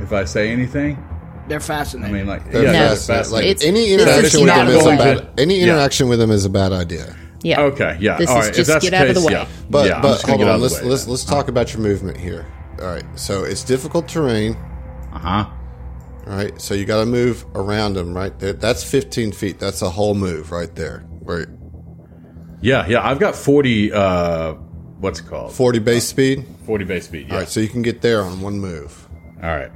if 0.00 0.12
I 0.12 0.24
say 0.24 0.50
anything? 0.50 1.02
They're 1.48 1.60
fascinating. 1.60 2.14
I 2.14 2.18
fascinated. 2.18 2.26
mean, 2.26 2.26
like, 2.26 2.52
They're 2.52 2.62
yeah, 2.64 2.72
No. 2.72 2.88
fascinated. 2.90 3.26
fascinated. 3.26 3.32
Like 3.32 3.44
It's- 3.44 3.66
any 3.66 3.96
this 3.96 4.02
interaction 4.02 4.40
with 4.42 4.50
out 4.50 4.66
them 4.66 4.76
is 4.76 4.84
a 4.86 4.88
way. 4.90 4.96
bad. 4.96 5.28
Any 5.38 5.56
Yeah. 5.58 5.62
interaction 5.64 6.08
with 6.08 6.18
them 6.18 6.30
is 6.30 6.44
a 6.44 6.50
bad 6.50 6.72
idea. 6.72 7.16
Yeah. 7.42 7.60
Okay, 7.62 7.96
yeah. 8.00 8.16
This 8.18 8.30
All 8.30 8.40
is 8.40 8.46
right. 8.46 8.54
just 8.54 8.80
get 8.80 8.90
the 8.90 8.96
out 8.96 9.08
of 9.08 9.14
the 9.14 9.20
way. 9.22 9.32
Yeah. 9.32 9.48
But 9.68 9.88
yeah, 9.88 10.00
but 10.00 10.22
hold 10.22 10.42
on. 10.42 10.60
Let's 10.60 10.80
way 10.80 10.88
let's 10.88 11.04
then. 11.04 11.10
let's 11.10 11.24
talk 11.24 11.48
about 11.48 11.72
your 11.72 11.82
movement 11.82 12.16
here. 12.16 12.46
All 12.80 12.86
right. 12.86 13.04
So 13.16 13.44
it's 13.44 13.64
difficult 13.64 14.08
terrain. 14.08 14.54
Uh-huh. 15.12 15.50
All 16.26 16.36
right. 16.36 16.60
So 16.60 16.74
you 16.74 16.84
got 16.84 17.00
to 17.00 17.06
move 17.06 17.44
around 17.54 17.94
them. 17.94 18.14
Right 18.14 18.36
there. 18.38 18.52
That's 18.52 18.82
15 18.84 19.32
feet. 19.32 19.58
That's 19.58 19.82
a 19.82 19.90
whole 19.90 20.14
move 20.14 20.50
right 20.52 20.74
there. 20.74 21.04
Right. 21.20 21.48
Yeah, 22.60 22.86
yeah. 22.86 23.06
I've 23.06 23.18
got 23.18 23.34
40, 23.34 23.92
uh, 23.92 24.52
what's 25.00 25.18
it 25.18 25.26
called? 25.26 25.52
40 25.52 25.80
base 25.80 26.06
speed. 26.06 26.46
40 26.64 26.84
base 26.84 27.06
speed. 27.06 27.26
Yeah. 27.26 27.34
All 27.34 27.40
right. 27.40 27.48
So 27.48 27.60
you 27.60 27.68
can 27.68 27.82
get 27.82 28.02
there 28.02 28.22
on 28.22 28.40
one 28.40 28.60
move. 28.60 29.08
All 29.42 29.48
right. 29.48 29.72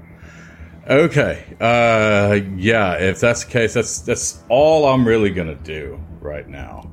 Okay. 0.88 1.44
Uh, 1.60 2.38
yeah, 2.56 2.94
if 2.94 3.18
that's 3.18 3.44
the 3.44 3.50
case, 3.50 3.74
that's 3.74 4.00
that's 4.02 4.40
all 4.48 4.86
I'm 4.86 5.06
really 5.06 5.30
going 5.30 5.48
to 5.48 5.56
do 5.56 6.00
right 6.20 6.48
now. 6.48 6.92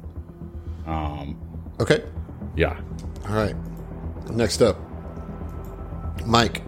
Um, 0.86 1.38
Okay. 1.79 2.03
yeah. 2.55 2.79
All 3.27 3.36
right. 3.36 3.55
Next 4.31 4.61
up, 4.61 4.77
Mike. 6.25 6.61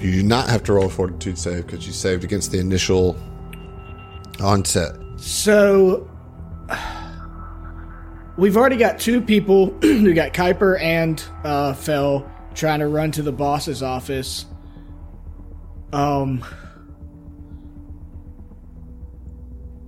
You 0.00 0.12
do 0.12 0.22
not 0.22 0.48
have 0.48 0.62
to 0.64 0.72
roll 0.74 0.86
a 0.86 0.90
fortitude 0.90 1.38
save 1.38 1.66
because 1.66 1.86
you 1.86 1.92
saved 1.92 2.22
against 2.24 2.52
the 2.52 2.58
initial 2.58 3.16
onset. 4.40 4.94
So 5.16 6.08
we've 8.36 8.56
already 8.56 8.76
got 8.76 8.98
two 9.00 9.20
people. 9.20 9.70
we 9.82 10.12
got 10.12 10.32
Kuiper 10.32 10.80
and 10.80 11.22
uh, 11.42 11.74
Fell 11.74 12.30
trying 12.54 12.80
to 12.80 12.86
run 12.88 13.10
to 13.12 13.22
the 13.22 13.32
boss's 13.32 13.82
office. 13.82 14.46
Um, 15.92 16.44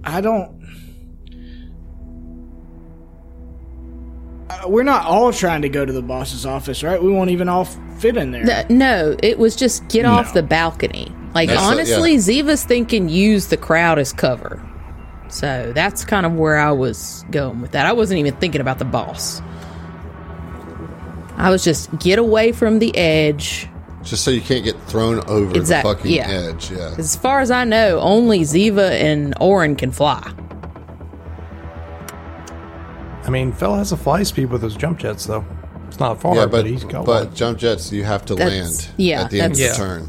I 0.02 0.20
don't. 0.20 0.59
Uh, 4.51 4.68
we're 4.68 4.82
not 4.82 5.05
all 5.07 5.32
trying 5.32 5.62
to 5.62 5.68
go 5.68 5.84
to 5.84 5.92
the 5.92 6.03
boss's 6.03 6.44
office, 6.44 6.82
right? 6.82 7.01
We 7.01 7.12
won't 7.12 7.30
even 7.30 7.48
all 7.48 7.66
fit 7.98 8.16
in 8.16 8.32
there. 8.32 8.42
N- 8.68 8.78
No, 8.78 9.16
it 9.22 9.38
was 9.38 9.55
just 9.55 9.86
get 9.88 10.05
off 10.05 10.34
the 10.34 10.42
balcony. 10.42 11.12
Like 11.34 11.48
That's 11.48 11.61
a- 11.61 11.64
honestly, 11.64 12.16
Ziva's 12.16 12.64
thinking 12.64 13.09
use 13.09 13.46
the 13.46 13.57
crowd 13.57 13.98
as 14.01 14.12
cover. 14.12 14.61
So 15.28 15.70
that's 15.74 16.05
kind 16.05 16.26
of 16.26 16.32
where 16.34 16.59
I 16.59 16.72
was 16.72 17.24
going 17.30 17.61
with 17.61 17.70
that. 17.70 17.86
I 17.86 17.92
wasn't 17.92 18.18
even 18.18 18.34
thinking 18.36 18.61
about 18.61 18.80
the 18.80 18.84
boss. 18.84 19.40
I 21.36 21.51
was 21.51 21.62
just 21.62 21.96
get 22.01 22.18
away 22.18 22.51
from 22.53 22.80
the 22.80 22.94
edge. 22.96 23.68
Just 24.03 24.24
so 24.24 24.30
you 24.30 24.40
can't 24.40 24.64
get 24.64 24.80
thrown 24.88 25.20
over 25.28 25.55
Exact- 25.57 25.86
the 25.86 25.94
fucking 25.94 26.12
yeah. 26.12 26.28
edge. 26.28 26.70
Yeah. 26.72 26.94
As 26.98 27.14
far 27.16 27.40
as 27.40 27.51
I 27.51 27.64
know, 27.64 28.01
only 28.01 28.40
Ziva 28.40 28.90
and 28.90 29.34
Oren 29.40 29.76
can 29.76 29.92
fly. 29.92 30.32
I 33.30 33.32
mean, 33.32 33.52
Phil 33.52 33.76
has 33.76 33.92
a 33.92 33.96
fly 33.96 34.24
speed 34.24 34.46
with 34.46 34.60
his 34.60 34.74
jump 34.74 34.98
jets, 34.98 35.24
though. 35.26 35.44
It's 35.86 36.00
not 36.00 36.20
far, 36.20 36.34
Yeah, 36.34 36.46
but, 36.46 36.50
but 36.50 36.66
he's 36.66 36.82
got 36.82 37.06
but 37.06 37.26
one. 37.26 37.34
jump 37.36 37.58
jets 37.58 37.92
you 37.92 38.02
have 38.02 38.24
to 38.26 38.34
That's- 38.34 38.86
land 38.88 38.88
yeah, 38.96 39.22
at 39.22 39.30
the 39.30 39.40
end 39.40 39.52
of 39.52 39.58
the 39.58 39.64
Yeah. 39.66 39.72
turn. 39.74 40.08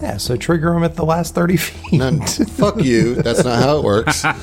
Yeah, 0.00 0.16
so 0.18 0.36
trigger 0.36 0.72
him 0.72 0.84
at 0.84 0.94
the 0.94 1.04
last 1.04 1.34
30 1.34 1.56
feet. 1.56 1.98
None, 1.98 2.20
fuck 2.24 2.80
you. 2.80 3.16
That's 3.16 3.42
not 3.44 3.60
how 3.60 3.78
it 3.78 3.82
works. 3.82 4.22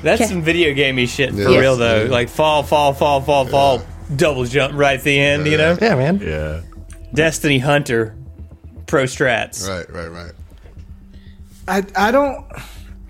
That's 0.00 0.20
Okay. 0.22 0.26
some 0.30 0.42
video 0.42 0.72
gamey 0.74 1.06
shit 1.06 1.32
for 1.32 1.50
Yeah. 1.50 1.58
real 1.58 1.76
though. 1.76 2.04
Yeah. 2.04 2.10
Like 2.10 2.28
fall, 2.28 2.62
fall, 2.62 2.92
fall, 2.92 3.20
fall, 3.20 3.44
fall, 3.46 3.82
double 4.14 4.44
jump 4.44 4.74
right 4.76 4.98
at 4.98 5.04
the 5.04 5.18
end. 5.18 5.48
You 5.48 5.58
know, 5.58 5.76
yeah, 5.82 5.96
man. 5.96 6.20
Yeah. 6.24 6.60
Destiny 7.12 7.58
Hunter, 7.58 8.14
pro 8.86 9.02
strats. 9.04 9.68
Right, 9.68 9.92
right, 9.92 10.06
right. 10.12 10.32
I 11.96 12.08
I 12.08 12.10
don't 12.12 12.44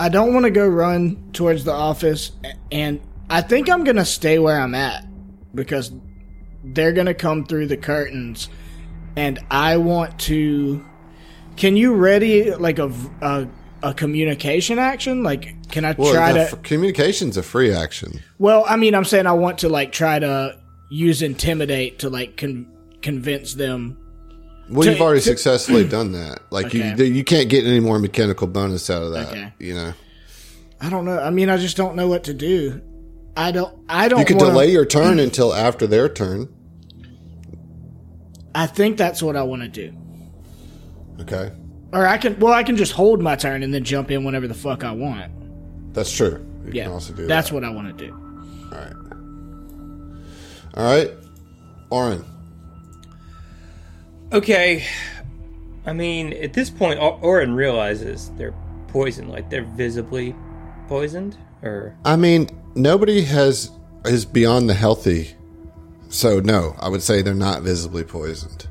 I 0.00 0.08
don't 0.08 0.32
want 0.32 0.44
to 0.44 0.50
go 0.50 0.66
run 0.66 1.30
towards 1.32 1.64
the 1.64 1.72
office, 1.72 2.32
and 2.70 3.00
I 3.28 3.40
think 3.42 3.68
I'm 3.68 3.84
gonna 3.84 4.04
stay 4.04 4.38
where 4.38 4.60
I'm 4.60 4.74
at 4.74 5.04
because 5.54 5.90
they're 6.64 6.92
gonna 6.92 7.14
come 7.14 7.44
through 7.46 7.66
the 7.66 7.76
curtains, 7.76 8.48
and 9.16 9.38
I 9.50 9.76
want 9.78 10.18
to. 10.20 10.84
Can 11.56 11.76
you 11.76 11.94
ready 11.94 12.52
like 12.54 12.78
a 12.78 12.92
a, 13.20 13.48
a 13.82 13.94
communication 13.94 14.78
action? 14.78 15.24
Like, 15.24 15.68
can 15.70 15.84
I 15.84 15.92
Well, 15.98 16.12
try 16.14 16.32
to? 16.32 16.40
f- 16.42 16.62
communication's 16.62 17.36
a 17.36 17.42
free 17.42 17.72
action. 17.72 18.20
Well, 18.38 18.64
I 18.68 18.76
mean, 18.76 18.94
I'm 18.94 19.04
saying 19.04 19.26
I 19.26 19.32
want 19.32 19.58
to 19.58 19.68
like 19.68 19.90
try 19.90 20.20
to 20.20 20.56
use 20.90 21.22
intimidate 21.22 21.98
to 22.00 22.08
like 22.10 22.36
con- 22.36 22.68
convince 23.02 23.54
them. 23.54 23.98
Well, 24.70 24.82
To- 24.82 24.90
you've 24.92 25.00
already 25.00 25.20
to- 25.20 25.26
successfully 25.26 25.86
done 25.86 26.12
that. 26.12 26.40
Like 26.50 26.66
Okay. 26.66 26.94
you, 26.96 27.04
you 27.04 27.24
can't 27.24 27.48
get 27.48 27.64
any 27.64 27.80
more 27.80 27.98
mechanical 27.98 28.46
bonus 28.46 28.88
out 28.90 29.02
of 29.02 29.12
that. 29.12 29.28
Okay. 29.28 29.52
You 29.58 29.74
know, 29.74 29.92
I 30.80 30.88
don't 30.90 31.04
know. 31.04 31.18
I 31.18 31.30
mean, 31.30 31.48
I 31.50 31.56
just 31.56 31.76
don't 31.76 31.94
know 31.96 32.08
what 32.08 32.24
to 32.24 32.34
do. 32.34 32.80
I 33.36 33.50
don't. 33.52 33.76
I 33.88 34.08
don't. 34.08 34.20
you 34.20 34.24
can 34.26 34.38
wanna- 34.38 34.50
delay 34.52 34.70
your 34.72 34.84
turn 34.98 35.18
until 35.18 35.54
after 35.54 35.86
their 35.86 36.08
turn. 36.08 36.48
I 38.54 38.66
think 38.66 38.96
that's 38.96 39.22
what 39.22 39.36
I 39.36 39.42
want 39.42 39.62
to 39.62 39.68
do. 39.68 39.94
Okay, 41.20 41.52
Or 41.92 42.06
I 42.06 42.16
can, 42.16 42.38
well, 42.38 42.52
I 42.52 42.62
can 42.62 42.76
just 42.76 42.92
hold 42.92 43.20
my 43.20 43.34
turn 43.36 43.62
and 43.64 43.74
then 43.74 43.82
jump 43.84 44.10
in 44.10 44.22
whenever 44.24 44.46
the 44.48 44.54
fuck 44.54 44.84
I 44.84 44.92
want. 44.92 45.32
that's 45.94 46.12
true. 46.12 46.44
You 46.64 46.72
Yeah, 46.72 46.84
can 46.84 46.92
also 46.92 47.12
do 47.12 47.26
that's 47.26 47.48
that. 47.48 47.54
what 47.54 47.64
I 47.64 47.70
want 47.70 47.96
to 47.96 48.06
do. 48.06 48.12
All 48.72 48.78
right. 48.78 48.92
All 50.74 50.84
right, 50.84 51.10
Oren. 51.90 52.24
Okay, 54.32 54.84
I 55.86 55.92
mean 55.92 56.32
at 56.34 56.52
this 56.52 56.70
point, 56.70 57.00
O- 57.00 57.18
Oren 57.22 57.54
realizes 57.54 58.30
they're 58.36 58.54
poisoned. 58.88 59.30
Like 59.30 59.50
they're 59.50 59.64
visibly 59.64 60.34
poisoned, 60.86 61.36
or 61.62 61.96
I 62.04 62.16
mean, 62.16 62.48
nobody 62.74 63.22
has 63.22 63.70
is 64.04 64.24
beyond 64.24 64.68
the 64.68 64.74
healthy. 64.74 65.34
So 66.08 66.40
no, 66.40 66.74
I 66.78 66.88
would 66.88 67.02
say 67.02 67.22
they're 67.22 67.34
not 67.34 67.62
visibly 67.62 68.04
poisoned 68.04 68.68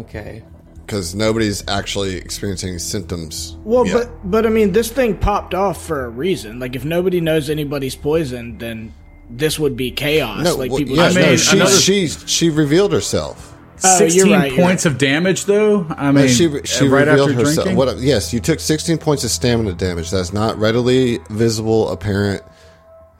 okay. 0.00 0.42
because 0.84 1.14
nobody's 1.14 1.66
actually 1.68 2.16
experiencing 2.16 2.78
symptoms. 2.78 3.56
Well, 3.64 3.86
yet. 3.86 3.94
but 3.94 4.30
but 4.30 4.46
I 4.46 4.48
mean, 4.48 4.72
this 4.72 4.90
thing 4.90 5.16
popped 5.16 5.54
off 5.54 5.84
for 5.84 6.04
a 6.04 6.08
reason. 6.08 6.58
Like, 6.58 6.76
if 6.76 6.84
nobody 6.84 7.20
knows 7.20 7.50
anybody's 7.50 7.96
poisoned, 7.96 8.60
then 8.60 8.92
this 9.36 9.58
would 9.58 9.76
be 9.76 9.90
chaos. 9.90 10.44
no, 10.44 10.56
like 10.56 10.70
well, 10.70 10.78
people. 10.78 10.96
yeah, 10.96 11.04
I 11.04 11.12
no, 11.12 11.36
she, 11.36 11.56
another- 11.56 11.70
she 11.72 12.08
she 12.08 12.50
revealed 12.50 12.92
herself. 12.92 13.48
Oh, 13.84 13.98
you're 13.98 14.10
16 14.10 14.32
right, 14.32 14.52
you're 14.52 14.60
points 14.64 14.86
of 14.86 14.96
damage, 14.96 15.44
though? 15.46 15.84
I 15.90 16.12
mean, 16.12 16.26
No, 16.26 16.28
she 16.28 16.46
uh, 16.46 16.60
she 16.64 16.86
right 16.86 17.06
revealed 17.08 17.30
after 17.30 17.40
herself. 17.40 17.64
drinking? 17.66 17.76
What? 17.76 17.98
Yes, 17.98 18.32
you 18.32 18.38
took 18.38 18.60
16 18.60 18.98
points 18.98 19.24
of 19.24 19.30
stamina 19.30 19.72
damage. 19.72 20.10
That's 20.12 20.32
not 20.32 20.56
readily 20.56 21.18
visible, 21.30 21.90
apparent 21.90 22.42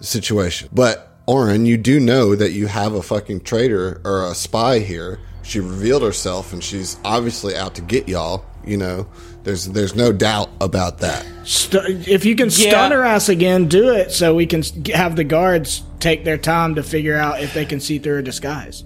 situation. 0.00 0.68
But 0.72 1.08
Oren, 1.26 1.66
you 1.66 1.76
do 1.76 1.98
know 1.98 2.36
that 2.36 2.52
you 2.52 2.66
have 2.68 2.94
a 2.94 3.02
fucking 3.02 3.40
traitor 3.40 4.00
or 4.04 4.26
a 4.30 4.34
spy 4.34 4.78
here. 4.78 5.18
She 5.42 5.58
revealed 5.58 6.02
herself, 6.02 6.52
and 6.52 6.62
she's 6.62 6.96
obviously 7.04 7.56
out 7.56 7.74
to 7.74 7.82
get 7.82 8.08
y'all. 8.08 8.44
You 8.64 8.76
know, 8.76 9.06
there's 9.42 9.66
there's 9.68 9.94
no 9.94 10.12
doubt 10.12 10.50
about 10.60 10.98
that. 10.98 11.26
St- 11.44 12.06
if 12.08 12.24
you 12.24 12.36
can 12.36 12.46
Yeah. 12.46 12.68
stun 12.70 12.92
her 12.92 13.02
ass 13.02 13.28
again, 13.28 13.66
do 13.68 13.90
it 13.90 14.12
so 14.12 14.34
we 14.34 14.46
can 14.46 14.62
have 14.94 15.16
the 15.16 15.24
guards 15.24 15.82
take 16.00 16.24
their 16.24 16.38
time 16.38 16.76
to 16.76 16.82
figure 16.82 17.16
out 17.16 17.40
if 17.40 17.52
they 17.54 17.64
can 17.64 17.80
see 17.80 17.98
through 17.98 18.14
her 18.14 18.22
disguise. 18.22 18.84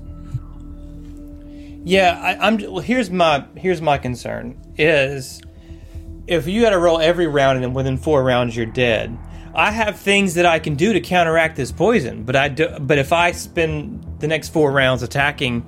Yeah, 1.85 2.19
I, 2.21 2.47
I'm. 2.47 2.57
Well, 2.59 2.79
here's 2.81 3.11
my 3.11 3.45
here's 3.57 3.81
my 3.81 3.99
concern 3.99 4.61
is 4.77 5.41
if 6.27 6.47
you 6.49 6.63
got 6.63 6.71
to 6.71 6.79
roll 6.79 7.01
every 7.01 7.27
round 7.29 7.57
and 7.57 7.65
then 7.65 7.75
within 7.75 7.97
four 7.97 8.23
rounds 8.25 8.57
you're 8.57 8.67
dead. 8.67 9.17
I 9.55 9.71
have 9.71 9.99
things 9.99 10.35
that 10.35 10.45
I 10.45 10.59
can 10.59 10.75
do 10.75 10.93
to 10.93 11.01
counteract 11.01 11.57
this 11.57 11.73
poison, 11.73 12.25
but 12.25 12.37
I 12.37 12.49
do. 12.49 12.69
But 12.79 12.99
if 12.99 13.11
I 13.11 13.33
spend 13.33 14.05
the 14.19 14.27
next 14.27 14.51
four 14.51 14.71
rounds 14.71 15.03
attacking 15.03 15.65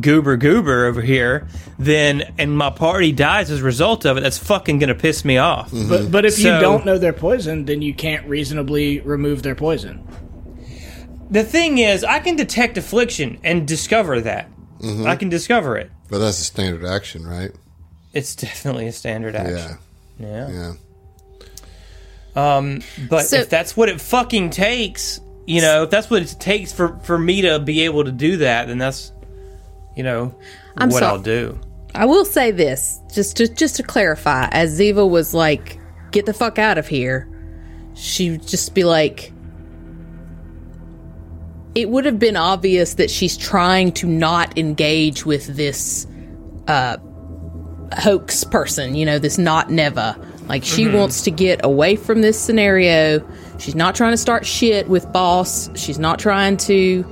Goober 0.00 0.36
Goober 0.36 0.86
over 0.86 1.00
here, 1.02 1.48
then 1.78 2.34
and 2.38 2.56
my 2.56 2.70
party 2.70 3.12
dies 3.12 3.50
as 3.50 3.60
a 3.60 3.64
result 3.64 4.04
of 4.04 4.16
it, 4.16 4.20
that's 4.22 4.38
fucking 4.38 4.78
gonna 4.78 4.94
piss 4.94 5.24
me 5.24 5.38
off. 5.38 5.70
Mm-hmm. 5.70 5.88
But 5.88 6.10
but 6.10 6.24
if 6.24 6.34
So- 6.34 6.54
you 6.54 6.60
don't 6.60 6.84
know 6.86 6.98
they're 6.98 7.12
poisoned, 7.12 7.66
then 7.66 7.82
you 7.82 7.94
can't 7.94 8.26
reasonably 8.26 9.00
remove 9.00 9.42
their 9.42 9.54
poison. 9.54 10.06
The 11.30 11.44
thing 11.44 11.78
is, 11.78 12.04
I 12.04 12.20
can 12.20 12.36
detect 12.36 12.78
affliction 12.78 13.38
and 13.44 13.68
discover 13.68 14.20
that. 14.22 14.48
Mm-hmm. 14.80 15.06
I 15.06 15.16
can 15.16 15.28
discover 15.28 15.76
it. 15.76 15.90
But 16.08 16.18
that's 16.18 16.38
a 16.40 16.44
standard 16.44 16.84
action, 16.86 17.26
right? 17.26 17.50
It's 18.14 18.34
definitely 18.34 18.86
a 18.86 18.92
standard 18.92 19.36
action. 19.36 19.76
Yeah, 20.18 20.48
yeah. 20.48 20.72
yeah. 22.34 22.78
But 23.10 23.22
So- 23.26 23.36
if 23.38 23.50
that's 23.50 23.76
what 23.76 23.88
it 23.88 24.00
fucking 24.00 24.50
takes, 24.50 25.20
you 25.46 25.60
know, 25.60 25.82
if 25.84 25.90
that's 25.90 26.08
what 26.10 26.22
it 26.22 26.36
takes 26.38 26.72
for 26.72 26.98
for 27.02 27.18
me 27.18 27.42
to 27.42 27.58
be 27.58 27.82
able 27.82 28.04
to 28.04 28.12
do 28.12 28.38
that, 28.38 28.68
then 28.68 28.78
that's, 28.78 29.12
you 29.98 30.04
know, 30.04 30.34
I'm 30.76 30.88
what 30.88 31.00
so- 31.00 31.06
I'll 31.06 31.18
do. 31.18 31.60
I 31.94 32.04
will 32.06 32.24
say 32.24 32.50
this, 32.52 33.00
just 33.12 33.36
to 33.38 33.48
just 33.48 33.76
to 33.76 33.82
clarify, 33.82 34.48
as 34.52 34.78
Ziva 34.78 35.08
was 35.08 35.34
like, 35.34 35.80
"Get 36.12 36.26
the 36.26 36.34
fuck 36.34 36.58
out 36.58 36.78
of 36.78 36.86
here," 36.86 37.28
she 37.94 38.30
would 38.30 38.46
just 38.46 38.74
be 38.74 38.84
like, 38.84 39.32
it 41.74 41.88
would 41.88 42.04
have 42.04 42.18
been 42.18 42.36
obvious 42.36 42.94
that 42.94 43.10
she's 43.10 43.36
trying 43.36 43.92
to 43.92 44.06
not 44.06 44.56
engage 44.58 45.24
with 45.26 45.56
this 45.56 46.06
uh, 46.68 46.96
hoax 47.94 48.44
person, 48.44 48.94
you 48.94 49.06
know, 49.06 49.18
this 49.18 49.38
not 49.38 49.70
Neva. 49.70 50.16
Like 50.48 50.64
she 50.64 50.88
wants 50.88 51.22
to 51.22 51.30
get 51.30 51.64
away 51.64 51.96
from 51.96 52.22
this 52.22 52.40
scenario. 52.40 53.26
She's 53.58 53.74
not 53.74 53.94
trying 53.94 54.12
to 54.12 54.16
start 54.16 54.46
shit 54.46 54.88
with 54.88 55.10
boss. 55.12 55.70
She's 55.78 55.98
not 55.98 56.18
trying 56.18 56.56
to, 56.58 57.04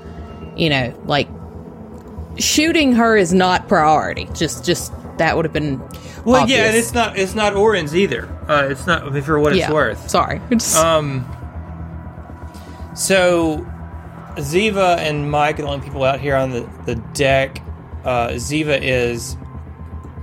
you 0.57 0.70
know, 0.70 1.03
like 1.05 1.28
shooting 2.39 2.93
her 2.95 3.16
is 3.16 3.32
not 3.32 3.68
priority. 3.68 4.28
Just 4.34 4.64
just 4.64 4.93
that 5.18 5.37
would 5.37 5.45
have 5.45 5.53
been 5.53 5.78
Well, 6.24 6.43
obvious. 6.43 6.59
yeah, 6.59 6.66
and 6.66 6.76
it's 6.76 6.93
not 6.93 7.18
it's 7.18 7.34
not 7.34 7.55
Oren's 7.55 7.95
either. 7.95 8.28
Uh, 8.49 8.68
it's 8.70 8.87
not 8.87 9.03
for 9.24 9.39
what 9.41 9.53
it's 9.53 9.61
yeah. 9.61 9.72
worth. 9.72 10.09
Sorry. 10.11 10.41
Just- 10.51 10.76
Um. 10.76 11.24
So, 12.95 13.66
Ziva 14.37 14.97
and 14.99 15.30
Mike 15.30 15.59
are 15.59 15.62
the 15.62 15.68
only 15.68 15.84
people 15.84 16.03
out 16.05 16.20
here 16.20 16.34
on 16.37 16.51
the 16.51 16.68
the 16.87 16.95
deck. 17.12 17.61
Uh, 18.05 18.28
Ziva 18.30 18.78
is 18.80 19.37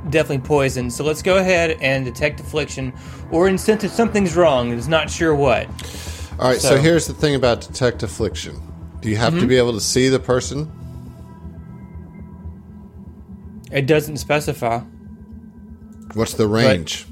definitely 0.09 0.45
poisoned. 0.45 0.91
So 0.93 1.03
let's 1.03 1.21
go 1.21 1.37
ahead 1.37 1.77
and 1.81 2.05
detect 2.05 2.39
affliction, 2.39 2.93
or 3.31 3.47
instead 3.47 3.81
something's 3.89 4.35
wrong 4.35 4.71
and 4.71 4.79
is 4.79 4.87
not 4.87 5.09
sure 5.09 5.35
what. 5.35 5.67
All 6.39 6.49
right. 6.49 6.59
So, 6.61 6.69
So- 6.69 6.77
here's 6.77 7.07
the 7.07 7.13
thing 7.13 7.35
about 7.35 7.61
detect 7.61 8.03
affliction. 8.03 8.59
Do 9.01 9.09
you 9.09 9.17
have 9.17 9.37
to 9.37 9.45
be 9.45 9.57
able 9.57 9.73
to 9.73 9.81
see 9.81 10.07
the 10.07 10.19
person? 10.19 10.71
It 13.73 13.87
doesn't 13.87 14.17
specify. 14.17 14.81
What's 16.13 16.35
the 16.35 16.47
range? 16.47 17.07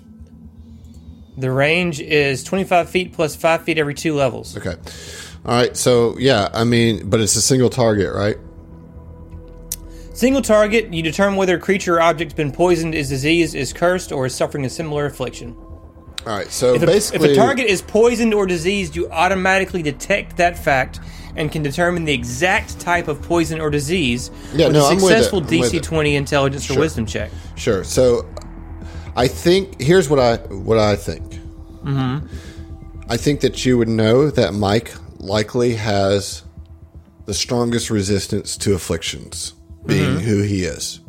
The 1.38 1.52
range 1.52 2.00
is 2.00 2.44
25 2.44 2.90
feet 2.90 3.14
plus 3.14 3.36
5 3.36 3.64
feet 3.64 3.78
every 3.80 3.96
two 3.96 4.14
levels. 4.14 4.56
Okay. 4.56 4.76
All 5.44 5.56
right. 5.56 5.76
So 5.76 6.18
yeah, 6.20 6.50
I 6.54 6.64
mean, 6.64 7.10
but 7.10 7.20
it's 7.20 7.36
a 7.36 7.42
single 7.42 7.70
target, 7.70 8.14
right? 8.14 8.38
Single 10.14 10.44
target, 10.44 10.94
you 10.94 11.02
determine 11.02 11.38
whether 11.38 11.56
a 11.56 11.60
creature 11.60 11.96
or 11.96 12.02
object's 12.02 12.36
been 12.36 12.52
poisoned, 12.52 12.94
is 12.94 13.10
diseased, 13.10 13.56
is 13.56 13.74
cursed, 13.74 14.12
or 14.12 14.28
is 14.28 14.36
suffering 14.36 14.66
a 14.66 14.70
similar 14.70 15.08
affliction. 15.08 15.56
All 16.26 16.34
right. 16.38 16.52
So 16.52 16.76
If 16.76 16.84
a, 16.84 16.86
basically, 16.86 17.30
if 17.30 17.34
a 17.34 17.36
target 17.36 17.66
is 17.66 17.82
poisoned 17.82 18.34
or 18.34 18.46
diseased, 18.46 18.96
you 18.96 19.10
automatically 19.10 19.82
detect 19.82 20.38
that 20.38 20.58
fact 20.58 21.00
and 21.36 21.52
can 21.52 21.64
determine 21.64 22.06
the 22.06 22.14
exact 22.14 22.80
type 22.80 23.08
of 23.08 23.22
poison 23.22 23.60
or 23.62 23.70
disease 23.70 24.30
Yeah, 24.54 24.68
with 24.68 24.76
no, 24.76 24.86
a 24.86 24.90
I'm 24.90 24.96
with 24.98 25.06
it. 25.06 25.08
successful 25.08 25.42
DC 25.42 25.82
20 25.82 26.16
intelligence 26.16 26.70
or 26.70 26.80
wisdom 26.80 27.06
check. 27.06 27.32
Sure. 27.56 27.84
So 27.84 28.28
I 29.16 29.28
think 29.28 29.80
here's 29.82 30.10
what 30.10 30.20
I 30.20 30.38
what 30.54 30.78
I 30.78 30.96
think. 30.96 31.24
Mm-hmm. 31.84 32.28
I 33.10 33.18
think 33.18 33.42
that 33.42 33.66
you 33.66 33.78
would 33.78 33.90
know 33.90 34.30
that 34.30 34.54
Mike 34.54 34.94
likely 35.18 35.76
has 35.76 36.44
the 37.26 37.34
strongest 37.34 37.90
resistance 37.90 38.58
to 38.58 38.74
afflictions, 38.74 39.54
being 39.86 40.20
who 40.20 40.42
he 40.44 40.64
is. 40.64 41.00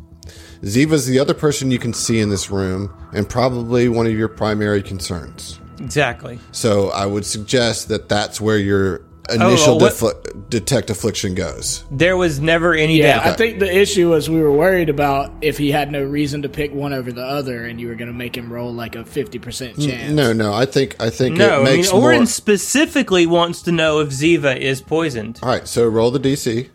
Ziva's 0.63 1.05
the 1.05 1.19
other 1.19 1.33
person 1.33 1.71
you 1.71 1.79
can 1.79 1.93
see 1.93 2.19
in 2.19 2.29
this 2.29 2.49
room, 2.49 2.93
and 3.13 3.27
probably 3.27 3.89
one 3.89 4.05
of 4.07 4.13
your 4.13 4.29
primary 4.29 4.81
concerns. 4.81 5.59
Exactly. 5.79 6.39
So 6.51 6.89
I 6.91 7.05
would 7.05 7.25
suggest 7.25 7.89
that 7.89 8.07
that's 8.07 8.39
where 8.39 8.57
your 8.57 9.01
initial 9.29 9.73
oh, 9.73 9.77
what- 9.77 9.93
defli- 9.93 10.49
detect 10.49 10.89
affliction 10.89 11.33
goes. 11.35 11.83
There 11.91 12.15
was 12.15 12.39
never 12.39 12.73
any 12.73 12.99
Yeah, 12.99 13.17
doubt. 13.17 13.25
I 13.25 13.33
think 13.33 13.59
the 13.59 13.73
issue 13.77 14.09
was 14.09 14.29
we 14.29 14.39
were 14.41 14.51
worried 14.51 14.89
about 14.89 15.31
if 15.41 15.57
he 15.57 15.71
had 15.71 15.91
no 15.91 16.03
reason 16.03 16.41
to 16.43 16.49
pick 16.49 16.73
one 16.73 16.93
over 16.93 17.11
the 17.11 17.23
other, 17.23 17.65
and 17.65 17.79
you 17.81 17.87
were 17.89 17.95
going 17.95 18.09
to 18.09 18.13
make 18.13 18.37
him 18.37 18.51
roll 18.51 18.73
like 18.73 18.95
a 18.95 19.03
fifty 19.03 19.39
percent 19.39 19.77
chance. 19.79 20.11
No, 20.13 20.31
no, 20.33 20.53
I 20.53 20.65
think 20.65 20.95
I 21.01 21.09
think 21.09 21.37
No, 21.37 21.59
it 21.59 21.61
I 21.61 21.63
mean, 21.65 21.75
makes 21.77 21.91
Oren 21.91 22.17
more. 22.19 22.25
specifically 22.25 23.25
wants 23.25 23.61
to 23.63 23.71
know 23.71 23.99
if 23.99 24.09
Ziva 24.09 24.55
is 24.57 24.81
poisoned. 24.81 25.39
All 25.43 25.49
right, 25.49 25.67
so 25.67 25.85
roll 25.87 26.11
the 26.11 26.19
DC, 26.19 26.69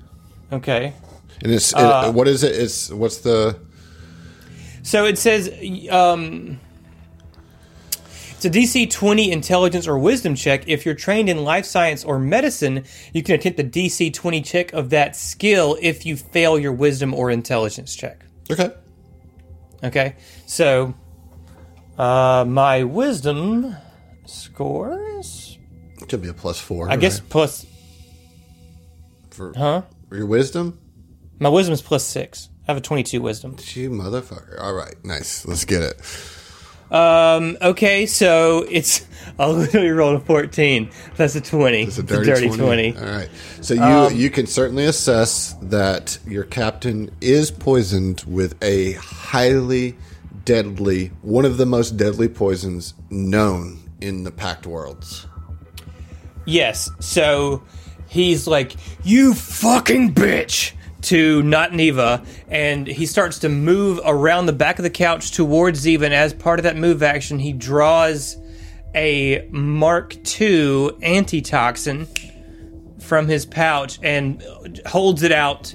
Okay. 0.53 0.93
and 1.43 1.53
it's 1.53 1.71
it- 1.73 1.79
Uh, 1.79 2.13
what 2.13 2.29
is 2.29 2.43
it? 2.45 2.55
It's 2.57 2.91
what's 2.91 3.19
the 3.19 3.57
So 4.89 5.05
it 5.05 5.19
says 5.19 5.49
um, 5.91 6.59
it's 8.31 8.45
a 8.47 8.49
DC 8.49 8.91
20 8.91 9.31
intelligence 9.31 9.87
or 9.87 9.99
wisdom 9.99 10.35
check. 10.35 10.67
If 10.67 10.87
you're 10.87 10.95
trained 10.95 11.29
in 11.29 11.45
life 11.45 11.67
science 11.67 12.07
or 12.07 12.19
medicine, 12.19 12.85
you 13.13 13.23
can 13.23 13.35
attempt 13.35 13.59
the 13.59 13.65
DC 13.65 14.15
20 14.15 14.41
check 14.41 14.73
of 14.73 14.89
that 14.89 15.15
skill 15.15 15.77
if 15.83 16.07
you 16.07 16.17
fail 16.17 16.59
your 16.59 16.73
wisdom 16.73 17.13
or 17.13 17.31
intelligence 17.31 17.95
check. 17.95 18.25
okay? 18.51 18.71
Okay. 19.85 20.17
So 20.47 20.95
uh, 21.99 22.47
my 22.49 22.85
wisdom 22.85 23.77
scores, 24.25 25.59
It 26.01 26.09
Could 26.09 26.23
be 26.23 26.29
a 26.29 26.33
plus 26.33 26.59
four. 26.59 26.91
I 26.91 26.97
guess 26.97 27.21
right? 27.21 27.29
plus, 27.29 27.67
for 29.29 29.53
huh? 29.55 29.83
your 30.11 30.25
wisdom. 30.25 30.81
My 31.39 31.51
wisdom 31.51 31.75
is 31.75 31.83
plus 31.83 32.05
six. 32.05 32.49
I 32.69 32.73
have 32.73 32.79
a 32.79 32.83
22 32.83 33.23
wisdom. 33.23 33.57
You 33.73 33.91
motherfucker! 33.91 34.61
All 34.61 34.75
right, 34.75 34.95
nice. 35.03 35.47
Let's 35.47 35.65
get 35.65 35.83
it. 35.83 36.01
Um, 36.91 37.57
okay, 37.61 38.07
so 38.07 38.67
it's 38.71 39.07
I 39.39 39.47
literally 39.47 39.91
rolled 39.91 40.21
a 40.21 40.25
fourteen. 40.25 40.91
That's 41.17 41.35
a 41.35 41.41
twenty. 41.41 41.83
It's 41.83 41.99
a 41.99 42.03
dirty, 42.03 42.49
20. 42.49 42.97
All 42.97 43.05
right. 43.05 43.29
So 43.61 43.75
you 43.75 43.83
Um, 43.83 44.15
you 44.15 44.31
can 44.31 44.47
certainly 44.47 44.85
assess 44.87 45.55
that 45.63 46.19
your 46.27 46.45
captain 46.45 47.11
is 47.21 47.51
poisoned 47.51 48.25
with 48.27 48.63
a 48.63 48.93
highly 48.93 49.97
deadly, 50.45 51.09
one 51.21 51.45
of 51.45 51.59
the 51.59 51.67
most 51.67 51.97
deadly 51.99 52.29
poisons 52.29 52.95
known 53.11 53.81
in 54.01 54.25
the 54.25 54.31
Pact 54.31 54.67
Worlds. 54.67 55.27
Yes. 56.47 56.91
So 57.01 57.63
he's 58.09 58.47
like, 58.47 58.77
"You 59.05 59.35
fucking 59.35 60.15
bitch." 60.15 60.73
To 61.03 61.43
not 61.45 61.73
Neva, 61.75 62.25
and 62.49 62.87
he 62.87 63.07
starts 63.07 63.39
to 63.41 63.49
move 63.49 64.01
around 64.05 64.47
the 64.47 64.53
back 64.53 64.79
of 64.81 64.83
the 64.83 64.91
couch 64.91 65.31
towards 65.31 65.85
Ziva. 65.87 66.03
And 66.03 66.13
as 66.13 66.35
part 66.35 66.59
of 66.59 66.65
that 66.65 66.77
move 66.77 67.03
action, 67.05 67.39
he 67.39 67.53
draws 67.53 68.37
a 68.97 69.47
Mark 69.51 70.17
II 70.41 70.91
antitoxin 71.03 72.09
from 73.01 73.29
his 73.29 73.47
pouch 73.47 74.01
and 74.03 74.43
holds 74.87 75.23
it 75.23 75.31
out 75.31 75.73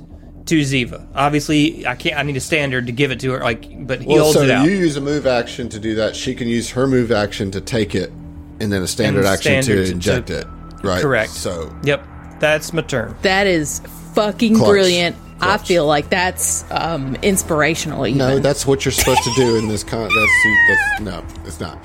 to 0.48 0.60
Ziva. 0.60 1.08
Obviously, 1.16 1.88
I 1.88 1.96
can't. 1.96 2.18
I 2.20 2.24
need 2.24 2.36
a 2.36 2.42
standard 2.42 2.88
to 2.88 2.92
give 2.92 3.12
it 3.12 3.22
to 3.22 3.32
her. 3.32 3.40
Like, 3.40 3.88
but 3.88 4.02
he 4.02 4.08
Well, 4.08 4.24
holds 4.24 4.38
so 4.38 4.44
it 4.44 4.52
out. 4.52 4.66
you 4.66 4.72
use 4.72 4.98
a 4.98 5.02
move 5.02 5.26
action 5.26 5.70
to 5.70 5.80
do 5.80 5.96
that. 5.96 6.18
She 6.18 6.36
can 6.36 6.50
use 6.50 6.70
her 6.72 6.86
move 6.86 7.14
action 7.14 7.50
to 7.52 7.62
take 7.62 7.96
it, 7.96 8.12
and 8.60 8.74
then 8.74 8.82
a 8.82 8.88
standard 8.88 9.20
And 9.20 9.30
action 9.30 9.64
to 9.64 9.86
to- 9.86 9.92
inject 9.92 10.28
to- 10.28 10.40
it. 10.40 10.48
Right. 10.84 11.02
Correct. 11.02 11.32
So 11.32 11.74
Yep, 11.86 12.06
that's 12.42 12.74
my 12.74 12.82
turn. 12.82 13.16
That 13.22 13.48
is 13.48 13.80
fucking 14.14 14.56
Clutch. 14.56 14.70
brilliant. 14.70 15.16
I 15.42 15.58
feel 15.58 15.86
like 15.86 16.10
that's 16.10 16.64
um, 16.72 17.16
inspirational. 17.16 18.08
Even. 18.08 18.18
no, 18.18 18.40
that's 18.40 18.66
what 18.66 18.86
you're 18.86 18.94
supposed 18.94 19.24
to 19.24 19.34
do 19.36 19.58
in 19.58 19.68
this 19.68 19.84
con. 19.84 20.10
That's, 20.10 20.32
that's 20.68 21.02
no, 21.02 21.26
it's 21.46 21.60
not. 21.60 21.78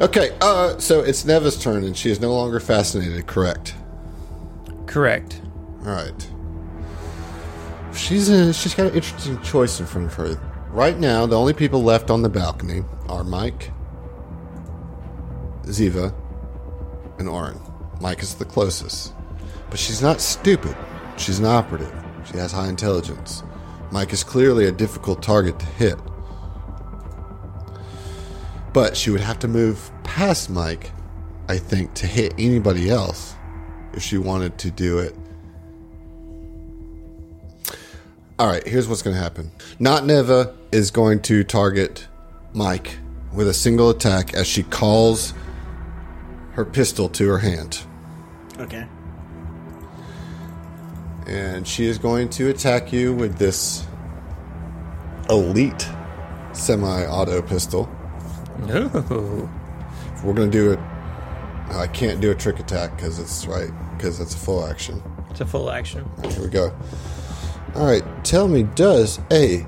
Okay. 0.00 0.36
Uh, 0.40 0.78
so 0.78 1.00
it's 1.00 1.24
Neva's 1.24 1.58
turn, 1.58 1.84
and 1.84 1.96
she 1.96 2.10
is 2.10 2.20
no 2.20 2.32
longer 2.32 2.58
fascinated. 2.58 3.26
Correct. 3.26 3.74
Correct. 4.86 5.42
All 5.80 5.92
right. 5.92 6.28
She's 7.94 8.30
a, 8.30 8.52
she's 8.54 8.74
got 8.74 8.86
an 8.86 8.94
interesting 8.94 9.40
choice 9.42 9.78
in 9.78 9.86
front 9.86 10.06
of 10.06 10.14
her. 10.14 10.40
Right 10.70 10.98
now, 10.98 11.26
the 11.26 11.38
only 11.38 11.52
people 11.52 11.82
left 11.82 12.10
on 12.10 12.22
the 12.22 12.30
balcony 12.30 12.82
are 13.08 13.24
Mike, 13.24 13.70
Ziva, 15.64 16.14
and 17.18 17.28
Oren. 17.28 17.60
Mike 18.00 18.22
is 18.22 18.34
the 18.34 18.46
closest. 18.46 19.12
But 19.68 19.78
she's 19.78 20.00
not 20.00 20.20
stupid. 20.20 20.74
She's 21.16 21.38
an 21.38 21.44
operative. 21.46 21.92
She 22.30 22.38
has 22.38 22.52
high 22.52 22.68
intelligence. 22.68 23.42
Mike 23.90 24.12
is 24.12 24.24
clearly 24.24 24.66
a 24.66 24.72
difficult 24.72 25.22
target 25.22 25.58
to 25.58 25.66
hit. 25.66 25.98
But 28.72 28.96
she 28.96 29.10
would 29.10 29.20
have 29.20 29.38
to 29.40 29.48
move 29.48 29.90
past 30.02 30.48
Mike, 30.48 30.90
I 31.48 31.58
think, 31.58 31.94
to 31.94 32.06
hit 32.06 32.34
anybody 32.38 32.88
else 32.88 33.34
if 33.92 34.02
she 34.02 34.16
wanted 34.16 34.56
to 34.58 34.70
do 34.70 34.98
it 34.98 35.14
All 38.42 38.48
right, 38.48 38.66
here's 38.66 38.88
what's 38.88 39.02
going 39.02 39.14
to 39.14 39.22
happen. 39.22 39.52
Not 39.78 40.04
Neva 40.04 40.52
is 40.72 40.90
going 40.90 41.22
to 41.22 41.44
target 41.44 42.08
Mike 42.52 42.98
with 43.32 43.46
a 43.46 43.54
single 43.54 43.88
attack 43.90 44.34
as 44.34 44.48
she 44.48 44.64
calls 44.64 45.32
her 46.54 46.64
pistol 46.64 47.08
to 47.10 47.28
her 47.28 47.38
hand. 47.38 47.84
Okay. 48.58 48.84
And 51.26 51.66
she 51.66 51.86
is 51.86 51.98
going 51.98 52.28
to 52.30 52.48
attack 52.50 52.92
you 52.92 53.14
with 53.14 53.38
this 53.38 53.86
elite 55.30 55.88
semi 56.52 57.06
auto 57.06 57.42
pistol. 57.42 57.88
No. 58.66 58.88
We're 60.24 60.34
going 60.34 60.50
to 60.50 60.58
do 60.58 60.72
it. 60.72 60.78
I 61.70 61.86
can't 61.86 62.20
do 62.20 62.30
a 62.30 62.34
trick 62.34 62.58
attack 62.60 62.96
because 62.96 63.18
it's 63.18 63.46
right, 63.46 63.70
because 63.96 64.20
it's 64.20 64.34
a 64.34 64.38
full 64.38 64.66
action. 64.66 65.02
It's 65.30 65.40
a 65.40 65.46
full 65.46 65.70
action. 65.70 66.08
Here 66.28 66.42
we 66.42 66.48
go. 66.48 66.74
All 67.74 67.86
right, 67.86 68.02
tell 68.24 68.46
me, 68.48 68.64
does 68.64 69.18
a 69.30 69.66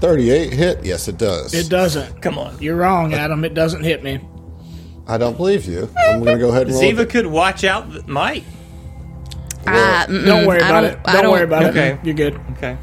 38 0.00 0.52
hit? 0.52 0.84
Yes, 0.84 1.06
it 1.06 1.16
does. 1.16 1.54
It 1.54 1.68
doesn't. 1.70 2.20
Come 2.20 2.38
on. 2.38 2.60
You're 2.60 2.76
wrong, 2.76 3.14
uh, 3.14 3.18
Adam. 3.18 3.44
It 3.44 3.54
doesn't 3.54 3.84
hit 3.84 4.02
me. 4.02 4.26
I 5.06 5.16
don't 5.18 5.36
believe 5.36 5.66
you. 5.66 5.88
I'm 5.96 6.24
going 6.24 6.38
to 6.38 6.44
go 6.44 6.50
ahead 6.50 6.66
and 6.66 6.72
roll. 6.74 6.82
Ziva 6.82 7.08
could 7.08 7.26
watch 7.26 7.62
out 7.62 8.08
Mike. 8.08 8.42
I, 9.66 9.72
ah, 9.72 10.06
mm-mm, 10.08 10.24
Don't 10.26 10.46
worry 10.46 10.60
I 10.62 10.68
about 10.68 10.80
don't- 10.82 10.90
it. 10.92 10.98
I 11.04 11.12
Don't, 11.12 11.22
don't- 11.24 11.32
worry 11.32 11.44
about 11.44 11.62
it. 11.64 11.68
Okay. 11.68 11.90
it. 11.92 11.98
You're 12.04 12.14
good. 12.14 12.40
Okay. 12.52 12.76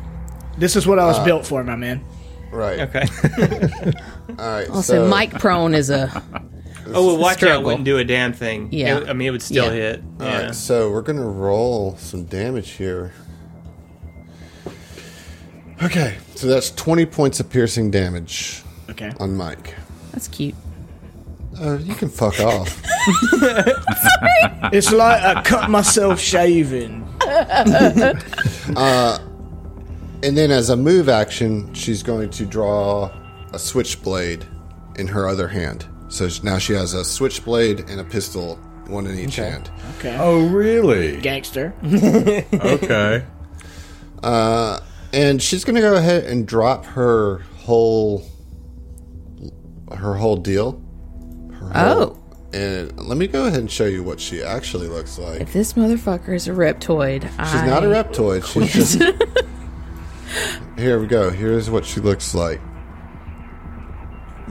This 0.58 0.76
is 0.76 0.86
what 0.86 1.00
I 1.00 1.06
was 1.06 1.18
uh, 1.20 1.26
built 1.26 1.46
for, 1.46 1.64
my 1.64 1.76
man. 1.76 2.04
Right. 2.52 2.80
Okay. 2.82 3.06
All 4.38 4.46
right. 4.46 4.70
Also, 4.70 4.82
so, 4.96 5.08
Mike 5.08 5.40
prone 5.40 5.74
is 5.74 5.90
a 5.90 6.12
oh, 6.88 7.08
well, 7.08 7.18
watch 7.18 7.34
out 7.36 7.38
Struggle. 7.40 7.64
wouldn't 7.64 7.86
do 7.86 7.98
a 7.98 8.04
damn 8.04 8.34
thing. 8.34 8.70
Yeah. 8.72 8.98
It- 9.00 9.10
I 9.10 9.14
mean, 9.14 9.28
it 9.30 9.32
would 9.32 9.42
still 9.42 9.66
Yeah. 9.66 9.72
hit. 9.72 10.04
All 10.20 10.26
Yeah. 10.26 10.42
right, 10.48 10.56
so 10.56 10.92
we're 10.92 11.02
going 11.02 11.18
to 11.20 11.24
roll 11.26 11.96
some 11.98 12.26
damage 12.26 12.72
here. 12.72 13.14
Okay. 15.82 16.18
So 16.36 16.48
that's 16.48 16.72
20 16.72 17.06
points 17.06 17.40
of 17.40 17.50
piercing 17.50 17.92
damage 17.92 18.62
Okay. 18.90 19.12
on 19.20 19.36
Mike. 19.36 19.76
that's 20.12 20.28
cute. 20.28 20.56
Uh, 21.62 21.78
you 21.78 21.94
can 21.94 22.10
fuck 22.10 22.40
off. 22.40 22.82
It's 24.74 24.92
like 24.92 25.22
I 25.22 25.42
cut 25.44 25.70
myself 25.70 26.20
shaving. 26.20 27.08
And 30.24 30.38
then 30.38 30.52
as 30.52 30.70
a 30.70 30.78
move 30.78 31.10
action, 31.10 31.74
she's 31.74 32.04
going 32.04 32.30
to 32.32 32.46
draw 32.46 33.10
a 33.54 33.58
switchblade 33.60 34.46
in 34.98 35.08
her 35.08 35.28
other 35.28 35.48
hand. 35.48 35.88
So 36.10 36.30
now 36.44 36.60
she 36.60 36.74
has 36.74 36.94
a 36.94 37.04
switchblade 37.04 37.90
and 37.90 38.00
a 38.00 38.04
pistol, 38.04 38.58
one 38.86 39.08
in 39.08 39.18
each 39.18 39.38
hand. 39.38 39.72
Okay. 39.98 40.16
Oh, 40.20 40.48
really? 40.48 41.20
Gangster. 41.22 41.74
Okay. 42.54 43.26
And 45.14 45.42
she's 45.42 45.64
going 45.66 45.76
to 45.76 45.82
go 45.82 45.96
ahead 45.96 46.26
and 46.26 46.48
drop 46.48 46.86
her 46.86 47.40
whole 47.58 48.24
her 49.92 50.14
whole 50.14 50.38
deal. 50.38 50.80
Her 51.74 51.88
Oh. 51.88 51.94
whole- 51.96 52.18
And 52.54 52.92
let 52.98 53.18
me 53.18 53.28
go 53.28 53.46
ahead 53.46 53.60
and 53.60 53.72
show 53.72 53.86
you 53.86 54.04
what 54.04 54.20
she 54.20 54.44
actually 54.44 54.90
looks 54.90 55.18
like. 55.18 55.40
If 55.40 55.54
this 55.54 55.74
motherfucker 55.74 56.36
is 56.36 56.50
a 56.50 56.52
reptoid, 56.52 57.24
She's 57.24 57.64
not 57.64 57.84
a 57.84 57.88
reptoid. 57.88 58.44
She's 58.46 58.98
just. 58.98 59.02
Here 60.78 61.00
we 61.00 61.08
go. 61.08 61.30
Here's 61.30 61.70
what 61.70 61.86
she 61.86 62.02
looks 62.02 62.34
like. 62.36 62.60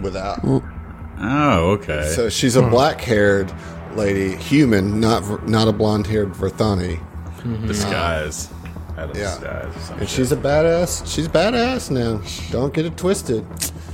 Without. 0.01 0.41
Oh, 0.43 1.71
okay. 1.73 2.11
So 2.15 2.31
she's 2.31 2.57
a 2.57 2.63
hmm. 2.63 2.71
black-haired 2.71 3.53
lady, 3.95 4.37
human, 4.37 5.01
not 5.01 5.47
not 5.49 5.69
a 5.69 5.73
blonde-haired 5.73 6.33
Verthani, 6.33 6.97
mm-hmm. 6.99 7.67
disguise. 7.67 8.49
Had 8.97 9.15
a 9.15 9.19
yeah. 9.19 9.35
disguise 9.35 9.77
or 9.77 9.79
something. 9.81 9.99
and 10.01 10.09
she's 10.09 10.33
a 10.33 10.37
badass. 10.37 11.07
She's 11.13 11.29
badass 11.29 11.91
now. 11.91 12.23
Don't 12.51 12.73
get 12.73 12.87
it 12.87 12.97
twisted. 12.97 13.45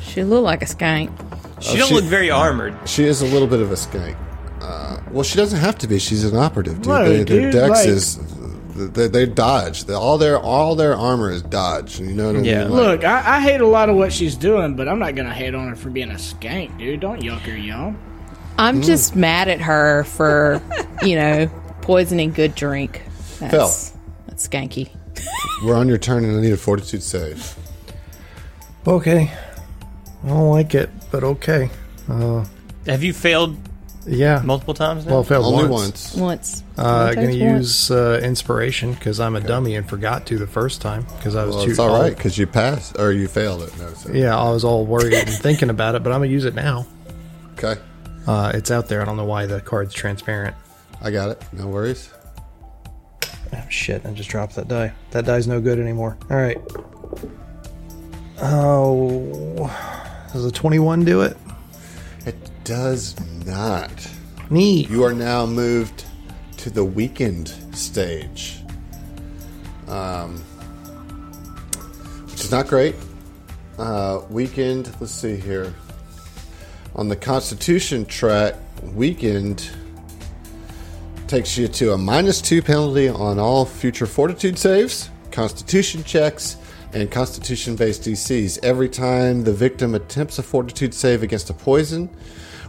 She 0.00 0.22
look 0.22 0.44
like 0.44 0.62
a 0.62 0.66
skank. 0.66 1.10
She 1.60 1.76
don't 1.78 1.88
she- 1.88 1.94
look 1.94 2.04
very 2.04 2.30
armored. 2.30 2.76
She 2.88 3.04
is 3.04 3.22
a 3.22 3.26
little 3.26 3.48
bit 3.48 3.60
of 3.60 3.70
a 3.70 3.74
skank. 3.76 4.16
Uh, 4.60 4.98
well, 5.10 5.22
she 5.22 5.36
doesn't 5.36 5.58
have 5.60 5.78
to 5.78 5.86
be. 5.86 5.98
She's 5.98 6.24
an 6.24 6.36
operative, 6.36 6.76
dude. 6.82 6.86
Right, 6.86 7.08
They- 7.08 7.24
their 7.24 7.52
dex 7.52 7.70
like- 7.70 7.88
is 7.88 8.18
they, 8.92 9.08
they 9.08 9.24
dodge. 9.24 9.84
They, 9.84 9.94
all 9.94 10.18
their 10.18 10.38
all 10.38 10.74
their 10.74 10.94
armor 10.94 11.30
is 11.30 11.40
dodge. 11.42 11.98
You 11.98 12.08
know 12.12 12.26
what 12.26 12.36
I 12.36 12.40
Yeah. 12.40 12.64
mean? 12.64 12.72
Like, 12.72 12.80
Look, 13.00 13.04
I, 13.04 13.36
I 13.36 13.40
hate 13.40 13.62
a 13.62 13.66
lot 13.66 13.88
of 13.88 13.96
what 13.96 14.12
she's 14.12 14.34
doing, 14.36 14.76
but 14.76 14.86
I'm 14.86 14.98
not 14.98 15.14
gonna 15.14 15.32
hate 15.32 15.54
on 15.54 15.68
her 15.68 15.76
for 15.76 15.88
being 15.88 16.10
a 16.10 16.14
skank, 16.16 16.76
dude. 16.78 17.00
Don't 17.00 17.22
yuck 17.22 17.40
her 17.40 17.56
yum. 17.56 17.96
I'm 18.58 18.82
just 18.82 19.16
mad 19.16 19.48
at 19.48 19.60
her 19.62 20.04
for, 20.04 20.60
you 21.02 21.16
know, 21.16 21.46
poisoning 21.82 22.32
good 22.32 22.54
drink. 22.54 23.02
That's, 23.38 23.92
that's 24.26 24.46
skanky. 24.48 24.90
we're 25.64 25.74
on 25.76 25.88
your 25.88 25.98
turn, 25.98 26.24
and 26.24 26.36
I 26.38 26.40
need 26.42 26.52
a 26.52 26.56
fortitude 26.58 27.02
save. 27.02 27.54
Okay. 28.86 29.30
I 30.24 30.28
don't 30.28 30.50
like 30.50 30.74
it, 30.74 30.90
but 31.16 31.24
okay. 31.24 31.70
Have 32.86 33.02
you 33.02 33.14
failed 33.14 33.56
Yeah. 34.06 34.42
multiple 34.44 34.74
times 34.74 35.06
now? 35.06 35.12
Well, 35.12 35.20
I 35.22 35.24
failed 35.24 35.46
Only 35.46 35.66
once. 35.68 36.14
once. 36.14 36.14
Once. 36.14 36.62
Uh, 36.76 37.08
It 37.12 37.14
gonna 37.16 37.30
use 37.32 37.90
uh, 37.90 38.20
inspiration 38.22 38.92
because 38.92 39.18
I'm 39.18 39.34
a 39.34 39.40
dummy 39.40 39.76
and 39.76 39.88
forgot 39.88 40.26
to 40.26 40.36
the 40.36 40.46
first 40.46 40.82
time 40.82 41.06
because 41.16 41.34
I 41.34 41.44
was 41.46 41.54
Well, 41.56 41.64
too. 41.64 41.70
it's 41.70 41.78
all 41.78 41.94
all- 41.94 42.02
right 42.02 42.14
because 42.14 42.36
you 42.36 42.46
passed 42.46 42.98
or 42.98 43.12
you 43.12 43.28
failed 43.28 43.62
it. 43.62 43.72
No, 43.78 43.88
so. 43.94 44.12
Yeah, 44.12 44.36
I 44.38 44.50
was 44.50 44.62
all 44.62 44.84
worried 44.84 45.14
and 45.14 45.30
thinking 45.30 45.70
about 45.70 45.94
it, 45.94 46.02
but 46.02 46.12
I'm 46.12 46.20
gonna 46.20 46.30
use 46.30 46.44
it 46.44 46.54
now. 46.54 46.86
Okay, 47.58 47.80
Uh, 48.26 48.52
it's 48.54 48.70
out 48.70 48.88
there. 48.88 49.00
I 49.00 49.06
don't 49.06 49.16
know 49.16 49.24
why 49.24 49.46
the 49.46 49.62
card's 49.62 49.94
transparent. 49.94 50.54
I 51.00 51.10
got 51.10 51.30
it. 51.30 51.42
No 51.54 51.66
worries. 51.68 52.10
Oh 53.54 53.58
shit! 53.70 54.04
I 54.04 54.10
just 54.10 54.28
dropped 54.28 54.56
that 54.56 54.68
die. 54.68 54.92
That 55.12 55.24
die's 55.24 55.46
no 55.48 55.60
good 55.62 55.78
anymore. 55.78 56.18
All 56.30 56.36
right. 56.36 56.60
Oh, 58.42 59.70
does 60.36 60.44
a 60.44 60.52
21 60.52 61.04
do 61.04 61.22
it? 61.22 61.34
It 62.26 62.36
does 62.64 63.18
not. 63.46 63.90
Neat. 64.50 64.90
You 64.90 65.02
are 65.04 65.14
now 65.14 65.46
moved 65.46 66.04
to 66.58 66.68
the 66.68 66.84
weakened 66.84 67.48
stage, 67.74 68.58
um, 69.88 70.36
which 72.26 72.44
is 72.44 72.50
not 72.50 72.66
great. 72.66 72.94
Uh, 73.78 74.20
weakened. 74.28 74.94
Let's 75.00 75.12
see 75.12 75.36
here. 75.36 75.74
On 76.96 77.08
the 77.08 77.16
Constitution 77.16 78.04
track, 78.04 78.54
weakened 78.82 79.70
takes 81.28 81.56
you 81.56 81.66
to 81.66 81.92
a 81.92 81.98
minus 81.98 82.42
two 82.42 82.60
penalty 82.60 83.08
on 83.08 83.38
all 83.38 83.64
future 83.64 84.06
Fortitude 84.06 84.58
saves, 84.58 85.08
Constitution 85.30 86.04
checks, 86.04 86.56
and 86.96 87.10
Constitution-based 87.10 88.02
DCs 88.04 88.58
every 88.62 88.88
time 88.88 89.44
the 89.44 89.52
victim 89.52 89.94
attempts 89.94 90.38
a 90.38 90.42
Fortitude 90.42 90.94
save 90.94 91.22
against 91.22 91.50
a 91.50 91.52
poison. 91.52 92.08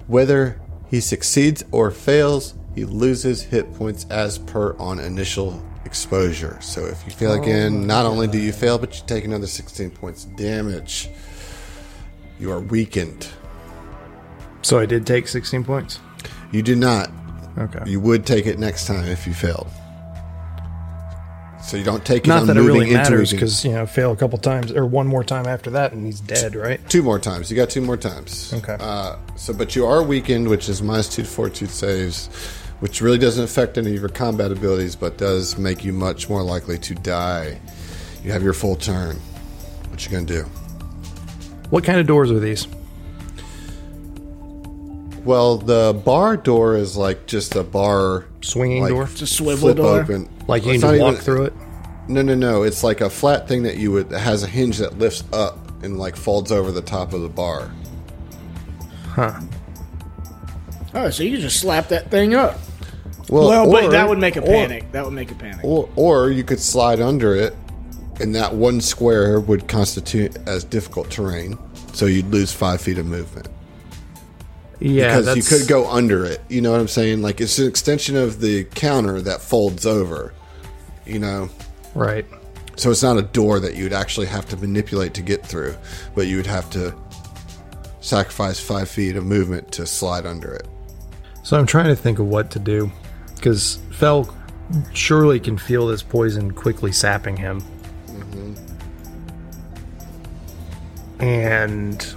Whether 0.08 0.60
he 0.90 1.00
succeeds 1.00 1.64
or 1.72 1.92
fails, 1.92 2.54
he 2.76 2.84
loses 2.84 3.44
hit 3.44 3.74
points 3.74 4.06
as 4.10 4.38
per 4.38 4.76
on 4.80 5.00
initial 5.00 5.64
exposure. 5.86 6.58
So 6.60 6.86
if 6.86 7.06
you 7.06 7.14
fail 7.14 7.32
oh 7.32 7.42
again, 7.42 7.88
not 7.88 8.06
only 8.06 8.28
do 8.28 8.38
you 8.38 8.52
fail, 8.52 8.78
but 8.78 9.00
you 9.00 9.04
take 9.08 9.24
another 9.24 9.48
16 9.48 9.92
points 9.92 10.26
damage. 10.26 11.10
You 12.38 12.52
are 12.52 12.60
weakened. 12.60 13.30
So 14.62 14.78
I 14.78 14.86
did 14.86 15.08
take 15.08 15.30
16 15.30 15.64
points. 15.64 16.02
You 16.52 16.62
did 16.62 16.80
not. 16.80 17.10
Okay. 17.58 17.90
You 17.90 18.02
would 18.02 18.26
take 18.26 18.46
it 18.46 18.60
next 18.60 18.88
time 18.88 19.06
if 19.06 19.26
you 19.26 19.34
failed. 19.34 19.70
So 21.68 21.76
you 21.76 21.84
don't 21.84 22.06
take 22.06 22.24
it 22.24 22.30
Not 22.30 22.44
on 22.44 22.48
that 22.48 22.56
it 22.56 22.62
moving 22.62 22.74
really 22.76 22.86
into 22.86 22.98
matters 22.98 23.34
because 23.34 23.66
you 23.66 23.74
know 23.74 23.86
fail 23.86 24.14
a 24.14 24.16
couple 24.16 24.38
times 24.38 24.72
or 24.72 24.86
one 24.86 25.06
more 25.06 25.22
time 25.22 25.46
after 25.46 25.70
that 25.72 25.92
and 25.92 26.06
he's 26.06 26.22
dead, 26.22 26.56
right? 26.56 26.80
Two 26.90 27.04
more 27.04 27.20
times. 27.20 27.52
You 27.52 27.58
got 27.58 27.70
two 27.70 27.82
more 27.82 27.98
times. 27.98 28.54
Okay. 28.54 28.78
Uh, 28.80 29.18
so, 29.36 29.54
but 29.54 29.76
you 29.76 29.86
are 29.86 30.02
weakened, 30.02 30.48
which 30.48 30.70
is 30.70 30.82
minus 30.82 31.10
two 31.10 31.24
to 31.24 31.28
fortitude 31.28 31.70
saves, 31.70 32.28
which 32.80 33.02
really 33.02 33.18
doesn't 33.18 33.44
affect 33.44 33.78
any 33.78 33.94
of 33.94 34.00
your 34.00 34.08
combat 34.08 34.50
abilities, 34.50 34.96
but 34.96 35.18
does 35.18 35.58
make 35.58 35.84
you 35.84 35.92
much 35.92 36.30
more 36.30 36.42
likely 36.42 36.78
to 36.78 36.96
die. 36.96 37.60
You 38.24 38.32
have 38.32 38.44
your 38.44 38.54
full 38.54 38.78
turn. 38.78 39.18
What 39.90 40.06
you 40.06 40.12
gonna 40.12 40.26
do? 40.26 40.44
What 41.70 41.84
kind 41.84 42.00
of 42.00 42.08
doors 42.08 42.32
are 42.32 42.40
these? 42.40 42.66
Well, 45.28 45.58
the 45.58 46.00
bar 46.06 46.38
door 46.38 46.78
is 46.78 46.96
like 46.96 47.28
just 47.28 47.54
a 47.58 47.64
bar 47.64 48.26
Swinging 48.42 48.84
like, 48.84 48.92
door? 48.92 49.04
It's 49.12 49.22
a 49.22 49.28
swivel 49.28 49.58
flip 49.74 49.76
door. 49.78 50.00
open. 50.00 50.30
Like 50.48 50.66
you 50.66 50.72
It's 50.72 50.82
can 50.82 50.92
not 50.92 50.94
just 50.96 51.04
walk 51.04 51.14
even- 51.16 51.24
through 51.26 51.44
it? 51.48 51.54
No, 52.08 52.22
no, 52.22 52.34
no. 52.34 52.64
It's 52.64 52.82
like 52.82 53.02
a 53.02 53.10
flat 53.10 53.46
thing 53.46 53.64
that 53.64 53.76
you 53.76 53.92
would 53.92 54.10
that 54.12 54.20
has 54.20 54.44
a 54.44 54.48
hinge 54.48 54.78
that 54.78 54.98
lifts 54.98 55.26
up 55.34 55.84
and 55.84 56.00
like 56.00 56.16
folds 56.16 56.50
over 56.54 56.72
the 56.72 56.82
top 56.82 57.12
of 57.12 57.22
the 57.24 57.28
bar. 57.28 57.70
Huh. 59.10 59.42
Oh, 60.94 61.10
so 61.10 61.24
you 61.24 61.32
can 61.32 61.42
just 61.42 61.60
slap 61.60 61.90
that 61.90 62.10
thing 62.10 62.34
up. 62.34 62.58
Well, 63.30 63.50
Well, 63.50 63.70
but 63.70 63.92
that 63.92 64.08
would 64.08 64.20
make 64.20 64.38
a 64.38 64.42
or- 64.42 64.46
panic. 64.46 64.90
that 64.94 65.04
would 65.04 65.14
make 65.14 65.30
a 65.32 65.36
panic. 65.36 65.60
Or, 65.66 65.90
or 65.98 66.30
you 66.32 66.46
could 66.46 66.62
slide 66.62 67.02
under 67.02 67.36
it, 67.36 67.54
and 68.22 68.34
that 68.36 68.56
one 68.56 68.80
square 68.80 69.42
would 69.42 69.68
constitute 69.68 70.38
as 70.48 70.64
difficult 70.64 71.10
terrain. 71.12 71.58
So 71.92 72.06
you'd 72.06 72.32
lose 72.32 72.54
five 72.54 72.80
feet 72.80 72.98
of 72.98 73.06
movement 73.06 73.50
Yeah, 74.80 75.20
because 75.20 75.36
you 75.36 75.58
could 75.58 75.68
go 75.68 75.90
under 75.90 76.24
it. 76.26 76.42
You 76.50 76.62
know 76.62 76.72
what 76.72 76.80
I'm 76.80 76.88
saying? 76.88 77.22
Like 77.22 77.42
it's 77.42 77.58
an 77.60 77.68
extension 77.68 78.16
of 78.16 78.40
the 78.40 78.66
counter 78.66 79.22
that 79.22 79.42
folds 79.42 79.86
over. 79.86 80.34
You 81.06 81.20
know, 81.20 81.50
right. 81.96 82.26
so 82.76 82.92
it's 82.92 83.02
not 83.02 83.18
a 83.18 83.22
door 83.22 83.60
that 83.62 83.76
you 83.76 83.84
would 83.84 83.94
actually 83.94 84.28
have 84.28 84.48
to 84.50 84.58
manipulate 84.58 85.14
to 85.16 85.22
get 85.22 85.46
through, 85.46 85.76
but 86.16 86.28
you 86.28 86.36
would 86.36 86.48
have 86.48 86.70
to 86.72 86.94
sacrifice 88.02 88.60
five 88.60 88.90
feet 88.90 89.16
of 89.16 89.26
movement 89.26 89.72
to 89.74 89.86
slide 89.86 90.26
under 90.26 90.54
it. 90.54 90.68
So 91.44 91.58
I'm 91.58 91.66
trying 91.66 91.88
to 91.88 91.96
think 91.96 92.20
of 92.20 92.28
what 92.28 92.52
to 92.52 92.60
do 92.60 92.92
because 93.36 93.80
Fell 93.92 94.36
surely 94.94 95.40
can 95.40 95.58
feel 95.58 95.88
this 95.88 96.04
poison 96.04 96.52
quickly 96.52 96.92
sapping 96.92 97.38
him. 97.38 97.62
Mm-hmm. 98.08 98.54
And 101.24 102.16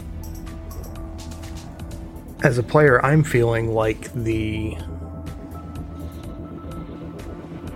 as 2.42 2.58
a 2.58 2.62
player, 2.62 3.04
I'm 3.04 3.22
feeling 3.22 3.74
like 3.74 4.12
the 4.12 4.76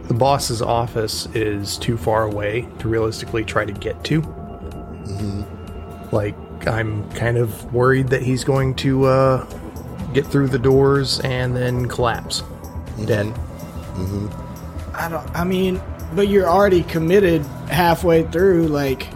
the 0.05 0.15
boss's 0.15 0.63
office 0.63 1.27
is 1.35 1.79
too 1.79 1.97
far 1.97 2.25
away 2.25 2.69
to 2.79 2.89
realistically 2.89 3.45
try 3.45 3.65
to 3.65 3.73
get 3.73 4.03
to. 4.05 4.23
Mm-hmm. 4.23 6.15
Like 6.15 6.37
I'm 6.67 7.11
kind 7.13 7.37
of 7.37 7.73
worried 7.73 8.09
that 8.09 8.23
he's 8.23 8.45
going 8.45 8.75
to 8.77 9.05
uh, 9.05 9.45
get 10.13 10.27
through 10.27 10.49
the 10.49 10.59
doors 10.59 11.21
and 11.21 11.57
then 11.57 11.89
collapse, 11.89 12.43
mm-hmm. 12.43 13.07
dead. 13.07 13.27
Mm-hmm. 13.27 14.97
I 14.97 15.09
don't. 15.09 15.31
I 15.37 15.45
mean, 15.45 15.81
but 16.15 16.29
you're 16.29 16.49
already 16.49 16.83
committed 16.85 17.43
halfway 17.69 18.23
through, 18.25 18.69
like. 18.69 19.09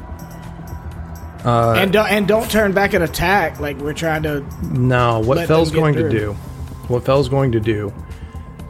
Uh, 1.44 1.74
and 1.74 1.92
don't 1.92 2.10
and 2.10 2.26
don't 2.26 2.50
turn 2.50 2.72
back 2.72 2.94
and 2.94 3.04
attack. 3.04 3.60
Like 3.60 3.76
we're 3.78 3.92
trying 3.92 4.24
to. 4.24 4.40
No, 4.62 5.20
what 5.20 5.46
Fell's 5.46 5.70
going 5.70 5.94
to 5.94 6.10
do, 6.10 6.32
what 6.88 7.04
Fell's 7.04 7.28
going 7.28 7.52
to 7.52 7.60
do, 7.60 7.92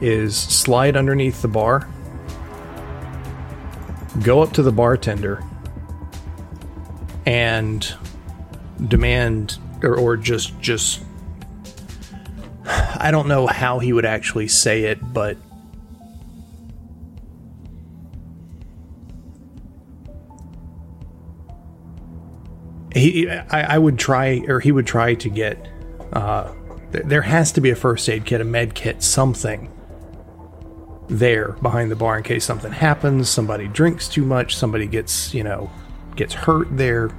is 0.01 0.37
slide 0.37 0.97
underneath 0.97 1.41
the 1.41 1.49
bar, 1.49 1.89
go 4.23 4.43
up 4.43 4.53
to 4.53 4.63
the 4.63 4.73
bartender, 4.73 5.43
and 7.25 7.95
demand, 8.87 9.59
or, 9.83 9.97
or 9.97 10.17
just 10.17 10.59
just. 10.61 11.03
I 12.67 13.11
don't 13.11 13.29
know 13.29 13.47
how 13.47 13.79
he 13.79 13.95
would 13.95 14.05
actually 14.05 14.49
say 14.49 14.85
it, 14.85 14.99
but 15.15 15.39
he 22.99 23.29
I, 23.31 23.75
I 23.75 23.79
would 23.79 23.99
try 23.99 24.43
or 24.49 24.61
he 24.61 24.73
would 24.73 24.87
try 24.87 25.15
to 25.15 25.29
get 25.29 25.69
uh 26.13 26.53
th- 26.93 27.05
there 27.07 27.23
has 27.23 27.53
to 27.53 27.61
be 27.61 27.71
a 27.71 27.77
first 27.77 28.09
aid 28.09 28.25
kit 28.25 28.41
a 28.41 28.45
med 28.45 28.75
kit 28.75 29.03
something 29.03 29.71
there 31.09 31.53
behind 31.63 31.91
the 31.91 31.97
bar 31.97 32.19
in 32.19 32.23
case 32.23 32.45
something 32.45 32.73
happens 32.73 33.29
somebody 33.29 33.67
drinks 33.69 34.09
too 34.09 34.25
much 34.25 34.55
somebody 34.57 34.87
gets 34.87 35.33
you 35.33 35.43
know 35.43 35.71
gets 36.17 36.35
hurt 36.35 36.69
there 36.77 37.11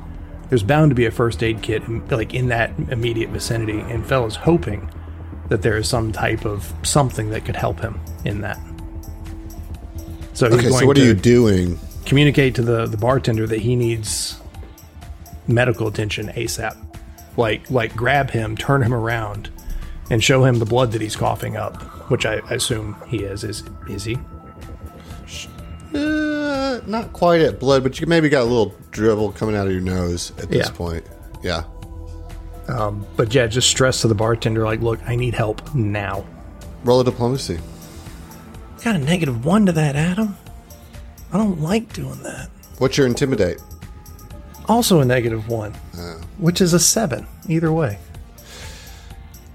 there's 0.50 0.64
bound 0.64 0.90
to 0.92 0.96
be 0.96 1.06
a 1.06 1.12
first 1.12 1.42
aid 1.44 1.62
kit 1.62 1.82
like 2.12 2.34
in 2.34 2.48
that 2.50 2.72
immediate 2.92 3.30
vicinity 3.30 3.80
and 3.80 4.06
fella's 4.06 4.36
hoping 4.36 4.90
that 5.50 5.62
there 5.64 5.78
is 5.78 5.88
some 5.88 6.12
type 6.12 6.46
of 6.46 6.72
something 6.84 7.30
that 7.32 7.44
could 7.46 7.56
help 7.56 7.80
him 7.80 8.00
in 8.26 8.42
that 8.42 8.60
so 10.34 10.46
he's 10.48 10.56
Okay, 10.60 10.70
going 10.70 10.80
so 10.82 10.86
what 10.86 10.96
to 10.96 11.02
are 11.02 11.06
you 11.06 11.14
doing? 11.16 11.80
communicate 12.06 12.56
to 12.56 12.62
the 12.62 12.86
the 12.86 12.98
bartender 12.98 13.48
that 13.48 13.60
he 13.62 13.76
needs 13.76 14.40
medical 15.50 15.88
attention 15.88 16.28
ASAP. 16.30 16.76
Like 17.38 17.70
like 17.72 17.96
grab 17.96 18.30
him, 18.32 18.56
turn 18.58 18.82
him 18.84 18.94
around, 18.94 19.50
and 20.10 20.24
show 20.24 20.44
him 20.46 20.60
the 20.60 20.66
blood 20.66 20.92
that 20.94 21.02
he's 21.02 21.16
coughing 21.16 21.58
up, 21.58 21.82
which 22.10 22.26
I 22.26 22.36
assume 22.50 22.96
he 23.08 23.18
is. 23.24 23.44
Is 23.44 23.64
is 23.90 24.04
he? 24.06 24.18
Uh, 25.94 26.82
not 26.86 27.12
quite 27.14 27.42
at 27.42 27.60
blood, 27.60 27.82
but 27.84 28.00
you 28.00 28.06
maybe 28.08 28.30
got 28.30 28.42
a 28.42 28.46
little 28.46 28.76
dribble 28.92 29.32
coming 29.34 29.56
out 29.56 29.66
of 29.66 29.72
your 29.74 29.82
nose 29.82 30.32
at 30.38 30.50
this 30.50 30.68
Yeah. 30.68 30.74
point. 30.76 31.04
Yeah. 31.44 31.64
Um, 32.68 33.06
but 33.18 33.34
yeah, 33.34 33.48
just 33.48 33.68
stress 33.70 34.02
to 34.02 34.08
the 34.08 34.14
bartender, 34.16 34.64
like, 34.66 34.82
look, 34.82 35.00
I 35.08 35.16
need 35.16 35.34
help 35.34 35.74
now. 35.74 36.24
Roll 36.84 37.00
a 37.00 37.04
diplomacy. 37.04 37.60
Got 38.84 38.96
a 38.98 39.00
negative 39.00 39.44
one 39.46 39.66
to 39.66 39.72
that, 39.72 39.96
Adam. 39.96 40.38
I 41.34 41.38
don't 41.38 41.60
like 41.60 41.92
doing 41.94 42.22
that. 42.24 42.50
What's 42.78 42.96
your 42.98 43.08
intimidate? 43.08 43.60
Also 44.70 45.00
a 45.02 45.06
negative 45.06 45.50
one, 45.50 45.74
which 46.38 46.62
is 46.62 46.74
a 46.74 46.80
seven, 46.80 47.26
either 47.48 47.72
way. 47.74 47.98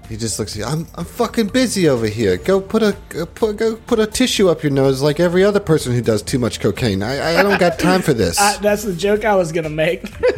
He 0.09 0.17
just 0.17 0.37
looks 0.37 0.51
at 0.53 0.59
you. 0.59 0.65
I'm, 0.65 0.85
I'm 0.93 1.05
fucking 1.05 1.47
busy 1.47 1.89
over 1.89 2.05
here. 2.05 2.37
Go 2.37 2.61
put 2.61 2.83
a 2.83 2.95
go 3.09 3.25
put, 3.25 3.57
go 3.57 3.75
put 3.75 3.97
a 3.97 4.05
tissue 4.05 4.49
up 4.49 4.61
your 4.61 4.71
nose 4.71 5.01
like 5.01 5.19
every 5.19 5.43
other 5.43 5.59
person 5.59 5.93
who 5.93 6.01
does 6.01 6.21
too 6.21 6.37
much 6.37 6.59
cocaine. 6.59 7.01
I, 7.01 7.39
I 7.39 7.41
don't 7.41 7.59
got 7.59 7.79
time 7.79 8.03
for 8.03 8.13
this. 8.13 8.39
I, 8.39 8.57
that's 8.57 8.83
the 8.83 8.93
joke 8.93 9.25
I 9.25 9.33
was 9.35 9.51
gonna 9.51 9.69
make. 9.71 10.03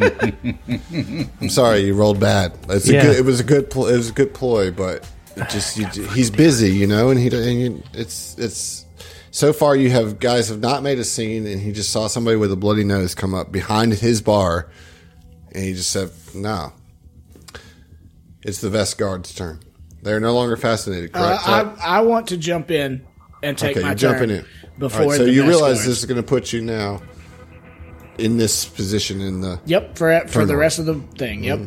I'm 1.42 1.50
sorry, 1.50 1.80
you 1.80 1.94
rolled 1.94 2.18
bad. 2.18 2.52
It's 2.70 2.88
a 2.88 2.94
Yeah. 2.94 3.02
good, 3.02 3.16
it 3.18 3.24
was 3.26 3.40
a 3.40 3.44
good 3.44 3.68
pl- 3.68 3.88
it 3.88 3.96
was 3.98 4.08
a 4.08 4.12
good 4.14 4.32
ploy, 4.32 4.70
but 4.70 5.06
it 5.36 5.48
just 5.50 5.76
you, 5.76 5.86
he's 6.08 6.30
busy, 6.30 6.70
you 6.72 6.86
know, 6.86 7.10
and 7.10 7.20
he 7.20 7.26
and 7.26 7.60
you, 7.60 7.82
it's 7.92 8.38
it's 8.38 8.86
so 9.30 9.52
far 9.52 9.76
you 9.76 9.90
have 9.90 10.18
guys 10.18 10.48
have 10.48 10.60
not 10.60 10.82
made 10.82 10.98
a 10.98 11.04
scene, 11.04 11.46
and 11.46 11.60
he 11.60 11.72
just 11.72 11.90
saw 11.90 12.06
somebody 12.06 12.36
with 12.36 12.52
a 12.52 12.56
bloody 12.56 12.84
nose 12.84 13.14
come 13.14 13.34
up 13.34 13.52
behind 13.52 13.94
his 13.94 14.20
bar, 14.20 14.70
and 15.52 15.64
he 15.64 15.74
just 15.74 15.90
said, 15.90 16.10
"No, 16.34 16.72
it's 18.42 18.60
the 18.60 18.68
Vesk 18.68 18.98
guard's 18.98 19.34
turn. 19.34 19.60
They're 20.02 20.20
no 20.20 20.34
longer 20.34 20.56
fascinated." 20.56 21.10
Uh, 21.14 21.38
I, 21.80 21.98
I 21.98 22.00
want 22.00 22.28
to 22.28 22.36
jump 22.36 22.70
in 22.70 23.06
and 23.42 23.56
take 23.56 23.76
okay, 23.76 23.82
my 23.82 23.88
you're 23.88 23.96
jumping 23.96 24.30
in. 24.30 24.44
before. 24.78 25.06
Right, 25.06 25.16
so 25.16 25.24
you 25.24 25.44
realize 25.46 25.84
this 25.84 25.98
is 25.98 26.04
going 26.04 26.20
to 26.20 26.26
put 26.26 26.52
you 26.52 26.60
now 26.62 27.02
in 28.18 28.36
this 28.36 28.64
position 28.64 29.20
in 29.20 29.40
the 29.40 29.60
Yep, 29.66 29.96
for 29.96 30.20
for 30.26 30.44
the 30.44 30.56
rest 30.56 30.78
of 30.78 30.86
the 30.86 30.94
thing. 31.16 31.44
Yep. 31.44 31.60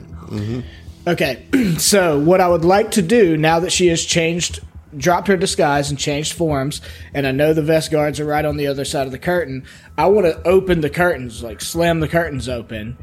Okay, 1.07 1.45
so 1.78 2.20
what 2.20 2.41
I 2.41 2.47
would 2.47 2.66
like 2.66 2.91
to 2.91 3.01
do 3.01 3.36
now 3.38 3.59
that 3.62 3.72
she 3.72 3.88
has 3.88 4.03
changed, 4.03 4.62
dropped 4.97 5.27
her 5.27 5.37
disguise 5.37 5.89
and 5.89 5.99
changed 5.99 6.33
forms, 6.33 6.81
and 7.13 7.25
I 7.25 7.31
know 7.31 7.53
the 7.53 7.61
Vesk 7.61 7.91
guards 7.91 8.19
are 8.19 8.25
right 8.25 8.45
on 8.45 8.57
the 8.57 8.67
other 8.67 8.85
side 8.85 9.05
of 9.05 9.11
the 9.11 9.19
curtain. 9.19 9.65
I 9.97 10.07
want 10.07 10.27
to 10.27 10.47
open 10.47 10.81
the 10.81 10.89
curtains, 10.89 11.43
like 11.43 11.61
slam 11.61 11.99
the 11.99 12.07
curtains 12.07 12.49
open, 12.49 12.97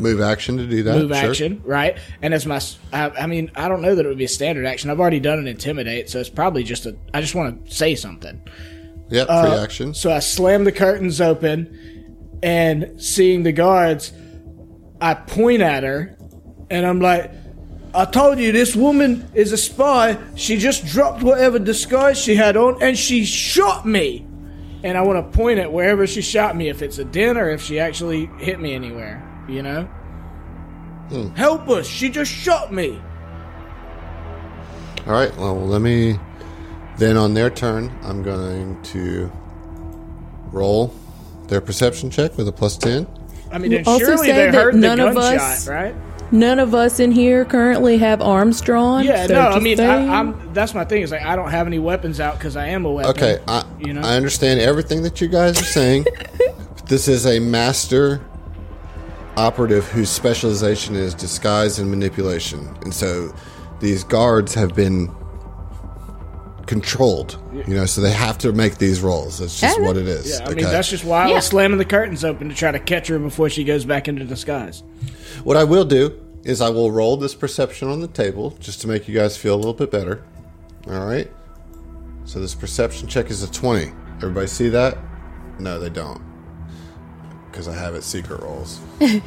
move 0.00 0.20
action 0.20 0.56
to 0.56 0.66
do 0.66 0.82
that. 0.82 0.96
move 0.96 1.16
sure. 1.16 1.30
action, 1.30 1.62
right? 1.64 1.98
And 2.22 2.34
as 2.34 2.46
my, 2.46 2.60
I 2.92 3.26
mean, 3.26 3.50
I 3.54 3.68
don't 3.68 3.82
know 3.82 3.94
that 3.94 4.04
it 4.04 4.08
would 4.08 4.18
be 4.18 4.24
a 4.24 4.28
standard 4.28 4.66
action. 4.66 4.90
I've 4.90 5.00
already 5.00 5.20
done 5.20 5.38
an 5.38 5.46
intimidate, 5.46 6.10
so 6.10 6.18
it's 6.18 6.30
probably 6.30 6.62
just 6.62 6.86
a. 6.86 6.96
I 7.14 7.20
just 7.20 7.34
want 7.34 7.66
to 7.66 7.74
say 7.74 7.94
something. 7.94 8.40
Yep, 9.10 9.26
uh, 9.28 9.46
free 9.46 9.58
action. 9.58 9.94
So 9.94 10.12
I 10.12 10.20
slam 10.20 10.64
the 10.64 10.72
curtains 10.72 11.20
open, 11.20 12.38
and 12.42 13.00
seeing 13.02 13.42
the 13.42 13.52
guards, 13.52 14.12
I 15.00 15.14
point 15.14 15.62
at 15.62 15.82
her, 15.82 16.16
and 16.70 16.86
I'm 16.86 17.00
like, 17.00 17.32
I 17.94 18.04
told 18.04 18.38
you 18.38 18.52
this 18.52 18.76
woman 18.76 19.28
is 19.34 19.52
a 19.52 19.56
spy. 19.56 20.16
She 20.36 20.56
just 20.58 20.86
dropped 20.86 21.22
whatever 21.22 21.58
disguise 21.58 22.20
she 22.20 22.36
had 22.36 22.56
on, 22.56 22.80
and 22.82 22.96
she 22.96 23.24
shot 23.24 23.84
me. 23.86 24.26
And 24.82 24.96
I 24.96 25.02
want 25.02 25.32
to 25.32 25.36
point 25.36 25.58
at 25.58 25.72
wherever 25.72 26.06
she 26.06 26.22
shot 26.22 26.56
me, 26.56 26.68
if 26.68 26.82
it's 26.82 26.98
a 26.98 27.04
den 27.04 27.36
or 27.36 27.50
if 27.50 27.60
she 27.62 27.78
actually 27.78 28.26
hit 28.38 28.60
me 28.60 28.74
anywhere, 28.74 29.22
you 29.48 29.62
know? 29.62 29.84
Hmm. 31.10 31.28
Help 31.34 31.68
us! 31.68 31.86
She 31.88 32.08
just 32.08 32.30
shot 32.30 32.72
me! 32.72 33.00
All 35.06 35.12
right. 35.12 35.34
Well, 35.36 35.58
let 35.66 35.80
me. 35.80 36.18
Then 36.98 37.16
on 37.16 37.34
their 37.34 37.50
turn, 37.50 37.90
I'm 38.02 38.22
going 38.22 38.80
to 38.84 39.32
roll 40.52 40.94
their 41.48 41.60
perception 41.60 42.10
check 42.10 42.36
with 42.36 42.46
a 42.46 42.52
plus 42.52 42.76
ten. 42.76 43.06
I 43.50 43.58
mean, 43.58 43.72
and 43.72 43.86
also 43.86 44.04
surely 44.04 44.28
say 44.28 44.32
they 44.34 44.44
that 44.50 44.54
heard 44.54 44.74
the 44.74 44.78
none 44.78 45.00
of 45.00 45.14
gunshot, 45.14 45.40
us- 45.40 45.66
right? 45.68 45.94
None 46.32 46.60
of 46.60 46.74
us 46.74 47.00
in 47.00 47.10
here 47.10 47.44
currently 47.44 47.98
have 47.98 48.20
arms 48.20 48.60
drawn. 48.60 49.04
Yeah, 49.04 49.26
so 49.26 49.34
no, 49.34 49.40
I 49.48 49.58
mean. 49.58 49.80
I, 49.80 50.18
I'm. 50.18 50.52
That's 50.54 50.74
my 50.74 50.84
thing. 50.84 51.02
Is 51.02 51.10
like 51.10 51.22
I 51.22 51.34
don't 51.34 51.50
have 51.50 51.66
any 51.66 51.78
weapons 51.78 52.20
out 52.20 52.38
because 52.38 52.56
I 52.56 52.68
am 52.68 52.84
a 52.84 52.90
weapon. 52.90 53.10
Okay, 53.10 53.42
I, 53.48 53.64
you 53.80 53.92
know? 53.92 54.02
I 54.02 54.14
understand 54.16 54.60
everything 54.60 55.02
that 55.02 55.20
you 55.20 55.28
guys 55.28 55.60
are 55.60 55.64
saying. 55.64 56.06
this 56.86 57.08
is 57.08 57.26
a 57.26 57.40
master 57.40 58.24
operative 59.36 59.86
whose 59.88 60.10
specialization 60.10 60.94
is 60.94 61.14
disguise 61.14 61.78
and 61.78 61.90
manipulation, 61.90 62.76
and 62.82 62.94
so 62.94 63.34
these 63.80 64.04
guards 64.04 64.54
have 64.54 64.74
been 64.74 65.12
controlled. 66.66 67.40
You 67.66 67.74
know, 67.74 67.86
so 67.86 68.00
they 68.00 68.12
have 68.12 68.38
to 68.38 68.52
make 68.52 68.78
these 68.78 69.00
rolls. 69.00 69.38
That's 69.38 69.60
just 69.60 69.80
what 69.80 69.96
it 69.96 70.06
is. 70.08 70.38
Yeah, 70.40 70.46
I 70.48 70.54
mean, 70.54 70.64
that's 70.64 70.88
just 70.88 71.04
why 71.04 71.24
I 71.24 71.28
Yeah. 71.28 71.34
was 71.36 71.46
slamming 71.46 71.78
the 71.78 71.84
curtains 71.84 72.24
open 72.24 72.48
to 72.48 72.54
try 72.54 72.70
to 72.72 72.78
catch 72.78 73.08
her 73.08 73.18
before 73.18 73.48
she 73.50 73.64
goes 73.64 73.84
back 73.84 74.08
into 74.08 74.24
disguise. 74.24 74.82
What 75.44 75.56
I 75.56 75.64
will 75.64 75.84
do 75.84 76.12
is 76.44 76.60
I 76.60 76.70
will 76.70 76.90
roll 76.90 77.16
this 77.16 77.34
perception 77.34 77.88
on 77.88 78.00
the 78.00 78.08
table 78.08 78.56
just 78.60 78.80
to 78.82 78.88
make 78.88 79.06
you 79.08 79.14
guys 79.14 79.36
feel 79.36 79.54
a 79.54 79.56
little 79.56 79.74
bit 79.74 79.90
better. 79.90 80.22
All 80.86 81.04
right. 81.04 81.30
So 82.24 82.40
this 82.40 82.54
perception 82.54 83.08
check 83.08 83.30
is 83.30 83.42
a 83.42 83.50
20. 83.50 83.92
Everybody 84.16 84.46
see 84.46 84.68
that? 84.70 84.96
No, 85.58 85.78
they 85.78 85.90
don't. 85.90 86.20
Because 87.50 87.68
I 87.68 87.74
have 87.74 87.94
it 87.94 88.04
secret 88.04 88.40
rolls. 88.40 88.80
it 89.00 89.22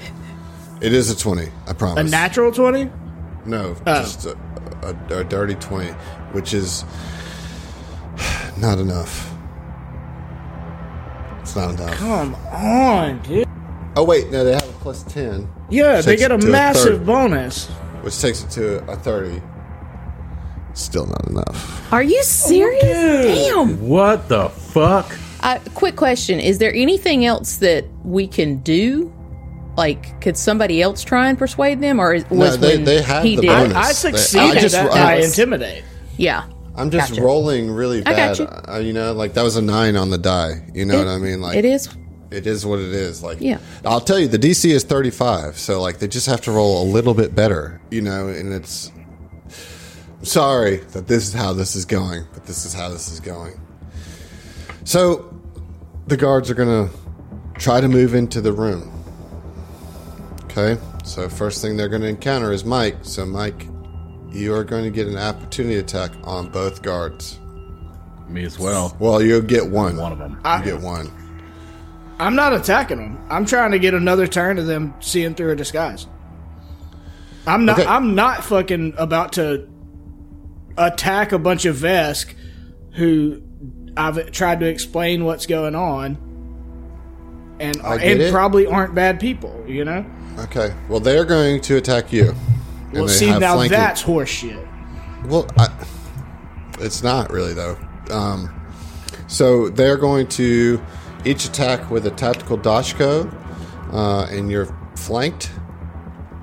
is 0.94 1.10
a 1.12 1.16
20, 1.16 1.50
I 1.68 1.74
promise. 1.74 2.08
A 2.08 2.10
natural 2.12 2.52
20? 2.52 2.90
no, 3.46 3.76
Oh. 3.86 4.02
just 4.02 4.26
a, 4.26 4.38
a, 5.12 5.20
a 5.20 5.24
dirty 5.26 5.56
20, 5.56 5.90
which 6.32 6.54
is 6.54 6.86
not 8.58 8.80
enough. 8.80 9.32
It's 11.42 11.56
not 11.56 11.72
enough. 11.72 11.94
Come 11.98 12.36
on, 12.52 13.20
dude. 13.24 13.48
Oh, 13.96 14.04
wait, 14.04 14.32
no, 14.32 14.44
they 14.44 14.54
have 14.54 14.64
a 14.68 14.74
plus 14.80 15.04
10, 15.04 15.48
Yeah, 15.70 16.02
they 16.02 16.16
get 16.16 16.32
a 16.32 16.36
it 16.36 16.42
to 16.42 16.48
a 16.48 16.52
massive 16.52 17.06
bonus. 17.06 17.68
which 18.02 18.20
takes 18.20 18.44
it 18.44 18.50
to 18.52 18.78
a 18.92 18.96
30. 18.96 19.42
Still 20.74 21.06
not 21.06 21.28
enough. 21.30 21.94
Are 21.94 22.02
you 22.02 22.18
oh, 22.20 22.24
serious? 22.24 22.82
Damn. 23.48 23.88
What 23.88 24.28
the 24.30 24.50
fuck? 24.50 25.16
I, 25.42 25.60
quick 25.76 25.96
question: 25.96 26.40
Is 26.40 26.58
there 26.58 26.74
anything 26.74 27.26
else 27.26 27.58
that 27.58 27.86
we 28.04 28.28
can 28.28 28.58
do? 28.62 29.14
Like, 29.78 30.20
could 30.22 30.36
somebody 30.38 30.82
else 30.82 31.04
try 31.04 31.30
and 31.30 31.38
persuade 31.38 31.80
them, 31.82 32.00
or 32.00 32.16
is- 32.16 32.28
was 32.32 32.58
they- 32.60 32.78
when 32.78 32.86
they 32.86 33.02
had 33.04 33.24
he 33.26 33.36
the 33.36 33.42
did? 33.44 33.48
bonus. 33.50 33.76
I 33.76 33.88
They- 33.90 33.94
succeeded 33.94 34.58
I 34.58 34.62
just- 34.62 34.76
at 34.76 34.92
I 34.92 35.04
my 35.04 35.16
was- 35.18 35.26
intimidate. 35.28 35.84
Yeah, 36.18 36.44
I'm 36.76 36.90
just 36.90 37.10
Gotcha. 37.12 37.22
rolling 37.22 37.70
really 37.72 38.02
bad. 38.02 38.40
you. 38.40 38.46
Uh, 38.46 38.78
you 38.84 38.94
know, 38.94 39.14
like 39.14 39.34
that 39.34 39.44
was 39.44 39.56
a 39.58 39.62
nine 39.62 39.96
on 39.96 40.10
the 40.10 40.18
die. 40.18 40.66
You 40.74 40.86
know 40.86 40.96
It- 40.96 41.06
what 41.06 41.08
I 41.08 41.18
mean? 41.20 41.40
Like 41.42 41.56
it 41.58 41.66
is. 41.66 41.88
It 42.32 42.48
is 42.48 42.66
what 42.66 42.80
it 42.80 42.92
is. 42.94 43.22
Like 43.22 43.40
Yeah. 43.42 43.60
I'll 43.86 44.02
tell 44.02 44.18
you, 44.18 44.28
the 44.28 44.40
DC 44.40 44.72
is 44.72 44.84
35, 44.84 45.60
so 45.60 45.80
like 45.82 46.00
they 46.00 46.08
just 46.08 46.26
have 46.26 46.42
to 46.42 46.52
roll 46.52 46.82
a 46.82 46.88
little 46.90 47.14
bit 47.14 47.36
better. 47.36 47.80
You 47.92 48.02
know, 48.02 48.28
and 48.28 48.52
it's 48.54 48.92
sorry 50.24 50.78
that 50.94 51.08
this 51.08 51.28
is 51.28 51.34
how 51.34 51.54
this 51.54 51.76
is 51.76 51.86
going, 51.86 52.24
but 52.34 52.46
this 52.48 52.66
is 52.66 52.74
how 52.74 52.90
this 52.90 53.08
is 53.12 53.20
going. 53.20 53.60
So 54.84 55.32
the 56.08 56.18
guards 56.18 56.50
are 56.50 56.56
gonna 56.56 56.90
try 57.56 57.82
to 57.82 57.88
move 57.88 58.16
into 58.16 58.42
the 58.42 58.52
room. 58.52 58.90
Okay, 60.46 60.78
so 61.04 61.30
first 61.30 61.62
thing 61.62 61.78
they're 61.78 61.90
gonna 61.90 62.06
encounter 62.08 62.52
is 62.52 62.66
Mike. 62.66 62.98
So 63.04 63.26
Mike, 63.26 63.68
you 64.34 64.54
are 64.54 64.64
going 64.64 64.84
to 64.84 64.90
get 64.90 65.08
an 65.08 65.18
opportunity 65.18 65.78
attack 65.78 66.12
on 66.24 66.50
both 66.50 66.82
guards. 66.82 67.40
Me 68.28 68.44
as 68.44 68.58
well. 68.58 68.96
Well, 69.00 69.22
you'll 69.22 69.42
get 69.42 69.68
one. 69.68 69.98
One 69.98 70.12
of 70.12 70.18
them. 70.18 70.40
I, 70.44 70.60
you 70.60 70.72
get 70.72 70.82
one. 70.82 71.12
I'm 72.20 72.36
not 72.36 72.54
attacking 72.54 72.98
them. 72.98 73.26
I'm 73.30 73.46
trying 73.46 73.72
to 73.72 73.80
get 73.80 73.94
another 73.94 74.28
turn 74.28 74.58
of 74.58 74.66
them 74.66 74.94
seeing 75.00 75.36
through 75.36 75.52
a 75.52 75.56
disguise. 75.56 76.08
I'm 77.46 77.66
not. 77.66 77.80
Okay. 77.80 77.88
I'm 77.88 78.16
not 78.16 78.44
fucking 78.44 78.96
about 78.98 79.34
to 79.34 79.70
attack 80.78 81.32
a 81.32 81.40
bunch 81.40 81.66
of 81.66 81.76
Vesk 81.76 82.34
who 82.94 83.42
I've 83.98 84.32
tried 84.32 84.62
to 84.62 84.68
explain 84.68 85.26
what's 85.26 85.46
going 85.46 85.76
on, 85.76 86.18
and 87.60 87.76
and 87.82 88.22
it. 88.22 88.32
probably 88.32 88.66
aren't 88.66 88.96
bad 88.96 89.20
people. 89.20 89.64
You 89.68 89.86
know. 89.86 90.06
Okay. 90.40 90.74
Well, 90.88 91.00
they're 91.00 91.26
going 91.26 91.62
to 91.62 91.78
attack 91.78 92.14
you. 92.14 92.34
Well, 92.94 93.08
see 93.08 93.30
now 93.30 93.56
flanking- 93.56 93.78
that's 93.78 94.04
horseshit. 94.04 94.68
Well, 95.26 95.48
I, 95.58 95.70
it's 96.80 97.04
not 97.04 97.32
really 97.32 97.54
though. 97.54 97.78
Um, 98.12 98.54
so 99.28 99.70
they're 99.70 99.98
going 99.98 100.28
to 100.30 100.82
each 101.26 101.46
attack 101.46 101.90
with 101.90 102.06
a 102.06 102.12
tactical 102.12 102.58
doshko, 102.58 103.34
uh, 103.94 104.28
and 104.30 104.52
you're 104.52 104.68
flanked. 104.96 105.52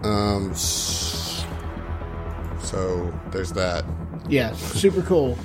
Um, 0.03 0.55
so 0.55 1.45
there's 3.31 3.53
that. 3.53 3.85
Yeah, 4.29 4.53
super 4.53 5.03
cool. 5.03 5.37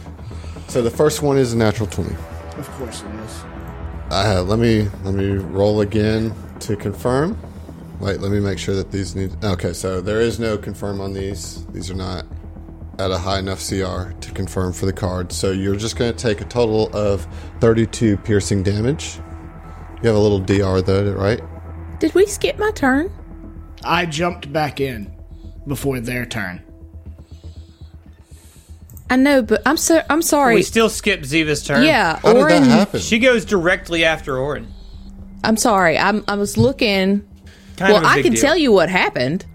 So 0.68 0.82
the 0.82 0.92
first 0.92 1.22
one 1.22 1.38
is 1.38 1.54
a 1.54 1.58
natural 1.58 1.88
twenty. 1.88 2.16
Of 2.58 2.70
course 2.78 3.04
it 3.04 3.16
is. 3.26 3.44
Uh, 4.12 4.44
let 4.48 4.60
me 4.60 4.88
let 5.04 5.14
me 5.14 5.32
roll 5.32 5.82
again 5.82 6.34
to 6.62 6.76
confirm. 6.76 7.38
Wait, 8.00 8.20
let 8.20 8.32
me 8.32 8.40
make 8.40 8.58
sure 8.60 8.76
that 8.76 8.92
these 8.92 9.16
need. 9.16 9.32
Okay, 9.44 9.74
so 9.74 10.02
there 10.02 10.22
is 10.22 10.40
no 10.40 10.58
confirm 10.58 11.00
on 11.02 11.14
these. 11.14 11.66
These 11.68 11.90
are 11.90 11.96
not 11.96 12.26
at 13.00 13.12
a 13.12 13.18
high 13.18 13.40
enough 13.40 13.60
CR 13.68 14.12
to 14.20 14.32
confirm 14.34 14.74
for 14.74 14.86
the 14.86 14.94
card. 14.94 15.32
So 15.32 15.52
you're 15.52 15.76
just 15.76 15.98
going 15.98 16.14
to 16.14 16.18
take 16.18 16.42
a 16.42 16.46
total 16.46 16.90
of 16.96 17.28
32 17.60 18.18
piercing 18.18 18.64
damage. 18.64 19.20
You 20.02 20.10
have 20.10 20.16
a 20.16 20.20
little 20.20 20.40
DR 20.40 20.82
though, 20.82 21.12
right? 21.14 21.42
Did 22.00 22.14
we 22.14 22.26
skip 22.26 22.58
my 22.58 22.72
turn? 22.72 23.12
I 23.84 24.06
jumped 24.06 24.52
back 24.52 24.80
in. 24.80 25.12
before 25.68 26.00
their 26.00 26.26
turn. 26.26 26.62
I 29.10 29.16
know, 29.18 29.42
but 29.42 29.62
I'm 29.66 29.78
so 29.78 30.02
I'm 30.10 30.22
sorry. 30.22 30.56
We 30.56 30.64
still 30.64 30.90
skip 30.90 31.22
Ziva's 31.22 31.64
turn. 31.64 31.84
yeah, 31.84 32.20
How 32.20 32.34
did 32.34 32.42
Oren. 32.42 32.64
that 32.64 32.70
happen? 32.70 33.00
She 33.00 33.20
goes 33.20 33.46
directly 33.46 34.04
after 34.04 34.38
Oren. 34.38 34.68
I'm 35.44 35.58
sorry. 35.58 35.98
I'm 35.98 36.24
I 36.28 36.36
was 36.36 36.58
looking. 36.58 37.28
Kind 37.78 37.94
well, 37.94 37.98
of 38.06 38.06
a 38.06 38.08
I 38.08 38.22
can 38.22 38.34
deal. 38.34 38.42
tell 38.42 38.58
you 38.58 38.72
what 38.72 38.90
happened. 38.90 39.46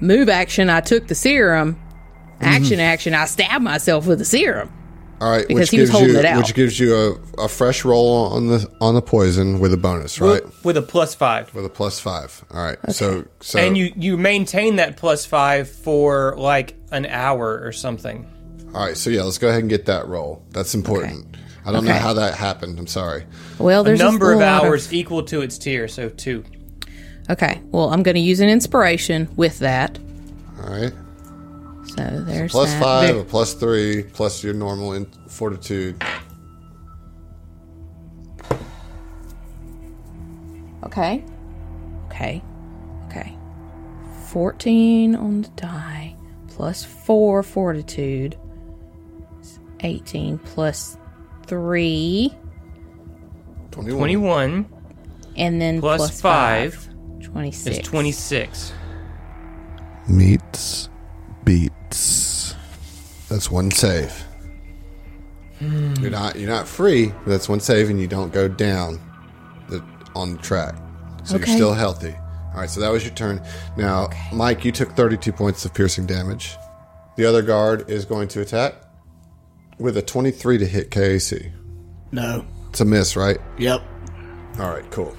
Move 0.00 0.28
action. 0.28 0.70
I 0.70 0.80
took 0.80 1.06
the 1.08 1.14
serum. 1.14 1.74
Mm-hmm. 1.74 2.44
Action 2.44 2.80
action. 2.80 3.14
I 3.14 3.24
stabbed 3.24 3.64
myself 3.64 4.06
with 4.06 4.18
the 4.18 4.24
serum. 4.24 4.72
All 5.18 5.30
right, 5.30 5.48
because 5.48 5.60
which 5.62 5.70
he 5.70 5.80
was 5.80 5.88
gives 5.88 5.98
holding 5.98 6.14
you 6.14 6.18
it 6.18 6.24
out. 6.26 6.36
which 6.36 6.54
gives 6.54 6.78
you 6.78 6.94
a, 7.38 7.44
a 7.44 7.48
fresh 7.48 7.86
roll 7.86 8.26
on 8.26 8.48
the 8.48 8.70
on 8.82 8.94
the 8.94 9.00
poison 9.00 9.60
with 9.60 9.72
a 9.72 9.78
bonus, 9.78 10.20
right? 10.20 10.42
with 10.62 10.76
a 10.76 10.82
plus 10.82 11.14
five. 11.14 11.54
With 11.54 11.64
a 11.64 11.70
plus 11.70 11.98
five. 11.98 12.44
All 12.50 12.62
right. 12.62 12.76
So 12.90 13.24
so 13.40 13.58
and 13.58 13.78
you 13.78 13.94
you 13.96 14.18
maintain 14.18 14.76
that 14.76 14.98
plus 14.98 15.24
five 15.24 15.70
for 15.70 16.34
like 16.36 16.74
an 16.92 17.06
hour 17.06 17.62
or 17.64 17.72
something. 17.72 18.30
all 18.74 18.84
right. 18.84 18.94
So 18.96 19.08
yeah, 19.08 19.22
let's 19.22 19.38
go 19.38 19.48
ahead 19.48 19.60
and 19.60 19.70
get 19.70 19.86
that 19.86 20.06
roll. 20.06 20.44
That's 20.50 20.74
important. 20.74 21.38
I 21.64 21.72
don't 21.72 21.86
know 21.86 21.94
how 21.94 22.12
that 22.12 22.34
happened. 22.34 22.78
I'm 22.78 22.86
sorry. 22.86 23.24
Well, 23.58 23.84
there's 23.84 23.98
A 24.00 24.04
number 24.04 24.32
of 24.34 24.38
a 24.40 24.44
lot 24.44 24.64
hours 24.64 24.92
equal 24.92 25.22
to 25.24 25.40
its 25.40 25.56
tier, 25.56 25.88
so 25.88 26.10
two. 26.10 26.44
Okay. 27.30 27.60
Well, 27.66 27.90
I'm 27.92 28.02
going 28.02 28.14
to 28.14 28.20
use 28.20 28.40
an 28.40 28.48
inspiration 28.48 29.28
with 29.36 29.58
that. 29.60 29.98
All 30.62 30.70
right. 30.70 30.92
So 31.88 32.02
there's 32.26 32.50
Plus 32.52 32.70
that. 32.72 32.82
five, 32.82 33.14
Vic- 33.16 33.24
a 33.26 33.28
plus 33.28 33.54
three, 33.54 34.02
plus 34.02 34.42
your 34.44 34.54
normal 34.54 34.92
in 34.92 35.06
fortitude. 35.28 36.02
Okay. 40.84 41.24
Okay. 42.06 42.42
Okay. 43.08 43.36
14 44.28 45.14
on 45.14 45.42
the 45.42 45.48
die 45.50 46.14
plus 46.48 46.84
4 46.84 47.42
fortitude. 47.42 48.36
is 49.40 49.58
18 49.80 50.38
plus 50.38 50.96
3 51.46 52.34
21. 53.70 53.98
Twenty 53.98 54.16
one 54.16 54.66
and 55.36 55.60
then 55.60 55.80
plus, 55.80 55.98
plus 55.98 56.20
five, 56.20 56.88
26. 57.36 57.76
is 57.78 57.82
twenty 57.84 58.12
six. 58.12 58.72
Meets 60.08 60.88
beats. 61.44 62.54
That's 63.28 63.50
one 63.50 63.70
save. 63.70 64.12
Hmm. 65.58 65.94
You're 66.00 66.10
not 66.10 66.36
you're 66.36 66.48
not 66.50 66.66
free. 66.68 67.08
But 67.08 67.26
that's 67.26 67.48
one 67.48 67.60
save, 67.60 67.90
and 67.90 68.00
you 68.00 68.06
don't 68.06 68.32
go 68.32 68.48
down 68.48 69.00
the 69.68 69.84
on 70.14 70.32
the 70.32 70.38
track. 70.38 70.76
So 71.24 71.36
Okay. 71.36 71.46
you're 71.46 71.56
still 71.56 71.74
healthy. 71.74 72.14
All 72.54 72.60
right. 72.60 72.70
So 72.70 72.80
that 72.80 72.90
was 72.90 73.04
your 73.04 73.12
turn. 73.14 73.42
Now, 73.76 74.08
Mike, 74.32 74.64
you 74.64 74.72
took 74.72 74.92
32 74.92 75.32
points 75.32 75.64
of 75.64 75.74
piercing 75.74 76.06
damage. 76.06 76.56
The 77.16 77.26
other 77.26 77.42
guard 77.42 77.90
is 77.90 78.04
going 78.04 78.28
to 78.28 78.40
attack 78.40 78.74
with 79.78 79.96
a 79.96 80.02
23 80.02 80.58
to 80.58 80.66
hit 80.66 80.90
KAC. 80.90 81.52
No. 82.12 82.44
It's 82.70 82.80
a 82.80 82.84
miss, 82.84 83.16
right? 83.16 83.38
Yep. 83.58 83.82
All 84.58 84.70
right, 84.70 84.88
cool. 84.90 85.14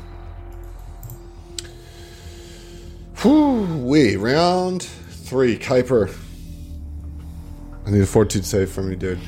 Whew, 3.21 3.79
we 3.79 4.15
round 4.15 4.83
three, 4.83 5.57
Kuiper. 5.57 6.15
I 7.85 7.89
need 7.89 8.01
a 8.01 8.05
fortitude 8.05 8.45
save 8.45 8.69
from 8.69 8.91
you, 8.91 8.95
dude. 8.95 9.19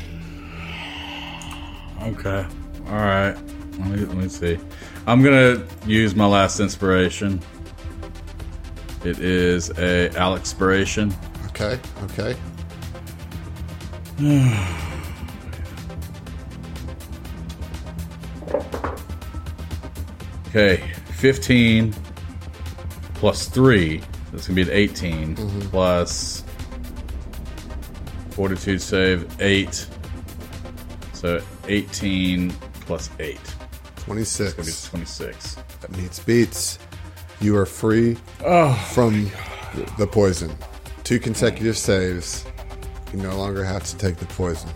Okay. 2.04 2.46
All 2.88 2.94
right. 2.94 3.36
Let 3.80 3.88
me, 3.88 4.06
let 4.06 4.16
me 4.16 4.30
see. 4.30 4.60
I'm 5.08 5.24
gonna 5.24 5.66
use 5.88 6.14
my 6.14 6.28
last 6.28 6.60
inspiration. 6.60 7.42
It 9.04 9.20
is 9.20 9.70
a 9.72 10.10
Alexpiration. 10.10 11.14
Okay, 11.48 11.80
okay. 12.04 12.36
Okay, 20.50 20.78
15 21.18 21.94
plus 23.20 23.48
3. 23.48 23.98
That's 24.32 24.48
going 24.48 24.56
to 24.56 24.56
be 24.56 24.62
an 24.64 24.70
18. 24.72 25.36
Mm-hmm. 25.36 25.60
Plus 25.70 26.44
Fortitude 28.32 28.82
save, 28.82 29.42
8. 29.42 29.88
So 31.14 31.42
18 31.68 32.52
plus 32.82 33.10
8. 33.20 33.36
It's 33.36 34.06
going 34.06 34.24
to 34.24 34.24
be 34.24 34.24
26. 34.26 34.86
26. 34.90 35.56
That 35.82 35.92
meets 35.98 36.20
beats. 36.20 36.80
You 37.42 37.58
are 37.58 37.66
free 37.66 38.18
oh, 38.46 38.74
from 38.94 39.30
the 39.98 40.08
poison. 40.08 40.56
Two 41.04 41.20
consecutive 41.20 41.78
saves. 41.78 42.46
You 43.12 43.20
no 43.22 43.36
longer 43.36 43.66
have 43.66 43.84
to 43.84 43.98
take 43.98 44.16
the 44.18 44.26
poison. 44.28 44.70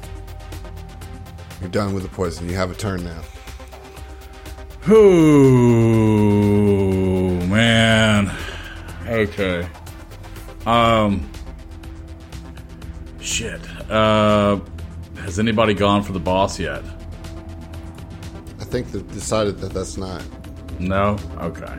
You're 1.62 1.70
done 1.70 1.94
with 1.94 2.04
the 2.04 2.10
poison. 2.10 2.50
You 2.50 2.56
have 2.56 2.72
a 2.72 2.76
turn 2.76 3.06
now. 3.06 3.22
Ooh, 4.90 5.04
man. 7.54 8.36
Okay. 9.08 9.68
Um. 10.66 11.30
Shit. 13.22 13.62
Uh. 13.90 14.60
Has 15.18 15.40
anybody 15.40 15.74
gone 15.74 16.04
for 16.04 16.12
the 16.12 16.20
boss 16.20 16.60
yet? 16.60 16.84
I 18.60 18.66
think 18.66 18.92
they've 18.92 19.12
decided 19.14 19.60
that 19.60 19.72
that's 19.72 19.96
not. 19.96 20.22
No? 20.80 21.18
Okay. 21.38 21.78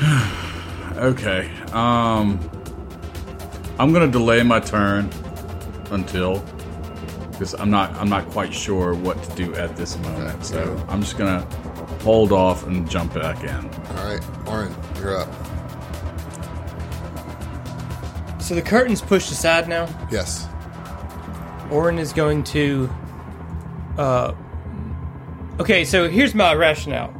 okay. 0.96 1.50
Um 1.72 2.40
I'm 3.78 3.92
going 3.92 4.04
to 4.04 4.10
delay 4.10 4.42
my 4.42 4.60
turn 4.60 5.08
until 5.90 6.40
because 7.30 7.54
I'm 7.54 7.70
not 7.70 7.92
I'm 7.94 8.08
not 8.08 8.28
quite 8.30 8.52
sure 8.52 8.94
what 8.94 9.22
to 9.22 9.36
do 9.36 9.54
at 9.54 9.76
this 9.76 9.96
moment. 9.98 10.34
Okay. 10.34 10.42
So, 10.42 10.86
I'm 10.88 11.00
just 11.00 11.16
going 11.16 11.40
to 11.40 11.59
hold 12.02 12.32
off 12.32 12.66
and 12.66 12.88
jump 12.90 13.14
back 13.14 13.42
in. 13.42 13.70
All 13.96 14.04
right, 14.04 14.20
Oren, 14.48 14.74
you're 14.96 15.16
up. 15.16 15.28
So 18.40 18.54
the 18.54 18.62
curtain's 18.62 19.00
pushed 19.00 19.30
aside 19.30 19.68
now. 19.68 19.86
Yes. 20.10 20.48
Oren 21.70 21.98
is 21.98 22.12
going 22.12 22.42
to. 22.44 22.90
Uh, 23.96 24.34
okay, 25.60 25.84
so 25.84 26.08
here's 26.08 26.34
my 26.34 26.54
rationale. 26.54 27.14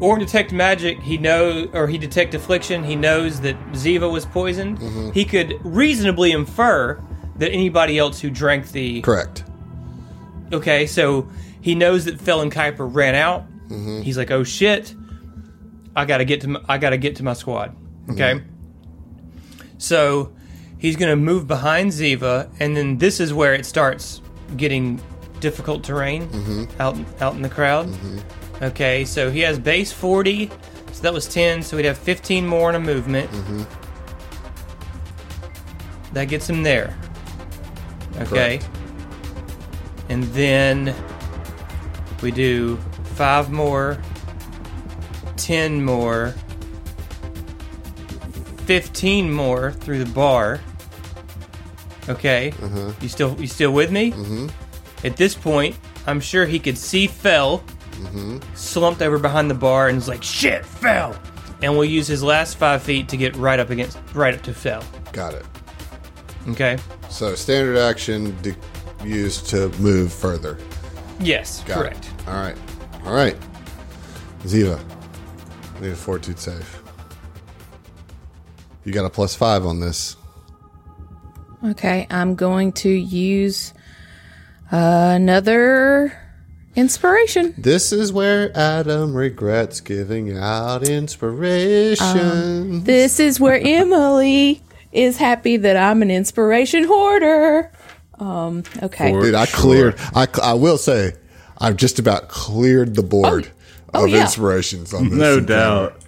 Oren 0.00 0.20
detect 0.20 0.52
magic. 0.52 1.00
He 1.00 1.18
knows, 1.18 1.68
or 1.72 1.86
he 1.88 1.98
detect 1.98 2.34
affliction. 2.34 2.82
He 2.84 2.96
knows 2.96 3.40
that 3.42 3.56
Ziva 3.72 4.10
was 4.10 4.26
poisoned. 4.26 5.14
He 5.14 5.24
could 5.24 5.60
reasonably 5.64 6.32
infer 6.32 7.02
that 7.36 7.50
anybody 7.52 7.98
else 7.98 8.20
who 8.20 8.30
drank 8.30 8.72
the. 8.72 9.00
Correct. 9.02 9.44
Okay, 10.52 10.86
so 10.86 11.28
he 11.60 11.74
knows 11.74 12.04
that 12.06 12.20
Fell 12.20 12.40
and 12.40 12.50
Kuiper 12.50 12.88
ran 12.92 13.14
out. 13.14 13.44
Mm-hmm. 13.68 14.02
He's 14.02 14.16
like, 14.16 14.30
"Oh 14.30 14.44
shit, 14.44 14.94
I 15.94 16.04
gotta 16.04 16.24
get 16.24 16.40
to 16.42 16.48
my, 16.48 16.60
I 16.68 16.78
gotta 16.78 16.96
get 16.96 17.16
to 17.16 17.22
my 17.22 17.34
squad." 17.34 17.74
Mm-hmm. 18.06 18.12
Okay, 18.12 18.42
so 19.78 20.32
he's 20.78 20.96
gonna 20.96 21.16
move 21.16 21.46
behind 21.46 21.90
Ziva, 21.90 22.50
and 22.60 22.76
then 22.76 22.98
this 22.98 23.20
is 23.20 23.32
where 23.32 23.54
it 23.54 23.66
starts 23.66 24.22
getting 24.56 25.00
difficult 25.40 25.84
terrain 25.84 26.28
mm-hmm. 26.28 26.80
out 26.80 26.96
out 27.20 27.34
in 27.34 27.42
the 27.42 27.48
crowd. 27.48 27.94
Okay, 28.60 29.04
so 29.04 29.30
he 29.30 29.40
has 29.40 29.58
base 29.58 29.92
forty, 29.92 30.50
so 30.92 31.02
that 31.02 31.12
was 31.12 31.26
ten, 31.28 31.62
so 31.62 31.76
he'd 31.76 31.86
have 31.86 31.98
fifteen 31.98 32.46
more 32.46 32.70
in 32.70 32.76
a 32.76 32.80
movement. 32.80 33.30
That 36.12 36.24
gets 36.24 36.48
him 36.48 36.62
there. 36.62 36.96
Okay. 38.16 38.58
Correct. 38.58 38.68
And 40.08 40.24
then 40.24 40.94
we 42.22 42.30
do 42.30 42.78
five 43.18 43.50
more, 43.50 43.98
ten 45.36 45.84
more, 45.84 46.34
fifteen 48.64 49.30
more 49.30 49.72
through 49.72 50.04
the 50.04 50.10
bar. 50.12 50.60
Okay. 52.08 52.54
You 53.00 53.08
still 53.08 53.38
you 53.40 53.46
still 53.48 53.72
with 53.72 53.90
me? 53.90 54.12
Mm-hmm. 54.12 54.46
At 55.04 55.16
this 55.16 55.34
point, 55.34 55.76
I'm 56.06 56.20
sure 56.20 56.46
he 56.46 56.58
could 56.58 56.78
see 56.78 57.06
Fell 57.06 57.62
slumped 58.54 59.02
over 59.02 59.18
behind 59.18 59.50
the 59.50 59.54
bar 59.54 59.88
and 59.88 59.98
is 59.98 60.08
like, 60.08 60.22
"Shit, 60.22 60.64
Fell!" 60.64 61.20
And 61.60 61.72
we'll 61.72 61.84
use 61.84 62.06
his 62.06 62.22
last 62.22 62.56
five 62.56 62.82
feet 62.82 63.08
to 63.08 63.16
get 63.16 63.34
right 63.34 63.58
up 63.58 63.70
against 63.70 63.98
right 64.14 64.32
up 64.34 64.42
to 64.42 64.54
Fell. 64.54 64.84
Got 65.12 65.34
it. 65.34 65.44
Okay. 66.50 66.78
So 67.10 67.34
standard 67.34 67.76
action 67.76 68.36
de- 68.42 68.54
used 69.04 69.46
to 69.48 69.68
move 69.80 70.12
further. 70.12 70.56
Yes, 71.20 71.64
Got 71.64 71.78
correct. 71.78 72.06
It. 72.06 72.28
All 72.28 72.34
right. 72.34 72.56
All 73.04 73.14
right. 73.14 73.36
Ziva, 74.42 74.80
need 75.80 75.92
a 75.92 75.96
fortitude 75.96 76.38
save. 76.38 76.82
You 78.84 78.92
got 78.92 79.04
a 79.04 79.10
plus 79.10 79.34
five 79.34 79.66
on 79.66 79.80
this. 79.80 80.16
Okay, 81.64 82.06
I'm 82.10 82.34
going 82.34 82.72
to 82.72 82.88
use 82.88 83.74
another 84.70 86.16
Inspiration. 86.78 87.54
This 87.58 87.90
is 87.90 88.12
where 88.12 88.56
Adam 88.56 89.12
regrets 89.12 89.80
giving 89.80 90.38
out 90.38 90.86
inspiration. 90.86 92.84
This 92.84 93.18
is 93.18 93.40
where 93.40 93.58
Emily 93.60 94.62
is 94.92 95.16
happy 95.16 95.56
that 95.56 95.76
I'm 95.76 96.02
an 96.02 96.12
inspiration 96.12 96.84
hoarder. 96.84 97.72
Um, 98.20 98.62
okay. 98.80 99.10
For 99.10 99.22
Dude, 99.22 99.34
I 99.34 99.46
sure. 99.46 99.60
cleared. 99.60 99.96
I, 100.14 100.28
I 100.40 100.54
will 100.54 100.78
say, 100.78 101.14
I've 101.58 101.76
just 101.76 101.98
about 101.98 102.28
cleared 102.28 102.94
the 102.94 103.02
board 103.02 103.50
Oh, 103.94 104.04
of 104.04 104.10
yeah. 104.10 104.22
inspirations 104.22 104.92
on 104.94 105.08
this. 105.10 105.18
No 105.18 105.38
encounter. 105.38 105.46
doubt. 105.46 106.02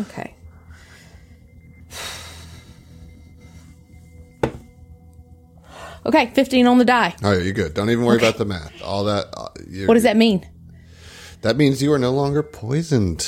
Okay. 0.00 0.34
Okay, 6.06 6.30
15 6.34 6.66
on 6.66 6.78
the 6.78 6.84
die. 6.84 7.14
Oh, 7.22 7.32
yeah, 7.32 7.40
you're 7.42 7.52
good. 7.52 7.74
Don't 7.74 7.90
even 7.90 8.04
worry 8.04 8.16
about 8.18 8.38
the 8.38 8.46
math. 8.46 8.72
All 8.82 9.04
that. 9.04 9.26
Uh, 9.36 9.48
What 9.86 9.94
does 9.94 10.02
that 10.04 10.16
mean? 10.16 10.46
That 11.42 11.56
means 11.56 11.82
you 11.82 11.92
are 11.92 11.98
no 11.98 12.10
longer 12.10 12.42
poisoned. 12.42 13.20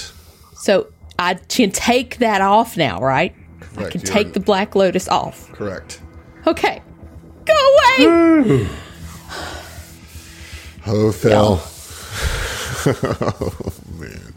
So 0.54 0.86
I 1.18 1.34
can 1.34 1.70
take 1.70 2.18
that 2.18 2.40
off 2.40 2.76
now, 2.76 2.98
right? 3.00 3.34
I 3.76 3.84
can 3.90 4.00
you 4.00 4.06
take 4.06 4.28
are- 4.28 4.32
the 4.32 4.40
Black 4.40 4.74
Lotus 4.74 5.08
off. 5.08 5.50
Correct. 5.52 6.00
Okay. 6.46 6.82
Go 7.44 7.54
away! 7.98 8.68
Oh, 10.86 11.12
Phil. 11.12 11.60
oh, 12.86 13.72
man. 13.98 14.34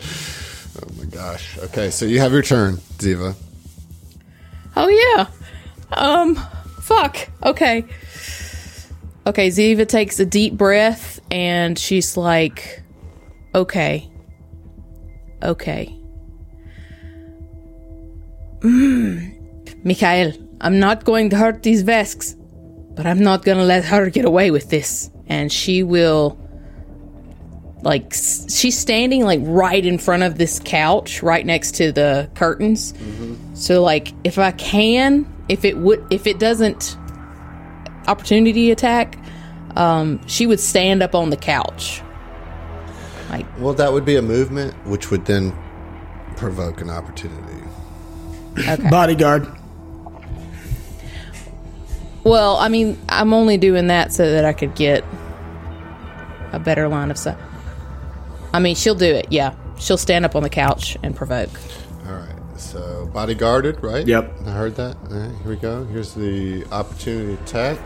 Oh, 0.81 0.87
my 0.97 1.05
gosh. 1.05 1.57
Okay, 1.57 1.89
so 1.89 2.05
you 2.05 2.19
have 2.19 2.31
your 2.31 2.43
turn, 2.43 2.77
Ziva. 2.97 3.35
Oh 4.77 4.89
yeah. 4.89 5.27
Um 5.93 6.35
fuck. 6.81 7.29
Okay. 7.43 7.85
Okay, 9.25 9.47
Ziva 9.47 9.87
takes 9.87 10.19
a 10.19 10.25
deep 10.25 10.55
breath 10.57 11.19
and 11.31 11.79
she's 11.79 12.17
like 12.17 12.83
okay. 13.53 14.09
Okay. 15.41 15.97
Mm. 18.59 19.85
Mikhail, 19.85 20.33
I'm 20.59 20.79
not 20.79 21.05
going 21.05 21.29
to 21.29 21.37
hurt 21.37 21.63
these 21.63 21.83
Vesks, 21.83 22.35
but 22.95 23.05
I'm 23.05 23.19
not 23.19 23.45
going 23.45 23.57
to 23.57 23.63
let 23.63 23.85
her 23.85 24.09
get 24.09 24.25
away 24.25 24.49
with 24.49 24.69
this. 24.69 25.09
And 25.27 25.51
she 25.51 25.83
will 25.83 26.37
like 27.81 28.13
she's 28.13 28.77
standing 28.77 29.23
like 29.23 29.39
right 29.43 29.85
in 29.85 29.97
front 29.99 30.23
of 30.23 30.37
this 30.37 30.59
couch 30.59 31.21
right 31.21 31.45
next 31.45 31.75
to 31.75 31.91
the 31.91 32.29
curtains. 32.33 32.93
So 33.53 33.83
like 33.83 34.13
if 34.23 34.39
I 34.39 34.51
can, 34.51 35.25
if 35.49 35.63
it 35.63 35.77
would 35.77 36.05
if 36.09 36.25
it 36.25 36.39
doesn't 36.39 36.97
opportunity 38.07 38.71
attack, 38.71 39.17
um 39.75 40.25
she 40.27 40.47
would 40.47 40.59
stand 40.59 41.03
up 41.03 41.13
on 41.15 41.29
the 41.29 41.37
couch. 41.37 42.01
Like 43.29 43.45
Well, 43.59 43.73
that 43.75 43.93
would 43.93 44.05
be 44.05 44.15
a 44.15 44.21
movement, 44.21 44.73
which 44.87 45.11
would 45.11 45.25
then 45.25 45.53
provoke 46.37 46.81
an 46.81 46.89
opportunity. 46.89 47.63
Bodyguard. 48.89 49.47
Well, 52.25 52.57
I 52.57 52.67
mean, 52.67 52.99
I'm 53.07 53.33
only 53.33 53.57
doing 53.57 53.87
that 53.87 54.11
so 54.11 54.29
that 54.31 54.43
I 54.43 54.51
could 54.51 54.75
get 54.75 55.03
a 56.51 56.59
better 56.59 56.87
line 56.89 57.09
of 57.11 57.17
sight. 57.17 57.37
I 58.53 58.59
mean, 58.59 58.75
she'll 58.75 58.95
do 58.95 59.13
it. 59.13 59.27
Yeah. 59.31 59.55
She'll 59.77 59.97
stand 59.97 60.25
up 60.25 60.35
on 60.35 60.43
the 60.43 60.49
couch 60.49 60.97
and 61.03 61.15
provoke. 61.15 61.49
All 62.07 62.13
right. 62.13 62.35
So 62.57 63.09
bodyguarded, 63.13 63.81
right? 63.83 64.07
Yep. 64.07 64.33
I 64.45 64.51
heard 64.51 64.75
that. 64.75 64.95
All 65.09 65.17
right, 65.17 65.31
here 65.41 65.49
we 65.49 65.55
go. 65.57 65.83
Here's 65.85 66.13
the 66.13 66.65
opportunity 66.71 67.33
attack. 67.33 67.77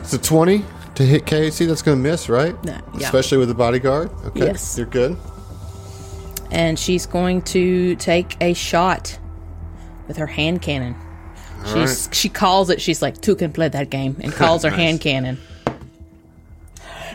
It's 0.00 0.12
a 0.12 0.18
20 0.18 0.64
to 0.94 1.02
hit 1.04 1.24
KC. 1.26 1.66
That's 1.66 1.82
going 1.82 1.98
to 1.98 2.02
miss, 2.10 2.28
right? 2.28 2.54
Nah, 2.64 2.80
yeah. 2.96 3.06
Especially 3.06 3.38
with 3.38 3.48
the 3.48 3.54
bodyguard. 3.54 4.10
Okay. 4.26 4.46
Yes. 4.46 4.76
You're 4.78 4.86
good. 4.86 5.16
and 6.52 6.78
she's 6.78 7.06
going 7.06 7.42
to 7.42 7.96
take 7.96 8.36
a 8.40 8.52
shot 8.54 9.18
with 10.06 10.16
her 10.18 10.26
hand 10.26 10.62
cannon. 10.62 10.94
She's 11.66 12.08
she 12.12 12.28
calls 12.28 12.70
it. 12.70 12.80
She's 12.80 13.00
like, 13.02 13.20
"Two 13.20 13.36
can 13.36 13.52
play 13.52 13.68
that 13.68 13.90
game," 13.90 14.16
and 14.20 14.32
calls 14.32 14.62
her 14.64 14.70
Nice. 14.70 14.78
hand 14.78 15.00
cannon. 15.00 15.38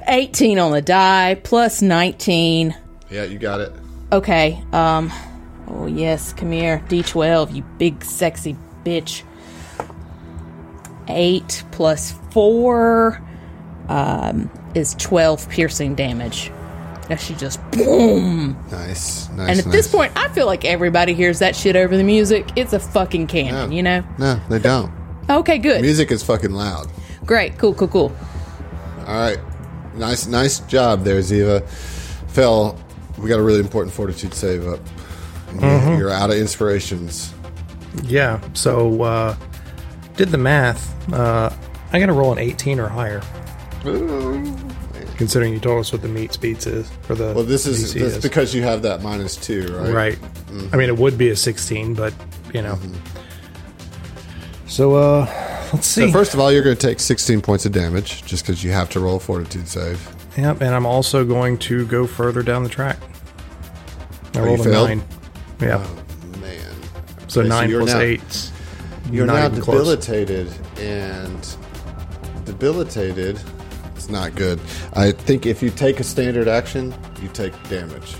Eighteen 0.07 0.57
on 0.59 0.71
the 0.71 0.81
die 0.81 1.35
plus 1.43 1.81
nineteen. 1.81 2.75
Yeah, 3.09 3.23
you 3.23 3.37
got 3.39 3.59
it. 3.59 3.73
Okay. 4.11 4.63
Um. 4.71 5.11
Oh 5.67 5.85
yes, 5.85 6.31
come 6.33 6.51
here, 6.51 6.81
D 6.87 7.03
twelve. 7.03 7.51
You 7.51 7.63
big 7.77 8.03
sexy 8.03 8.55
bitch. 8.85 9.23
Eight 11.09 11.63
plus 11.71 12.13
four 12.31 13.21
um, 13.89 14.49
is 14.75 14.93
twelve 14.95 15.47
piercing 15.49 15.95
damage. 15.95 16.51
Now 17.09 17.15
she 17.15 17.33
just 17.35 17.59
boom. 17.71 18.53
Nice. 18.71 19.29
Nice. 19.29 19.49
And 19.49 19.59
at 19.59 19.65
nice. 19.65 19.65
this 19.65 19.87
point, 19.87 20.11
I 20.15 20.27
feel 20.29 20.45
like 20.45 20.65
everybody 20.65 21.13
hears 21.13 21.39
that 21.39 21.55
shit 21.55 21.75
over 21.75 21.95
the 21.95 22.03
music. 22.03 22.49
It's 22.55 22.73
a 22.73 22.79
fucking 22.79 23.27
cannon, 23.27 23.71
Yeah. 23.71 23.75
you 23.75 23.83
know? 23.83 24.03
No, 24.17 24.39
they 24.49 24.59
don't. 24.59 24.91
Okay, 25.29 25.57
good. 25.57 25.81
Music 25.81 26.11
is 26.11 26.23
fucking 26.23 26.51
loud. 26.51 26.87
Great. 27.25 27.57
Cool, 27.57 27.73
cool, 27.73 27.87
cool. 27.87 28.15
All 29.05 29.15
right. 29.15 29.39
Nice, 29.95 30.27
nice 30.27 30.59
job 30.61 31.03
there, 31.03 31.19
Ziva. 31.21 31.67
Phil, 32.29 32.77
we 33.17 33.29
got 33.29 33.39
a 33.39 33.43
really 33.43 33.59
important 33.59 33.93
fortitude 33.93 34.33
save 34.33 34.67
up. 34.67 34.79
Mm-hmm. 35.51 35.97
You're 35.97 36.11
out 36.11 36.29
of 36.29 36.37
inspirations. 36.37 37.33
Yeah. 38.03 38.39
So 38.53 39.01
uh, 39.03 39.35
did 40.17 40.29
the 40.29 40.37
math. 40.37 40.93
Uh, 41.11 41.49
I 41.91 41.99
got 41.99 42.07
to 42.07 42.13
roll 42.13 42.33
an 42.33 42.37
18 42.39 42.79
or 42.79 42.89
higher, 42.89 43.21
considering 45.17 45.53
you 45.53 45.59
told 45.59 45.79
us 45.79 45.91
what 45.91 46.01
the 46.01 46.07
meat 46.07 46.31
speeds 46.33 46.65
is 46.67 46.89
for 47.01 47.15
the. 47.15 47.33
Well, 47.33 47.43
this 47.43 47.65
is 47.65 47.93
DC 47.95 47.99
that's 47.99 48.21
because 48.23 48.53
you 48.55 48.61
have 48.63 48.81
that 48.83 49.01
minus 49.01 49.35
two, 49.35 49.67
right? 49.75 49.93
right. 49.93 50.15
Mm-hmm. 50.17 50.69
I 50.73 50.77
mean, 50.77 50.89
it 50.89 50.97
would 50.97 51.17
be 51.17 51.29
a 51.29 51.35
16, 51.35 51.93
but 51.93 52.13
you 52.53 52.61
know. 52.61 52.79
So 54.67 54.95
uh, 54.95 55.25
let's 55.73 55.87
see. 55.87 56.07
So 56.07 56.11
first 56.11 56.33
of 56.33 56.39
all, 56.39 56.51
you're 56.51 56.63
going 56.63 56.75
to 56.75 56.87
take 56.87 56.99
16 56.99 57.41
points 57.41 57.65
of 57.65 57.71
damage 57.71 58.23
just 58.25 58.45
because 58.45 58.63
you 58.63 58.71
have 58.71 58.89
to 58.91 58.99
roll 58.99 59.17
a 59.17 59.19
fortitude 59.19 59.67
save. 59.67 60.07
Yep, 60.37 60.61
and 60.61 60.75
I'm 60.75 60.85
also 60.85 61.25
going 61.25 61.57
to 61.59 61.85
go 61.87 62.05
further 62.05 62.43
down 62.43 62.63
the 62.63 62.69
track. 62.69 62.97
I 64.35 64.39
Oh, 64.39 64.43
rolled 64.45 64.59
a 64.59 64.63
failed? 64.65 64.87
nine. 64.89 65.03
Yeah. 65.59 65.87
Man. 66.39 66.75
so 67.27 67.41
Okay, 67.41 67.49
nine 67.49 67.69
you're 67.69 67.81
plus 67.81 67.93
now- 67.93 67.99
eight. 68.01 68.51
You're 69.09 69.25
not 69.25 69.35
now 69.35 69.45
even 69.47 69.61
close. 69.61 69.77
debilitated, 69.79 70.53
and 70.79 71.55
debilitated 72.43 73.39
not 74.09 74.35
good. 74.35 74.59
I 74.93 75.11
think 75.11 75.45
if 75.45 75.61
you 75.61 75.69
take 75.69 75.99
a 75.99 76.03
standard 76.03 76.47
action, 76.47 76.93
you 77.21 77.29
take 77.29 77.53
damage. 77.69 78.15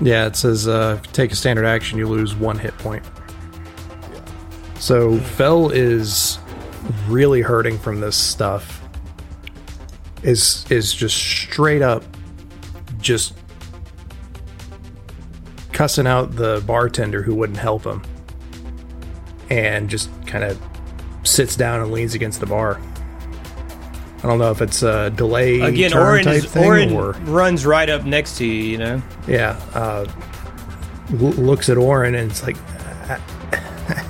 Yeah, 0.00 0.26
it 0.26 0.36
says 0.36 0.68
uh, 0.68 0.98
if 0.98 1.06
you 1.06 1.12
take 1.12 1.32
a 1.32 1.36
standard 1.36 1.64
action, 1.64 1.98
you 1.98 2.06
lose 2.06 2.34
one 2.34 2.58
hit 2.58 2.76
point. 2.78 3.04
So 4.78 5.18
Fell 5.18 5.70
is 5.70 6.38
really 7.08 7.40
hurting 7.40 7.78
from 7.78 8.00
this 8.00 8.16
stuff. 8.16 8.82
Is 10.22 10.64
is 10.70 10.94
just 10.94 11.16
straight 11.16 11.82
up, 11.82 12.04
just 13.00 13.34
cussing 15.72 16.06
out 16.06 16.34
the 16.34 16.62
bartender 16.66 17.22
who 17.22 17.34
wouldn't 17.34 17.58
help 17.58 17.84
him, 17.84 18.02
and 19.48 19.88
just 19.88 20.10
kind 20.26 20.44
of 20.44 20.60
sits 21.22 21.54
down 21.54 21.80
and 21.80 21.92
leans 21.92 22.14
against 22.14 22.40
the 22.40 22.46
bar. 22.46 22.80
I 24.18 24.22
don't 24.22 24.38
know 24.38 24.50
if 24.50 24.60
it's 24.60 24.82
a 24.82 25.10
delay 25.10 25.60
Again, 25.60 25.90
turn 25.92 26.02
Oren, 26.02 26.24
type 26.24 26.44
is, 26.44 26.46
thing 26.46 26.64
Oren 26.64 26.92
or 26.92 27.12
runs 27.32 27.64
right 27.64 27.88
up 27.88 28.04
next 28.04 28.36
to 28.38 28.44
you, 28.44 28.52
you 28.52 28.78
know? 28.78 29.02
yeah, 29.28 29.60
uh, 29.74 30.06
l- 31.12 31.32
looks 31.32 31.68
at 31.68 31.76
Oren 31.76 32.16
and 32.16 32.30
it's 32.30 32.42
like, 32.42 32.56
I, 33.08 33.20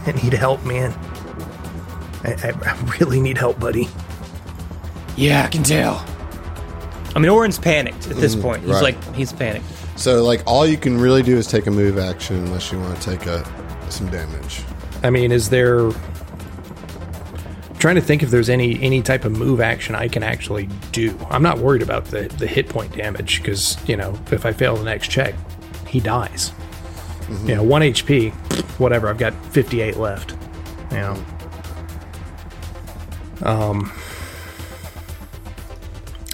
I 0.06 0.12
need 0.22 0.32
help, 0.32 0.64
man. 0.64 0.92
I, 2.24 2.32
I, 2.42 2.72
I 2.72 2.96
really 2.98 3.20
need 3.20 3.36
help, 3.36 3.60
buddy. 3.60 3.88
Yeah, 5.16 5.44
I 5.44 5.48
can 5.48 5.62
tell. 5.62 6.04
I 7.14 7.18
mean, 7.18 7.28
Oren's 7.30 7.58
panicked 7.58 8.06
at 8.08 8.16
this 8.16 8.34
point. 8.36 8.62
He's 8.62 8.70
right. 8.70 8.94
like, 8.94 9.14
he's 9.14 9.32
panicked. 9.32 9.66
So, 9.96 10.22
like, 10.22 10.42
all 10.46 10.66
you 10.66 10.76
can 10.76 10.98
really 10.98 11.22
do 11.22 11.36
is 11.36 11.46
take 11.46 11.66
a 11.66 11.70
move 11.70 11.98
action 11.98 12.36
unless 12.36 12.70
you 12.70 12.78
want 12.78 13.00
to 13.00 13.10
take 13.10 13.26
a 13.26 13.44
some 13.90 14.08
damage. 14.10 14.62
I 15.02 15.10
mean, 15.10 15.32
is 15.32 15.50
there? 15.50 15.90
Trying 17.78 17.94
to 17.94 18.00
think 18.00 18.22
if 18.22 18.30
there's 18.30 18.48
any 18.48 18.80
any 18.82 19.02
type 19.02 19.24
of 19.24 19.32
move 19.32 19.60
action 19.60 19.94
I 19.94 20.08
can 20.08 20.22
actually 20.22 20.68
do. 20.90 21.16
I'm 21.30 21.42
not 21.42 21.58
worried 21.58 21.82
about 21.82 22.06
the 22.06 22.22
the 22.22 22.46
hit 22.46 22.68
point 22.68 22.92
damage 22.96 23.40
because 23.40 23.76
you 23.88 23.96
know 23.96 24.18
if 24.32 24.44
I 24.44 24.52
fail 24.52 24.76
the 24.76 24.84
next 24.84 25.10
check, 25.10 25.34
he 25.86 26.00
dies. 26.00 26.52
You 27.44 27.56
know, 27.56 27.62
one 27.62 27.82
HP, 27.82 28.32
whatever. 28.78 29.08
I've 29.08 29.18
got 29.18 29.34
58 29.52 29.96
left. 29.96 30.34
You 30.90 30.96
know. 30.96 31.24
Um. 33.42 33.92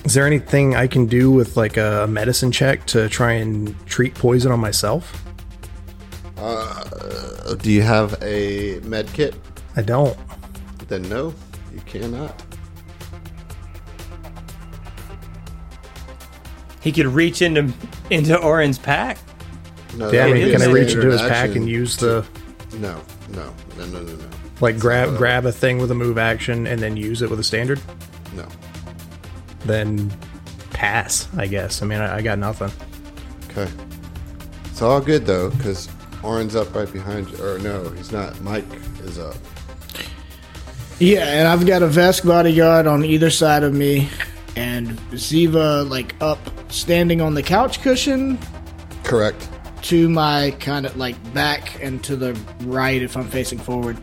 Is 0.05 0.15
there 0.15 0.27
anything 0.27 0.77
I 0.77 0.87
can 0.87 1.07
do 1.07 1.31
with 1.31 1.57
like 1.57 1.77
a 1.77 2.07
medicine 2.09 2.53
check 2.53 2.87
to 2.87 3.09
try 3.09 3.33
and 3.33 3.75
treat 3.87 4.15
poison 4.15 4.53
on 4.53 4.61
myself? 4.61 5.25
Uh, 6.37 7.55
do 7.55 7.73
you 7.73 7.83
have 7.83 8.23
a 8.23 8.81
med 8.81 9.11
kit? 9.13 9.35
I 9.77 9.83
don't. 9.83 10.17
Then 10.89 11.03
no, 11.09 11.35
you 11.73 11.81
cannot. 11.87 12.43
he 16.81 16.93
could 16.93 17.07
reach 17.07 17.41
into 17.43 17.73
into 18.11 18.37
Oren's 18.39 18.79
pack. 18.79 19.19
No, 19.97 20.11
Yeah, 20.11 20.25
I 20.25 20.29
that 20.29 20.35
mean, 20.35 20.45
would 20.47 20.53
can 20.53 20.63
I 20.63 20.73
reach 20.73 20.93
into 20.95 21.11
his 21.11 21.21
pack 21.23 21.55
and 21.57 21.69
use 21.69 21.97
to- 21.99 22.25
the 22.71 22.79
No, 22.79 23.01
no, 23.31 23.55
no, 23.79 23.87
no, 23.87 24.01
no, 24.03 24.15
no. 24.15 24.25
like 24.61 24.79
grab 24.79 25.17
grab 25.17 25.47
a 25.47 25.53
thing 25.53 25.79
with 25.79 25.91
a 25.91 25.95
move 25.95 26.19
action 26.19 26.67
and 26.67 26.81
then 26.81 26.97
use 26.97 27.23
it 27.23 27.31
with 27.31 27.41
a 27.41 27.45
standard? 27.45 27.81
No. 28.35 28.47
Then 29.65 30.13
pass, 30.71 31.29
I 31.37 31.47
guess. 31.47 31.81
I 31.81 31.87
mean, 31.87 32.01
I, 32.01 32.17
I 32.17 32.23
got 32.23 32.39
nothing. 32.39 32.71
Okay. 33.51 33.71
It's 34.67 34.83
all 34.83 35.01
good 35.01 35.25
though, 35.25 35.51
because 35.51 35.89
Oren's 36.23 36.57
up 36.57 36.75
right 36.75 36.93
behind 36.93 37.31
you. 37.31 37.43
Or 37.43 37.59
no, 37.61 37.89
he's 37.91 38.13
not. 38.13 38.39
Mike 38.43 38.65
is 39.05 39.19
up. 39.19 39.37
Yeah, 41.01 41.27
and 41.27 41.49
I've 41.49 41.67
got 41.67 41.83
a 41.83 41.89
Vesk 41.89 42.25
bodyguard 42.25 42.87
on 42.87 43.05
either 43.05 43.29
side 43.29 43.65
of 43.65 43.75
me, 43.75 44.09
and 44.55 44.91
Ziva 45.11 45.89
like 45.89 46.15
up, 46.21 46.39
standing 46.71 47.21
on 47.21 47.35
the 47.35 47.43
couch 47.43 47.83
cushion 47.83 48.39
Correct. 49.03 49.49
to 49.83 50.09
my 50.09 50.53
kind 50.61 50.87
of 50.87 50.97
like 50.97 51.17
back 51.35 51.83
and 51.83 52.03
to 52.05 52.15
the 52.15 52.35
right 52.61 53.03
if 53.03 53.17
I'm 53.17 53.29
facing 53.29 53.59
forward, 53.59 53.99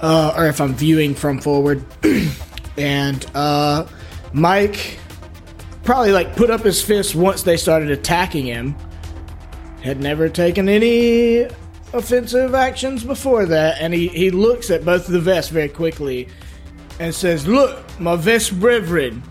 uh, 0.00 0.34
or 0.36 0.46
if 0.46 0.60
I'm 0.60 0.74
viewing 0.74 1.16
from 1.16 1.40
forward. 1.40 1.84
and 2.78 3.26
uh, 3.34 3.84
Mike 4.32 5.00
probably 5.82 6.12
like 6.12 6.36
put 6.36 6.48
up 6.48 6.60
his 6.60 6.80
fist 6.80 7.16
once 7.16 7.42
they 7.42 7.56
started 7.56 7.90
attacking 7.90 8.46
him. 8.46 8.76
Had 9.82 10.00
never 10.00 10.28
taken 10.28 10.68
any 10.68 11.48
offensive 11.92 12.54
actions 12.54 13.04
before 13.04 13.46
that, 13.46 13.80
and 13.80 13.92
he, 13.92 14.08
he 14.08 14.30
looks 14.30 14.70
at 14.70 14.84
both 14.84 15.06
of 15.06 15.12
the 15.12 15.20
Vesks 15.20 15.50
very 15.50 15.68
quickly 15.68 16.28
and 16.98 17.14
says, 17.14 17.46
Look, 17.46 17.78
my 18.00 18.16
Vesk 18.16 18.58
brethren, 18.58 19.22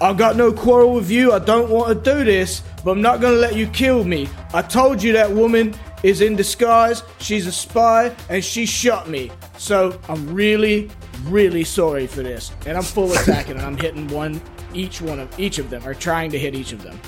I 0.00 0.12
got 0.14 0.36
no 0.36 0.52
quarrel 0.52 0.94
with 0.94 1.10
you. 1.10 1.32
I 1.32 1.38
don't 1.38 1.70
want 1.70 2.04
to 2.04 2.12
do 2.12 2.24
this, 2.24 2.62
but 2.84 2.92
I'm 2.92 3.02
not 3.02 3.20
going 3.20 3.34
to 3.34 3.40
let 3.40 3.54
you 3.54 3.66
kill 3.68 4.04
me. 4.04 4.28
I 4.54 4.62
told 4.62 5.02
you 5.02 5.12
that 5.12 5.30
woman 5.30 5.74
is 6.02 6.22
in 6.22 6.36
disguise. 6.36 7.02
She's 7.18 7.46
a 7.46 7.52
spy, 7.52 8.14
and 8.28 8.42
she 8.42 8.64
shot 8.64 9.08
me. 9.08 9.30
So 9.58 10.00
I'm 10.08 10.32
really, 10.32 10.90
really 11.24 11.64
sorry 11.64 12.06
for 12.06 12.22
this. 12.22 12.50
And 12.66 12.76
I'm 12.76 12.82
full 12.82 13.12
attacking, 13.12 13.56
and 13.56 13.62
I'm 13.62 13.76
hitting 13.76 14.08
one, 14.08 14.40
each 14.72 15.02
one 15.02 15.20
of 15.20 15.38
each 15.38 15.58
of 15.58 15.68
them, 15.68 15.86
or 15.86 15.92
trying 15.92 16.30
to 16.30 16.38
hit 16.38 16.54
each 16.54 16.72
of 16.72 16.82
them. 16.82 16.98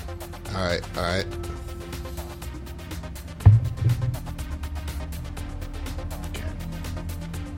All 0.54 0.64
right. 0.64 0.82
All 0.96 1.02
right. 1.02 1.26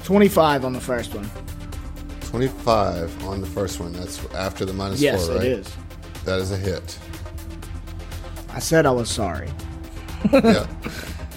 Twenty-five 0.05 0.65
on 0.65 0.73
the 0.73 0.81
first 0.81 1.15
one. 1.15 1.29
Twenty-five 2.21 3.25
on 3.25 3.41
the 3.41 3.47
first 3.47 3.81
one. 3.81 3.93
That's 3.93 4.25
after 4.35 4.65
the 4.65 4.73
minus 4.73 5.01
Yes, 5.01 5.27
four, 5.27 5.37
right? 5.37 5.45
Yes, 5.47 5.59
it 5.59 5.61
is. 5.61 5.77
That 6.25 6.39
is 6.41 6.53
a 6.53 6.57
hit. 6.57 6.99
I 8.51 8.59
said 8.59 8.87
I 8.87 8.91
was 8.91 9.11
sorry. 9.11 9.51
yeah. 10.33 10.67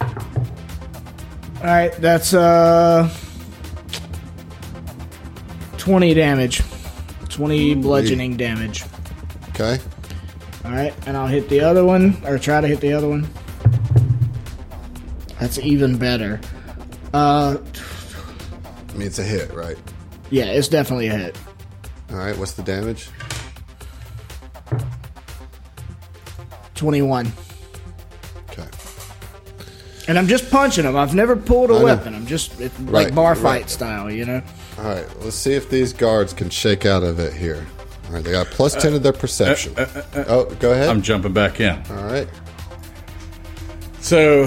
All 1.60 1.64
right, 1.64 1.92
that's 1.98 2.34
uh, 2.34 3.10
twenty 5.78 6.14
damage, 6.14 6.62
twenty 7.28 7.74
bludgeoning 7.74 8.36
damage. 8.36 8.84
Okay. 9.50 9.78
All 10.64 10.70
right, 10.70 10.94
and 11.06 11.16
I'll 11.16 11.26
hit 11.26 11.48
the 11.48 11.60
other 11.60 11.84
one, 11.84 12.16
or 12.26 12.38
try 12.38 12.60
to 12.60 12.68
hit 12.68 12.80
the 12.80 12.92
other 12.92 13.08
one. 13.08 13.26
That's 15.40 15.58
even 15.58 15.96
better. 15.98 16.40
Uh, 17.12 17.56
I 18.88 18.92
mean, 18.92 19.06
it's 19.06 19.18
a 19.18 19.24
hit, 19.24 19.52
right? 19.52 19.76
yeah, 20.30 20.44
it's 20.46 20.68
definitely 20.68 21.08
a 21.08 21.16
hit. 21.16 21.38
All 22.10 22.16
right. 22.16 22.36
What's 22.36 22.52
the 22.52 22.62
damage? 22.62 23.08
Twenty-one, 26.74 27.32
Okay. 28.50 28.68
and 30.06 30.16
I'm 30.16 30.28
just 30.28 30.48
punching 30.48 30.84
him. 30.84 30.96
I've 30.96 31.12
never 31.14 31.34
pulled 31.34 31.70
a 31.70 31.74
I 31.74 31.78
know. 31.78 31.84
weapon. 31.84 32.14
I'm 32.14 32.26
just 32.26 32.60
it's 32.60 32.78
like 32.80 33.12
bar 33.14 33.32
right. 33.32 33.42
fight 33.42 33.70
style, 33.70 34.08
you 34.10 34.24
know. 34.24 34.40
All 34.78 34.84
right. 34.84 35.04
Let's 35.22 35.34
see 35.34 35.54
if 35.54 35.68
these 35.70 35.92
guards 35.92 36.32
can 36.32 36.50
shake 36.50 36.86
out 36.86 37.02
of 37.02 37.18
it 37.18 37.32
here. 37.32 37.66
All 38.06 38.12
right. 38.12 38.22
They 38.24 38.30
got 38.30 38.46
plus 38.46 38.74
ten 38.74 38.92
to 38.92 39.00
their 39.00 39.12
perception. 39.12 39.74
Uh, 39.76 39.88
uh, 40.14 40.18
uh, 40.20 40.24
oh, 40.28 40.44
go 40.60 40.70
ahead. 40.70 40.88
I'm 40.88 41.02
jumping 41.02 41.32
back 41.32 41.58
in. 41.60 41.74
All 41.90 42.04
right. 42.04 42.28
So, 44.00 44.46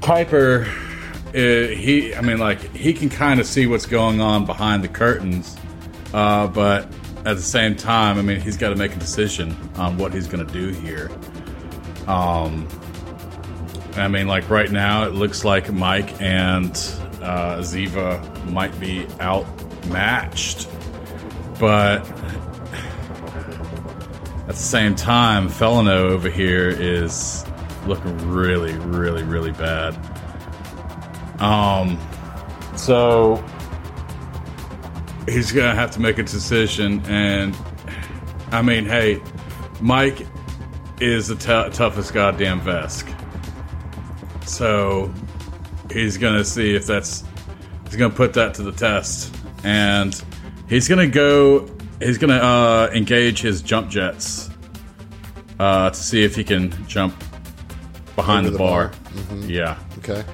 Kuiper, 0.00 0.66
uh, 1.34 1.68
he, 1.74 2.14
I 2.14 2.20
mean, 2.20 2.38
like, 2.38 2.74
he 2.74 2.92
can 2.92 3.08
kind 3.08 3.40
of 3.40 3.46
see 3.46 3.66
what's 3.66 3.86
going 3.86 4.20
on 4.20 4.46
behind 4.46 4.84
the 4.84 4.88
curtains, 4.88 5.56
uh, 6.12 6.46
but 6.48 6.84
at 7.24 7.36
the 7.36 7.42
same 7.42 7.76
time, 7.76 8.18
I 8.18 8.22
mean, 8.22 8.40
he's 8.40 8.56
got 8.56 8.70
to 8.70 8.76
make 8.76 8.94
a 8.94 8.98
decision 8.98 9.56
on 9.76 9.96
what 9.98 10.12
he's 10.12 10.26
going 10.26 10.46
to 10.46 10.52
do 10.52 10.68
here. 10.68 11.10
Um, 12.06 12.66
I 13.94 14.08
mean, 14.08 14.26
like, 14.26 14.48
right 14.50 14.70
now, 14.70 15.04
it 15.04 15.12
looks 15.12 15.44
like 15.44 15.72
Mike 15.72 16.20
and 16.20 16.70
uh, 17.22 17.58
Ziva 17.58 18.50
might 18.50 18.78
be 18.80 19.06
outmatched, 19.20 20.68
but 21.60 22.06
at 24.48 24.48
the 24.48 24.54
same 24.54 24.96
time, 24.96 25.48
Felino 25.48 26.10
over 26.10 26.28
here 26.28 26.68
is 26.68 27.44
looking 27.86 28.16
really, 28.28 28.72
really, 28.78 29.22
really 29.22 29.52
bad. 29.52 29.94
Um, 31.40 31.98
so 32.76 33.42
he's 35.26 35.52
gonna 35.52 35.74
have 35.74 35.90
to 35.92 36.00
make 36.00 36.18
a 36.18 36.22
decision, 36.22 37.02
and 37.06 37.56
I 38.52 38.62
mean, 38.62 38.84
hey, 38.84 39.20
Mike 39.80 40.26
is 41.00 41.28
the 41.28 41.36
t- 41.36 41.74
toughest 41.74 42.12
goddamn 42.12 42.60
Vesk, 42.60 43.08
so 44.46 45.12
he's 45.90 46.18
gonna 46.18 46.44
see 46.44 46.74
if 46.74 46.86
that's 46.86 47.24
he's 47.86 47.96
gonna 47.96 48.14
put 48.14 48.34
that 48.34 48.54
to 48.54 48.62
the 48.62 48.72
test, 48.72 49.34
and 49.64 50.22
he's 50.68 50.88
gonna 50.88 51.06
go. 51.06 51.68
He's 52.00 52.16
gonna 52.16 52.36
uh, 52.36 52.90
engage 52.94 53.40
his 53.40 53.60
jump 53.60 53.90
jets 53.90 54.48
uh, 55.58 55.90
to 55.90 55.96
see 55.96 56.24
if 56.24 56.34
he 56.34 56.42
can 56.44 56.72
jump 56.86 57.14
behind 58.16 58.46
the, 58.46 58.50
the 58.50 58.58
bar. 58.58 58.88
bar. 58.88 58.98
Mm-hmm. 59.12 59.50
Yeah. 59.50 59.78
Okay. 59.98 60.24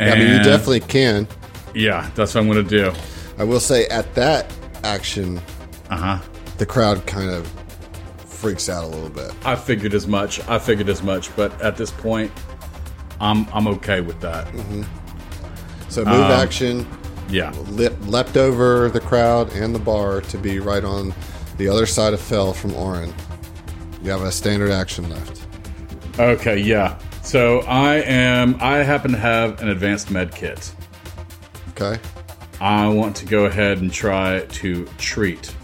Yeah, 0.00 0.12
I 0.12 0.18
mean, 0.18 0.28
you 0.32 0.42
definitely 0.42 0.80
can. 0.80 1.26
Yeah, 1.74 2.10
that's 2.14 2.34
what 2.34 2.40
I'm 2.42 2.48
gonna 2.48 2.62
do. 2.62 2.92
I 3.38 3.44
will 3.44 3.60
say 3.60 3.86
at 3.86 4.14
that 4.14 4.52
action, 4.84 5.40
Uh 5.90 5.96
huh. 5.96 6.18
the 6.58 6.66
crowd 6.66 7.06
kind 7.06 7.30
of 7.30 7.46
freaks 8.26 8.68
out 8.68 8.84
a 8.84 8.86
little 8.86 9.08
bit. 9.08 9.32
I 9.44 9.56
figured 9.56 9.94
as 9.94 10.06
much. 10.06 10.40
I 10.48 10.58
figured 10.58 10.88
as 10.88 11.02
much. 11.02 11.34
But 11.36 11.58
at 11.62 11.76
this 11.76 11.90
point, 11.90 12.30
I'm 13.20 13.46
I'm 13.52 13.66
okay 13.68 14.00
with 14.00 14.20
that. 14.20 14.46
So 15.88 16.04
move 16.04 16.14
Um, 16.14 16.30
action, 16.32 16.86
Yeah. 17.30 17.52
lip, 17.70 17.94
leapt 18.06 18.36
over 18.36 18.88
the 18.90 19.00
crowd 19.00 19.52
and 19.52 19.74
the 19.74 19.78
bar 19.78 20.20
to 20.22 20.38
be 20.38 20.58
right 20.58 20.84
on 20.84 21.14
the 21.56 21.68
other 21.68 21.86
side 21.86 22.12
of 22.14 22.20
Fell 22.20 22.52
from 22.52 22.74
Oren. 22.74 23.14
You 24.02 24.10
have 24.10 24.22
a 24.22 24.32
standard 24.32 24.70
action 24.72 25.08
left. 25.08 25.40
Okay. 26.18 26.58
Yeah. 26.58 26.96
So 27.24 27.60
I 27.60 27.96
am. 28.02 28.56
I 28.60 28.78
happen 28.78 29.10
to 29.12 29.18
have 29.18 29.60
an 29.62 29.68
advanced 29.70 30.10
med 30.10 30.34
kit. 30.34 30.72
Okay. 31.70 31.98
I 32.60 32.86
want 32.88 33.16
to 33.16 33.26
go 33.26 33.46
ahead 33.46 33.78
and 33.78 33.92
try 33.92 34.40
to 34.40 34.84
treat 34.98 35.54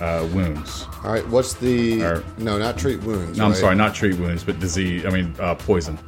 uh, 0.00 0.26
wounds. 0.34 0.86
All 1.04 1.12
right. 1.12 1.26
What's 1.28 1.54
the 1.54 2.02
Or- 2.02 2.24
no? 2.38 2.58
Not 2.58 2.78
treat 2.78 3.02
wounds. 3.02 3.38
No, 3.38 3.44
I'm 3.44 3.50
right? 3.52 3.60
sorry, 3.60 3.76
not 3.76 3.94
treat 3.94 4.18
wounds, 4.18 4.42
but 4.42 4.58
disease. 4.58 5.04
I 5.06 5.10
mean, 5.10 5.34
uh, 5.38 5.54
poison. 5.54 5.98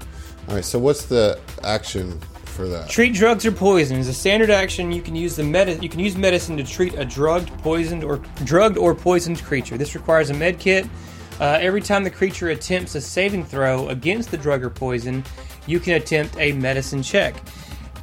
All 0.48 0.54
right. 0.56 0.64
So 0.64 0.78
what's 0.78 1.04
the 1.04 1.38
action 1.62 2.18
for 2.46 2.66
that? 2.68 2.88
Treat 2.88 3.14
drugs 3.14 3.44
or 3.46 3.52
poison 3.52 3.98
is 3.98 4.08
a 4.08 4.14
standard 4.14 4.50
action. 4.50 4.90
You 4.90 5.02
can 5.02 5.14
use 5.14 5.36
the 5.36 5.44
medi- 5.44 5.78
You 5.82 5.88
can 5.90 6.00
use 6.00 6.16
medicine 6.16 6.56
to 6.56 6.64
treat 6.64 6.94
a 6.94 7.04
drugged, 7.04 7.50
poisoned, 7.58 8.02
or 8.04 8.16
drugged 8.44 8.78
or 8.78 8.94
poisoned 8.94 9.42
creature. 9.44 9.76
This 9.76 9.94
requires 9.94 10.30
a 10.30 10.34
med 10.34 10.58
kit. 10.58 10.86
Uh, 11.40 11.58
every 11.60 11.80
time 11.80 12.04
the 12.04 12.10
creature 12.10 12.50
attempts 12.50 12.94
a 12.94 13.00
saving 13.00 13.44
throw 13.44 13.88
against 13.88 14.30
the 14.30 14.36
drug 14.36 14.64
or 14.64 14.70
poison, 14.70 15.24
you 15.66 15.78
can 15.78 15.94
attempt 15.94 16.36
a 16.38 16.52
medicine 16.52 17.02
check. 17.02 17.36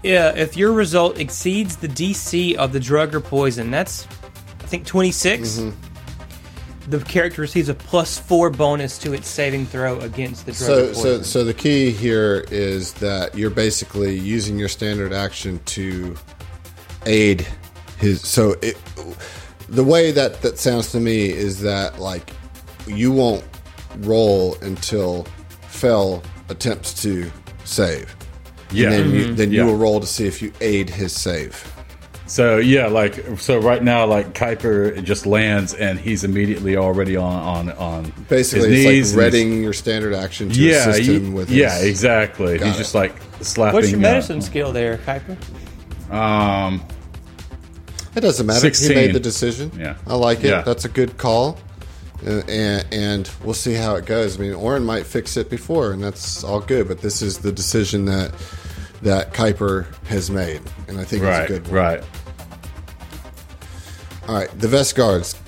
Uh, 0.05 0.31
if 0.35 0.55
your 0.55 0.71
result 0.71 1.19
exceeds 1.19 1.77
the 1.77 1.87
DC 1.87 2.55
of 2.55 2.71
the 2.71 2.79
drug 2.79 3.15
or 3.15 3.19
poison, 3.19 3.71
that's 3.71 4.07
I 4.61 4.67
think 4.67 4.85
26. 4.85 5.63
The 6.87 6.99
character 6.99 7.41
receives 7.41 7.67
a 7.67 7.73
plus 7.73 8.19
four 8.19 8.51
bonus 8.51 8.99
to 8.99 9.13
its 9.13 9.27
saving 9.27 9.65
throw 9.65 9.99
against 10.01 10.45
the 10.45 10.51
drug 10.51 10.67
So, 10.67 10.93
so, 10.93 11.21
so 11.23 11.43
the 11.43 11.53
key 11.53 11.89
here 11.89 12.45
is 12.51 12.93
that 12.93 13.35
you're 13.35 13.49
basically 13.49 14.15
using 14.15 14.59
your 14.59 14.69
standard 14.69 15.11
action 15.11 15.59
to 15.65 16.15
aid 17.07 17.47
his. 17.97 18.21
So, 18.21 18.55
it, 18.61 18.77
the 19.67 19.83
way 19.83 20.11
that 20.11 20.43
that 20.43 20.59
sounds 20.59 20.91
to 20.91 20.99
me 20.99 21.29
is 21.29 21.61
that 21.61 21.99
like 21.99 22.31
you 22.87 23.11
won't 23.11 23.43
roll 23.99 24.55
until 24.61 25.25
Fell 25.67 26.23
attempts 26.49 26.93
to 27.03 27.29
save. 27.65 28.15
Yeah. 28.71 28.91
And 28.91 28.93
then, 28.93 29.11
you, 29.13 29.33
then 29.35 29.51
you 29.51 29.59
Yeah. 29.59 29.65
will 29.65 29.77
roll 29.77 29.99
to 29.99 30.07
see 30.07 30.25
if 30.27 30.41
you 30.41 30.51
aid 30.61 30.89
his 30.89 31.13
save. 31.13 31.71
So 32.27 32.57
yeah, 32.57 32.87
like 32.87 33.23
so 33.37 33.59
right 33.59 33.83
now, 33.83 34.05
like 34.07 34.33
Kuiper 34.33 35.03
just 35.03 35.27
lands 35.27 35.75
and 35.75 35.99
he's 35.99 36.23
immediately 36.23 36.75
already 36.75 37.15
on 37.15 37.35
on 37.69 37.71
on 37.77 38.13
Basically, 38.29 38.69
his 38.69 38.79
it's 38.79 38.85
knees 38.89 39.15
like 39.15 39.25
and 39.25 39.33
he's- 39.35 39.43
reading 39.45 39.63
your 39.63 39.73
standard 39.73 40.13
action 40.15 40.49
to 40.49 40.59
Yeah, 40.59 40.89
assist 40.89 41.07
ye- 41.07 41.15
him 41.17 41.33
with 41.33 41.51
yeah, 41.51 41.75
his- 41.77 41.83
exactly. 41.89 42.57
He's 42.57 42.75
it. 42.75 42.77
just 42.77 42.95
like 42.95 43.13
slapping. 43.41 43.75
What's 43.75 43.91
your 43.91 43.99
uh, 43.99 44.01
medicine 44.01 44.41
skill 44.41 44.71
there, 44.71 44.97
Kuiper? 44.97 45.37
Um, 46.11 46.81
It 48.15 48.21
doesn't 48.21 48.45
matter. 48.45 48.59
16. 48.59 48.89
He 48.89 48.95
made 48.95 49.13
the 49.13 49.19
decision. 49.19 49.71
Yeah. 49.77 49.95
I 50.07 50.15
like 50.15 50.39
it. 50.39 50.45
Yeah. 50.45 50.61
That's 50.61 50.85
a 50.85 50.89
good 50.89 51.17
call. 51.17 51.59
Uh, 52.25 52.41
and, 52.47 52.85
and 52.91 53.31
we'll 53.43 53.53
see 53.53 53.73
how 53.73 53.95
it 53.95 54.05
goes. 54.05 54.37
I 54.37 54.41
mean, 54.41 54.53
Oren 54.53 54.83
might 54.83 55.05
fix 55.05 55.37
it 55.37 55.49
before, 55.49 55.91
and 55.91 56.03
that's 56.03 56.43
all 56.43 56.59
good. 56.59 56.87
But 56.87 57.01
this 57.01 57.21
is 57.21 57.39
the 57.39 57.51
decision 57.51 58.05
that 58.05 58.33
that 59.01 59.33
Kuiper 59.33 59.85
has 60.05 60.31
made, 60.31 60.61
and 60.87 60.99
I 60.99 61.03
think 61.03 61.23
right, 61.23 61.41
it's 61.41 61.51
a 61.51 61.53
good 61.53 61.67
one. 61.67 61.75
right. 61.75 62.03
All 64.27 64.35
right, 64.35 64.59
the 64.59 64.67
Vesk 64.67 64.95
guards. 64.95 65.39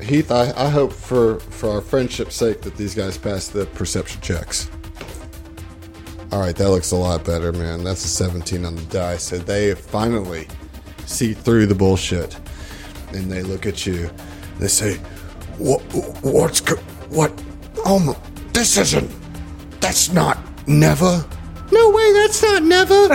Heath, 0.00 0.32
I, 0.32 0.52
I 0.56 0.68
hope 0.68 0.92
for 0.92 1.38
for 1.38 1.70
our 1.70 1.80
friendship's 1.80 2.34
sake 2.34 2.62
that 2.62 2.76
these 2.76 2.94
guys 2.94 3.16
pass 3.16 3.48
the 3.48 3.66
perception 3.66 4.20
checks. 4.20 4.68
All 6.32 6.40
right, 6.40 6.56
that 6.56 6.68
looks 6.68 6.90
a 6.90 6.96
lot 6.96 7.24
better, 7.24 7.52
man. 7.52 7.84
That's 7.84 8.04
a 8.04 8.08
17 8.08 8.64
on 8.64 8.74
the 8.74 8.82
die. 8.86 9.18
So 9.18 9.38
they 9.38 9.72
finally 9.76 10.48
see 11.06 11.32
through 11.32 11.66
the 11.66 11.76
bullshit, 11.76 12.36
and 13.12 13.30
they 13.30 13.42
look 13.42 13.66
at 13.66 13.86
you. 13.86 14.10
They 14.58 14.66
say, 14.66 14.98
"What? 15.58 15.80
What's 16.22 16.60
co- 16.60 16.76
what? 17.10 17.32
Oh, 17.84 17.98
my, 17.98 18.16
this 18.52 18.76
isn't. 18.76 19.10
That's 19.80 20.12
not 20.12 20.38
never." 20.66 21.24
No 21.72 21.90
way, 21.90 22.12
that's 22.12 22.42
not 22.42 22.62
never. 22.62 23.08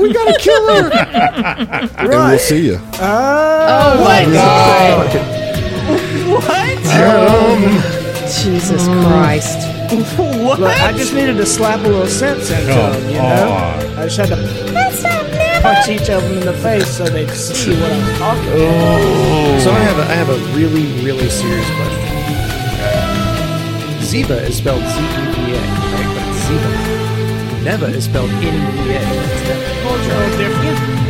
we 0.00 0.12
gotta 0.12 0.38
kill 0.40 0.66
her. 0.74 0.90
And 1.98 2.08
we'll 2.08 2.38
see 2.38 2.66
you. 2.66 2.78
Oh, 2.94 3.96
oh 3.98 4.04
my 4.04 4.24
god! 4.32 5.14
What? 6.26 6.78
Jesus 8.42 8.88
mm. 8.88 9.06
Christ! 9.06 9.58
What? 10.46 10.60
Look, 10.60 10.70
I 10.70 10.92
just 10.92 11.12
needed 11.12 11.36
to 11.36 11.46
slap 11.46 11.80
a 11.80 11.82
little 11.82 12.06
sense 12.06 12.50
into 12.50 12.72
him, 12.72 13.08
you 13.08 13.16
know? 13.16 13.50
on. 13.50 13.98
I 13.98 14.04
just 14.04 14.16
had 14.16 14.28
to 14.28 14.36
punch 15.62 15.88
each 15.88 16.08
of 16.10 16.22
them 16.22 16.38
in 16.38 16.46
the 16.46 16.54
face 16.54 16.96
so 16.96 17.04
they 17.04 17.26
see 17.28 17.74
what 17.80 17.92
I'm 17.92 18.18
talking 18.18 18.48
about. 18.52 19.00
Oh. 19.00 19.58
So 19.62 19.70
I 19.70 19.78
have, 19.80 19.98
a, 19.98 20.02
I 20.02 20.14
have 20.14 20.28
a 20.28 20.38
really, 20.56 20.86
really 21.04 21.28
serious 21.28 21.68
question. 21.76 22.02
Uh, 22.80 24.00
Ziba 24.02 24.42
is 24.44 24.56
spelled 24.56 24.82
Z-E-V-A, 24.82 25.60
right? 25.94 26.10
But 26.14 26.28
it's 26.28 26.46
Ziba. 26.46 26.96
Neva 27.64 27.86
is 27.86 28.04
spelled 28.04 28.30
N-E-V-A. 28.30 29.00
That's 29.00 29.42
the 29.48 29.82
cultural 29.82 30.38
difference. 30.38 31.05